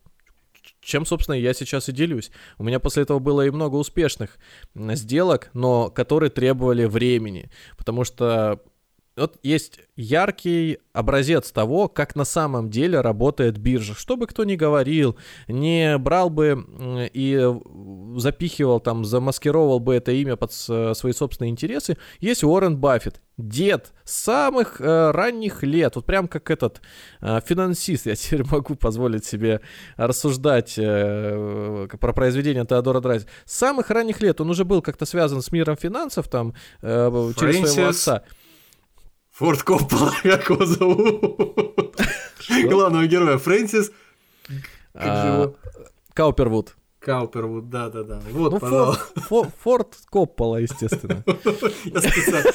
чем, 0.84 1.06
собственно, 1.06 1.36
я 1.36 1.54
сейчас 1.54 1.90
и 1.90 1.92
делюсь. 1.92 2.32
У 2.58 2.64
меня 2.64 2.80
после 2.80 3.04
этого 3.04 3.20
было 3.20 3.46
и 3.46 3.50
много 3.50 3.76
успешных 3.76 4.38
сделок, 4.76 5.50
но 5.54 5.90
которые 5.90 6.30
требовали 6.30 6.86
времени, 6.86 7.50
потому 7.78 8.04
что 8.04 8.62
вот 9.16 9.38
есть 9.44 9.80
яркий 9.96 10.80
образец 10.92 11.52
того, 11.52 11.88
как 11.88 12.16
на 12.16 12.26
самом 12.26 12.70
деле 12.70 13.02
работает 13.02 13.58
биржа. 13.58 13.94
Что 13.94 14.18
бы 14.18 14.28
кто 14.28 14.44
ни 14.44 14.56
говорил, 14.56 15.18
не 15.48 15.98
брал 15.98 16.30
бы 16.30 16.66
и 17.14 17.54
запихивал 18.18 18.80
там, 18.80 19.06
замаскировал 19.06 19.80
бы 19.80 19.96
это 19.96 20.12
имя 20.12 20.36
под 20.36 20.52
свои 20.52 21.14
собственные 21.14 21.52
интересы, 21.52 21.98
есть 22.20 22.44
Уоррен 22.44 22.78
Баффет, 22.78 23.22
дед 23.38 23.94
самых 24.04 24.80
э, 24.80 25.12
ранних 25.12 25.64
лет, 25.64 25.96
вот 25.96 26.06
прям 26.06 26.28
как 26.28 26.52
этот 26.52 26.82
э, 27.22 27.40
финансист, 27.46 28.06
я 28.06 28.16
теперь 28.16 28.44
могу 28.46 28.76
позволить 28.76 29.26
себе 29.26 29.62
рассуждать 29.98 30.76
э, 30.78 31.88
про 32.00 32.14
произведение 32.14 32.66
Теодора 32.66 33.00
Драйза. 33.00 33.28
С 33.46 33.58
самых 33.58 33.90
ранних 33.90 34.22
лет 34.22 34.40
он 34.42 34.50
уже 34.50 34.66
был 34.66 34.82
как-то 34.82 35.06
связан 35.06 35.42
с 35.42 35.52
миром 35.52 35.78
финансов 35.78 36.28
там 36.28 36.54
э, 36.82 37.32
через 37.38 37.72
своего 37.72 37.90
отца. 37.90 38.24
Форд 39.34 39.64
Коппола, 39.64 40.12
как 40.24 40.50
его 40.50 40.66
зовут? 40.66 41.96
Главного 42.70 43.08
героя 43.08 43.38
Фрэнсис. 43.38 43.92
А, 44.94 45.52
Каупервуд. 46.14 46.76
Каупервуд, 47.00 47.70
да-да-да. 47.70 48.22
Вот, 48.30 48.54
ну, 48.54 48.60
пожалуйста. 48.60 49.22
Форд, 49.22 49.50
Форд 49.60 49.98
Коппола, 50.10 50.58
естественно. 50.58 51.24
Я 51.86 52.02
специально. 52.02 52.52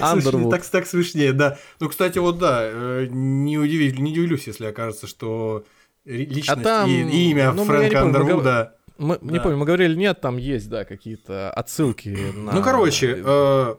Андервуд. 0.00 0.50
Так, 0.50 0.64
так 0.64 0.86
смешнее, 0.86 1.32
да. 1.32 1.58
Ну, 1.80 1.88
кстати, 1.88 2.18
вот 2.18 2.38
да, 2.38 2.60
э, 2.62 3.06
не, 3.10 3.58
удивлюсь, 3.58 3.98
не 3.98 4.12
удивлюсь, 4.12 4.46
если 4.46 4.66
окажется, 4.66 5.08
что 5.08 5.64
личность 6.04 6.48
а 6.48 6.56
там, 6.56 6.88
и, 6.88 6.92
и 6.92 7.30
имя 7.30 7.52
ну, 7.52 7.64
Фрэнка 7.64 8.02
Андервуда 8.02 8.76
Мы, 8.98 9.18
да. 9.20 9.32
Не 9.32 9.40
помню, 9.40 9.58
мы 9.58 9.66
говорили, 9.66 9.96
нет, 9.96 10.20
там 10.20 10.36
есть, 10.36 10.68
да, 10.68 10.84
какие-то 10.84 11.50
отсылки 11.50 12.08
на... 12.36 12.52
Ну, 12.52 12.62
короче, 12.62 13.22
э, 13.24 13.74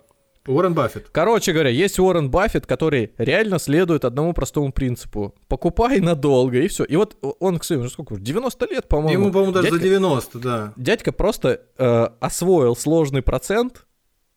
Уоррен 0.48 0.74
Баффет. 0.74 1.08
Короче 1.12 1.54
говоря, 1.54 1.70
есть 1.70 2.00
Уоррен 2.00 2.30
Баффет, 2.30 2.66
который 2.66 3.12
реально 3.18 3.60
следует 3.60 4.06
одному 4.06 4.34
простому 4.34 4.72
принципу. 4.72 5.36
Покупай 5.48 6.00
надолго, 6.00 6.60
и 6.60 6.68
все. 6.68 6.84
И 6.84 6.96
вот 6.96 7.18
он, 7.40 7.60
кстати, 7.60 7.80
уже 7.80 7.90
сколько? 7.90 8.16
90 8.16 8.66
лет, 8.70 8.88
по-моему. 8.88 9.24
Ему, 9.24 9.32
по-моему, 9.32 9.54
даже 9.54 9.70
дядька, 9.70 9.84
за 9.84 9.90
90, 9.90 10.40
да. 10.40 10.74
Дядька 10.76 11.12
просто 11.12 11.62
э, 11.78 12.08
освоил 12.20 12.76
сложный 12.76 13.22
процент, 13.22 13.86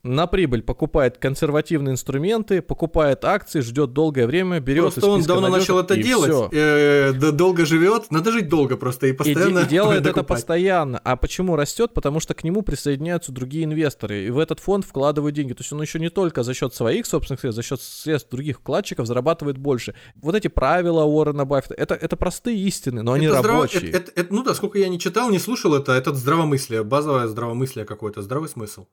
на 0.05 0.27
прибыль 0.27 0.63
покупает 0.63 1.19
консервативные 1.19 1.93
инструменты, 1.93 2.63
покупает 2.63 3.25
акции, 3.25 3.61
ждет 3.61 3.93
долгое 3.93 4.27
время, 4.27 4.61
берет 4.61 4.95
Просто 4.95 5.07
он 5.07 5.23
давно 5.23 5.49
начал 5.49 5.79
это 5.79 5.97
делать, 5.97 6.53
э, 6.53 7.13
да, 7.15 7.33
долго 7.33 7.67
живет, 7.67 8.11
надо 8.11 8.31
жить 8.31 8.49
долго 8.49 8.77
просто 8.77 9.09
и 9.09 9.13
постоянно. 9.13 9.61
И, 9.61 9.65
и 9.65 9.69
делает 9.69 10.07
это 10.07 10.23
постоянно. 10.23 11.01
А 11.03 11.17
почему 11.17 11.57
растет? 11.57 11.95
Потому 11.95 12.21
что 12.21 12.35
к 12.35 12.45
нему 12.45 12.63
присоединяются 12.63 13.33
другие 13.33 13.65
инвесторы, 13.65 14.27
и 14.27 14.31
в 14.31 14.39
этот 14.39 14.61
фонд 14.61 14.85
вкладывают 14.85 15.35
деньги. 15.35 15.53
То 15.53 15.63
есть 15.63 15.73
он 15.73 15.83
еще 15.83 15.99
не 15.99 16.11
только 16.11 16.45
за 16.45 16.55
счет 16.55 16.75
своих 16.75 17.05
собственных 17.07 17.41
средств, 17.41 17.57
за 17.57 17.63
счет 17.63 17.81
средств 17.83 18.31
других 18.31 18.59
вкладчиков 18.59 19.07
зарабатывает 19.07 19.59
больше. 19.59 19.95
Вот 20.17 20.35
эти 20.35 20.49
правила 20.49 21.05
Уоррена 21.05 21.45
Баффета, 21.45 21.75
это, 21.75 21.95
это 21.95 22.17
простые 22.17 22.59
истины, 22.59 23.03
но 23.03 23.15
они 23.15 23.27
это 23.27 23.43
рабочие. 23.43 23.81
Здраво... 23.81 23.97
Это, 23.97 24.11
это, 24.13 24.21
это, 24.21 24.35
ну 24.35 24.45
да, 24.45 24.55
сколько 24.55 24.79
я 24.79 24.89
не 24.89 25.01
читал, 25.01 25.31
не 25.31 25.41
слушал 25.41 25.75
это, 25.75 25.93
это 25.93 26.15
здравомыслие, 26.15 26.85
базовое 26.85 27.27
здравомыслие 27.27 27.85
какое-то, 27.85 28.23
здравый 28.23 28.49
смысл. 28.49 28.87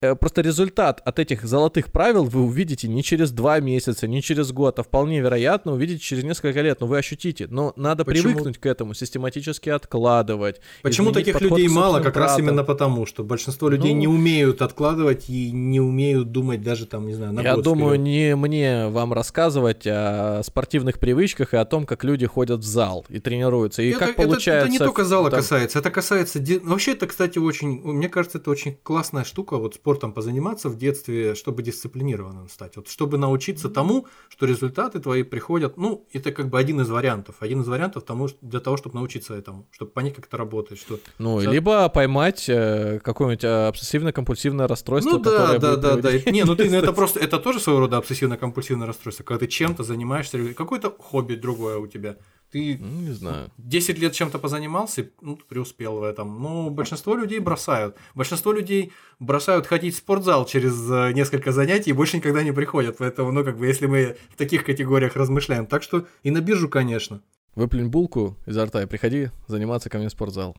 Э, 0.00 0.14
просто 0.14 0.42
результат 0.42 1.02
от 1.04 1.18
этих 1.18 1.44
золотых 1.44 1.90
правил 1.90 2.22
вы 2.22 2.42
увидите 2.42 2.86
не 2.86 3.02
через 3.02 3.32
два 3.32 3.58
месяца, 3.58 4.06
не 4.06 4.22
через 4.22 4.52
год, 4.52 4.78
а 4.78 4.84
вполне 4.84 5.20
вероятно 5.20 5.72
увидите 5.72 6.00
через 6.00 6.22
несколько 6.22 6.60
лет. 6.60 6.80
Но 6.80 6.86
вы 6.86 6.98
ощутите. 6.98 7.48
Но 7.50 7.72
надо 7.74 8.04
Почему? 8.04 8.28
привыкнуть 8.28 8.58
к 8.58 8.66
этому, 8.66 8.94
систематически 8.94 9.70
откладывать. 9.70 10.60
Почему 10.82 11.10
таких 11.10 11.40
людей 11.40 11.68
мало? 11.68 12.00
Как 12.00 12.16
раз 12.16 12.38
именно 12.38 12.62
потому, 12.62 13.06
что 13.06 13.24
большинство 13.24 13.68
людей 13.68 13.92
ну, 13.92 14.00
не 14.00 14.06
умеют 14.06 14.62
откладывать 14.62 15.28
и 15.28 15.50
не 15.50 15.80
умеют 15.80 16.30
думать 16.30 16.62
даже 16.62 16.86
там, 16.86 17.06
не 17.06 17.14
знаю, 17.14 17.32
на 17.32 17.40
Я 17.40 17.56
год 17.56 17.64
думаю, 17.64 17.94
вперед. 17.94 18.04
не 18.04 18.36
мне 18.36 18.86
вам 18.88 19.12
рассказывать 19.12 19.84
о 19.84 20.42
спортивных 20.44 21.00
привычках 21.00 21.54
и 21.54 21.56
о 21.56 21.64
том, 21.64 21.86
как 21.86 22.04
люди 22.04 22.24
ходят 22.24 22.60
в 22.60 22.66
зал 22.66 23.04
и 23.08 23.18
тренируются. 23.18 23.82
И 23.82 23.90
это, 23.90 23.98
как 23.98 24.14
получается... 24.14 24.52
Это, 24.52 24.66
это 24.66 24.72
не 24.72 24.78
только 24.78 25.04
зала 25.04 25.28
там... 25.28 25.40
касается, 25.40 25.80
это 25.80 25.90
касается... 25.90 26.40
Вообще 26.62 26.92
это, 26.92 27.08
кстати, 27.08 27.40
очень... 27.40 27.80
Мне 27.82 28.08
кажется, 28.08 28.38
это 28.38 28.48
очень 28.48 28.78
классная 28.84 29.24
штука. 29.24 29.56
Вот 29.56 29.74
спортом 29.88 30.12
позаниматься 30.12 30.68
в 30.68 30.76
детстве, 30.76 31.34
чтобы 31.34 31.62
дисциплинированным 31.62 32.50
стать. 32.50 32.76
Вот 32.76 32.88
чтобы 32.88 33.16
научиться 33.16 33.70
тому, 33.70 34.06
что 34.28 34.44
результаты 34.44 35.00
твои 35.00 35.22
приходят, 35.22 35.78
ну, 35.78 36.06
это 36.12 36.30
как 36.30 36.50
бы 36.50 36.58
один 36.58 36.82
из 36.82 36.90
вариантов. 36.90 37.36
Один 37.40 37.62
из 37.62 37.68
вариантов 37.68 38.02
тому, 38.02 38.28
для 38.42 38.60
того, 38.60 38.76
чтобы 38.76 38.96
научиться 38.96 39.34
этому, 39.34 39.66
чтобы 39.70 39.90
понять, 39.90 40.14
как 40.14 40.26
это 40.26 40.36
работает. 40.36 40.78
Что... 40.78 40.98
Ну, 41.18 41.40
Сейчас... 41.40 41.54
либо 41.54 41.88
поймать 41.88 42.50
э, 42.50 43.00
какое-нибудь 43.02 43.44
э, 43.44 43.68
обсессивно-компульсивное 43.68 44.66
расстройство. 44.66 45.12
Ну 45.12 45.18
да, 45.20 45.56
да, 45.58 45.76
да, 45.76 45.96
да. 45.96 46.12
Не, 46.30 46.44
ну 46.44 46.54
ты, 46.54 46.68
ну, 46.68 46.76
это 46.76 46.92
просто, 46.92 47.20
это 47.20 47.38
тоже 47.38 47.58
своего 47.58 47.80
рода 47.80 47.96
обсессивно-компульсивное 47.96 48.86
расстройство, 48.86 49.24
когда 49.24 49.46
ты 49.46 49.46
чем-то 49.46 49.84
занимаешься, 49.84 50.52
какое-то 50.52 50.94
хобби 50.98 51.34
другое 51.34 51.78
у 51.78 51.86
тебя. 51.86 52.16
Ты 52.50 52.78
ну, 52.78 53.00
не 53.02 53.12
знаю. 53.12 53.50
10 53.58 53.98
лет 53.98 54.14
чем-то 54.14 54.38
позанимался, 54.38 55.10
ну, 55.20 55.36
преуспел 55.36 55.98
в 55.98 56.02
этом. 56.02 56.42
Но 56.42 56.70
большинство 56.70 57.14
людей 57.14 57.40
бросают. 57.40 57.96
Большинство 58.14 58.52
людей 58.52 58.92
бросают 59.18 59.66
ходить 59.66 59.94
в 59.94 59.98
спортзал 59.98 60.46
через 60.46 60.90
э, 60.90 61.12
несколько 61.12 61.52
занятий 61.52 61.90
и 61.90 61.92
больше 61.92 62.16
никогда 62.16 62.42
не 62.42 62.52
приходят. 62.52 62.96
Поэтому, 62.98 63.32
ну, 63.32 63.44
как 63.44 63.58
бы, 63.58 63.66
если 63.66 63.86
мы 63.86 64.16
в 64.30 64.36
таких 64.36 64.64
категориях 64.64 65.14
размышляем. 65.16 65.66
Так 65.66 65.82
что 65.82 66.06
и 66.22 66.30
на 66.30 66.40
биржу, 66.40 66.70
конечно. 66.70 67.22
Выплюнь 67.54 67.88
булку 67.88 68.38
изо 68.46 68.64
рта 68.64 68.82
и 68.82 68.86
приходи 68.86 69.30
заниматься 69.46 69.90
ко 69.90 69.98
мне 69.98 70.08
в 70.08 70.12
спортзал. 70.12 70.56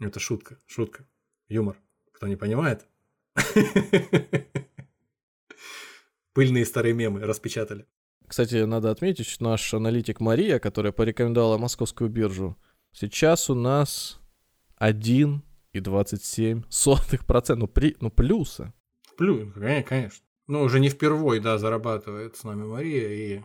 Это 0.00 0.18
шутка, 0.18 0.58
шутка. 0.66 1.06
Юмор. 1.48 1.76
Кто 2.12 2.26
не 2.26 2.36
понимает? 2.36 2.88
Пыльные 6.32 6.66
старые 6.66 6.94
мемы 6.94 7.20
распечатали. 7.20 7.86
Кстати, 8.26 8.64
надо 8.64 8.90
отметить, 8.90 9.36
наш 9.40 9.74
аналитик 9.74 10.20
Мария, 10.20 10.58
которая 10.58 10.92
порекомендовала 10.92 11.58
московскую 11.58 12.08
биржу, 12.10 12.56
сейчас 12.92 13.50
у 13.50 13.54
нас 13.54 14.18
1,27%. 14.80 17.54
Ну, 17.54 17.68
при, 17.68 17.96
ну 18.00 18.10
плюса. 18.10 18.72
Плюс, 19.16 19.52
конечно. 19.54 20.24
Ну, 20.46 20.60
уже 20.62 20.78
не 20.80 20.90
впервой, 20.90 21.40
да, 21.40 21.58
зарабатывает 21.58 22.36
с 22.36 22.44
нами 22.44 22.64
Мария, 22.64 23.08
и 23.08 23.40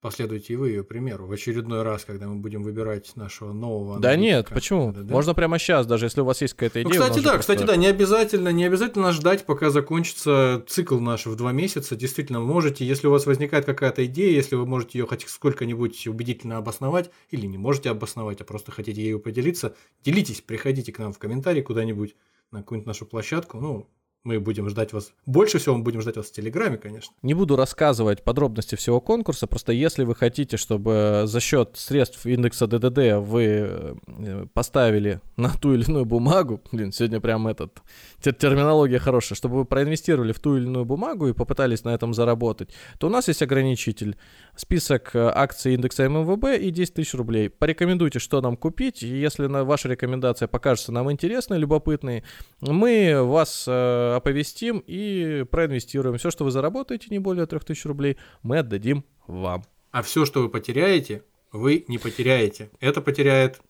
Последуйте 0.00 0.54
и 0.54 0.56
вы 0.56 0.70
ее 0.70 0.82
примеру 0.82 1.26
в 1.26 1.32
очередной 1.32 1.82
раз, 1.82 2.06
когда 2.06 2.26
мы 2.26 2.36
будем 2.36 2.62
выбирать 2.62 3.14
нашего 3.16 3.52
нового. 3.52 4.00
Да 4.00 4.16
нет, 4.16 4.48
почему? 4.48 4.92
Да, 4.92 5.02
да? 5.02 5.12
Можно 5.12 5.34
прямо 5.34 5.58
сейчас, 5.58 5.86
даже 5.86 6.06
если 6.06 6.22
у 6.22 6.24
вас 6.24 6.40
есть 6.40 6.54
какая-то 6.54 6.78
ну, 6.78 6.88
идея. 6.88 7.00
Ну, 7.00 7.06
кстати, 7.06 7.22
да, 7.22 7.36
кстати, 7.36 7.62
да, 7.64 7.76
не 7.76 7.86
обязательно, 7.86 8.48
не 8.48 8.64
обязательно 8.64 9.12
ждать, 9.12 9.44
пока 9.44 9.68
закончится 9.68 10.64
цикл 10.66 10.98
наш 11.00 11.26
в 11.26 11.36
два 11.36 11.52
месяца. 11.52 11.96
Действительно, 11.96 12.40
можете, 12.40 12.86
если 12.86 13.08
у 13.08 13.10
вас 13.10 13.26
возникает 13.26 13.66
какая-то 13.66 14.06
идея, 14.06 14.32
если 14.32 14.56
вы 14.56 14.64
можете 14.64 14.98
ее 14.98 15.06
хоть 15.06 15.28
сколько-нибудь 15.28 16.06
убедительно 16.06 16.56
обосновать, 16.56 17.10
или 17.28 17.44
не 17.44 17.58
можете 17.58 17.90
обосновать, 17.90 18.40
а 18.40 18.44
просто 18.44 18.72
хотите 18.72 19.02
ею 19.02 19.20
поделиться, 19.20 19.76
делитесь, 20.02 20.40
приходите 20.40 20.92
к 20.92 20.98
нам 20.98 21.12
в 21.12 21.18
комментарии 21.18 21.60
куда-нибудь 21.60 22.16
на 22.52 22.60
какую-нибудь 22.60 22.86
нашу 22.86 23.04
площадку. 23.04 23.60
Ну, 23.60 23.86
мы 24.22 24.38
будем 24.38 24.68
ждать 24.68 24.92
вас. 24.92 25.12
Больше 25.24 25.58
всего 25.58 25.76
мы 25.76 25.82
будем 25.82 26.02
ждать 26.02 26.16
вас 26.16 26.26
в 26.26 26.32
Телеграме, 26.32 26.76
конечно. 26.76 27.14
Не 27.22 27.32
буду 27.32 27.56
рассказывать 27.56 28.22
подробности 28.22 28.74
всего 28.74 29.00
конкурса, 29.00 29.46
просто 29.46 29.72
если 29.72 30.04
вы 30.04 30.14
хотите, 30.14 30.58
чтобы 30.58 31.22
за 31.24 31.40
счет 31.40 31.70
средств 31.74 32.26
индекса 32.26 32.66
ДДД 32.66 33.26
вы 33.26 33.96
э, 34.06 34.46
поставили 34.52 35.20
на 35.36 35.50
ту 35.50 35.72
или 35.72 35.84
иную 35.84 36.04
бумагу, 36.04 36.60
блин, 36.70 36.92
сегодня 36.92 37.20
прям 37.20 37.48
этот, 37.48 37.80
терминология 38.22 38.98
хорошая, 38.98 39.36
чтобы 39.36 39.56
вы 39.56 39.64
проинвестировали 39.64 40.32
в 40.32 40.38
ту 40.38 40.56
или 40.56 40.66
иную 40.66 40.84
бумагу 40.84 41.28
и 41.28 41.32
попытались 41.32 41.84
на 41.84 41.94
этом 41.94 42.12
заработать, 42.12 42.74
то 42.98 43.06
у 43.06 43.10
нас 43.10 43.28
есть 43.28 43.42
ограничитель. 43.42 44.16
Список 44.60 45.16
э, 45.16 45.32
акций 45.34 45.72
индекса 45.72 46.06
ММВБ 46.06 46.60
и 46.60 46.70
10 46.70 46.92
тысяч 46.92 47.14
рублей. 47.14 47.48
Порекомендуйте, 47.48 48.18
что 48.18 48.42
нам 48.42 48.58
купить, 48.58 49.02
и 49.02 49.06
если 49.06 49.46
ваша 49.46 49.88
рекомендация 49.88 50.48
покажется 50.48 50.92
нам 50.92 51.10
интересной, 51.10 51.56
любопытной, 51.56 52.24
мы 52.60 53.22
вас 53.24 53.64
э, 53.66 54.14
оповестим 54.16 54.84
и 54.86 55.46
проинвестируем. 55.50 56.18
Все, 56.18 56.30
что 56.30 56.44
вы 56.44 56.50
заработаете, 56.50 57.06
не 57.08 57.18
более 57.18 57.46
3000 57.46 57.86
рублей, 57.86 58.18
мы 58.42 58.58
отдадим 58.58 59.06
вам. 59.26 59.64
А 59.92 60.02
все, 60.02 60.26
что 60.26 60.42
вы 60.42 60.50
потеряете, 60.50 61.24
вы 61.52 61.86
не 61.88 61.96
потеряете. 61.96 62.68
Это 62.80 63.00
потеряет 63.00 63.62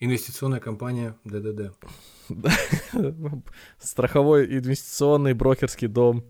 инвестиционная 0.00 0.60
компания 0.60 1.14
ДДД. 1.24 1.76
Страховой 3.78 4.46
инвестиционный 4.46 5.34
брокерский 5.34 5.88
дом 5.88 6.24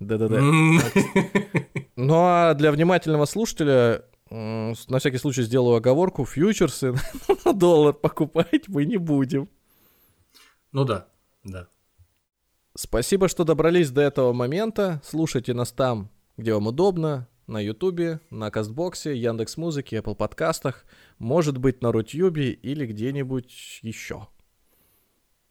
ДДД. 0.00 0.40
Ну 1.96 2.14
а 2.16 2.54
для 2.54 2.72
внимательного 2.72 3.24
слушателя 3.24 4.04
на 4.30 4.98
всякий 4.98 5.18
случай 5.18 5.42
сделаю 5.42 5.76
оговорку, 5.76 6.24
фьючерсы 6.24 6.94
на 7.44 7.52
доллар 7.52 7.94
покупать 7.94 8.68
мы 8.68 8.84
не 8.84 8.96
будем. 8.96 9.48
Ну 10.72 10.84
да, 10.84 11.06
да. 11.44 11.68
Спасибо, 12.74 13.28
что 13.28 13.44
добрались 13.44 13.90
до 13.90 14.00
этого 14.00 14.32
момента. 14.32 15.00
Слушайте 15.04 15.54
нас 15.54 15.70
там, 15.70 16.10
где 16.36 16.52
вам 16.52 16.66
удобно. 16.66 17.28
На 17.46 17.60
Ютубе, 17.60 18.20
на 18.30 18.50
Кастбоксе, 18.50 19.14
Яндекс 19.14 19.58
Музыке, 19.58 19.98
Apple 19.98 20.14
подкастах, 20.14 20.86
может 21.18 21.58
быть 21.58 21.82
на 21.82 21.92
Рутюбе 21.92 22.52
или 22.52 22.86
где-нибудь 22.86 23.80
еще. 23.82 24.28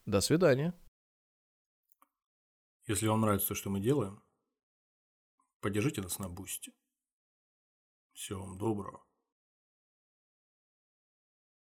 До 0.08 0.20
свидания. 0.20 0.74
Если 2.88 3.08
вам 3.08 3.22
нравится 3.22 3.50
то, 3.50 3.56
что 3.56 3.70
мы 3.70 3.80
делаем, 3.80 4.24
поддержите 5.64 6.02
нас 6.02 6.20
на 6.20 6.28
бусте. 6.28 6.74
Всего 8.12 8.42
вам 8.42 8.58
доброго. 8.58 9.06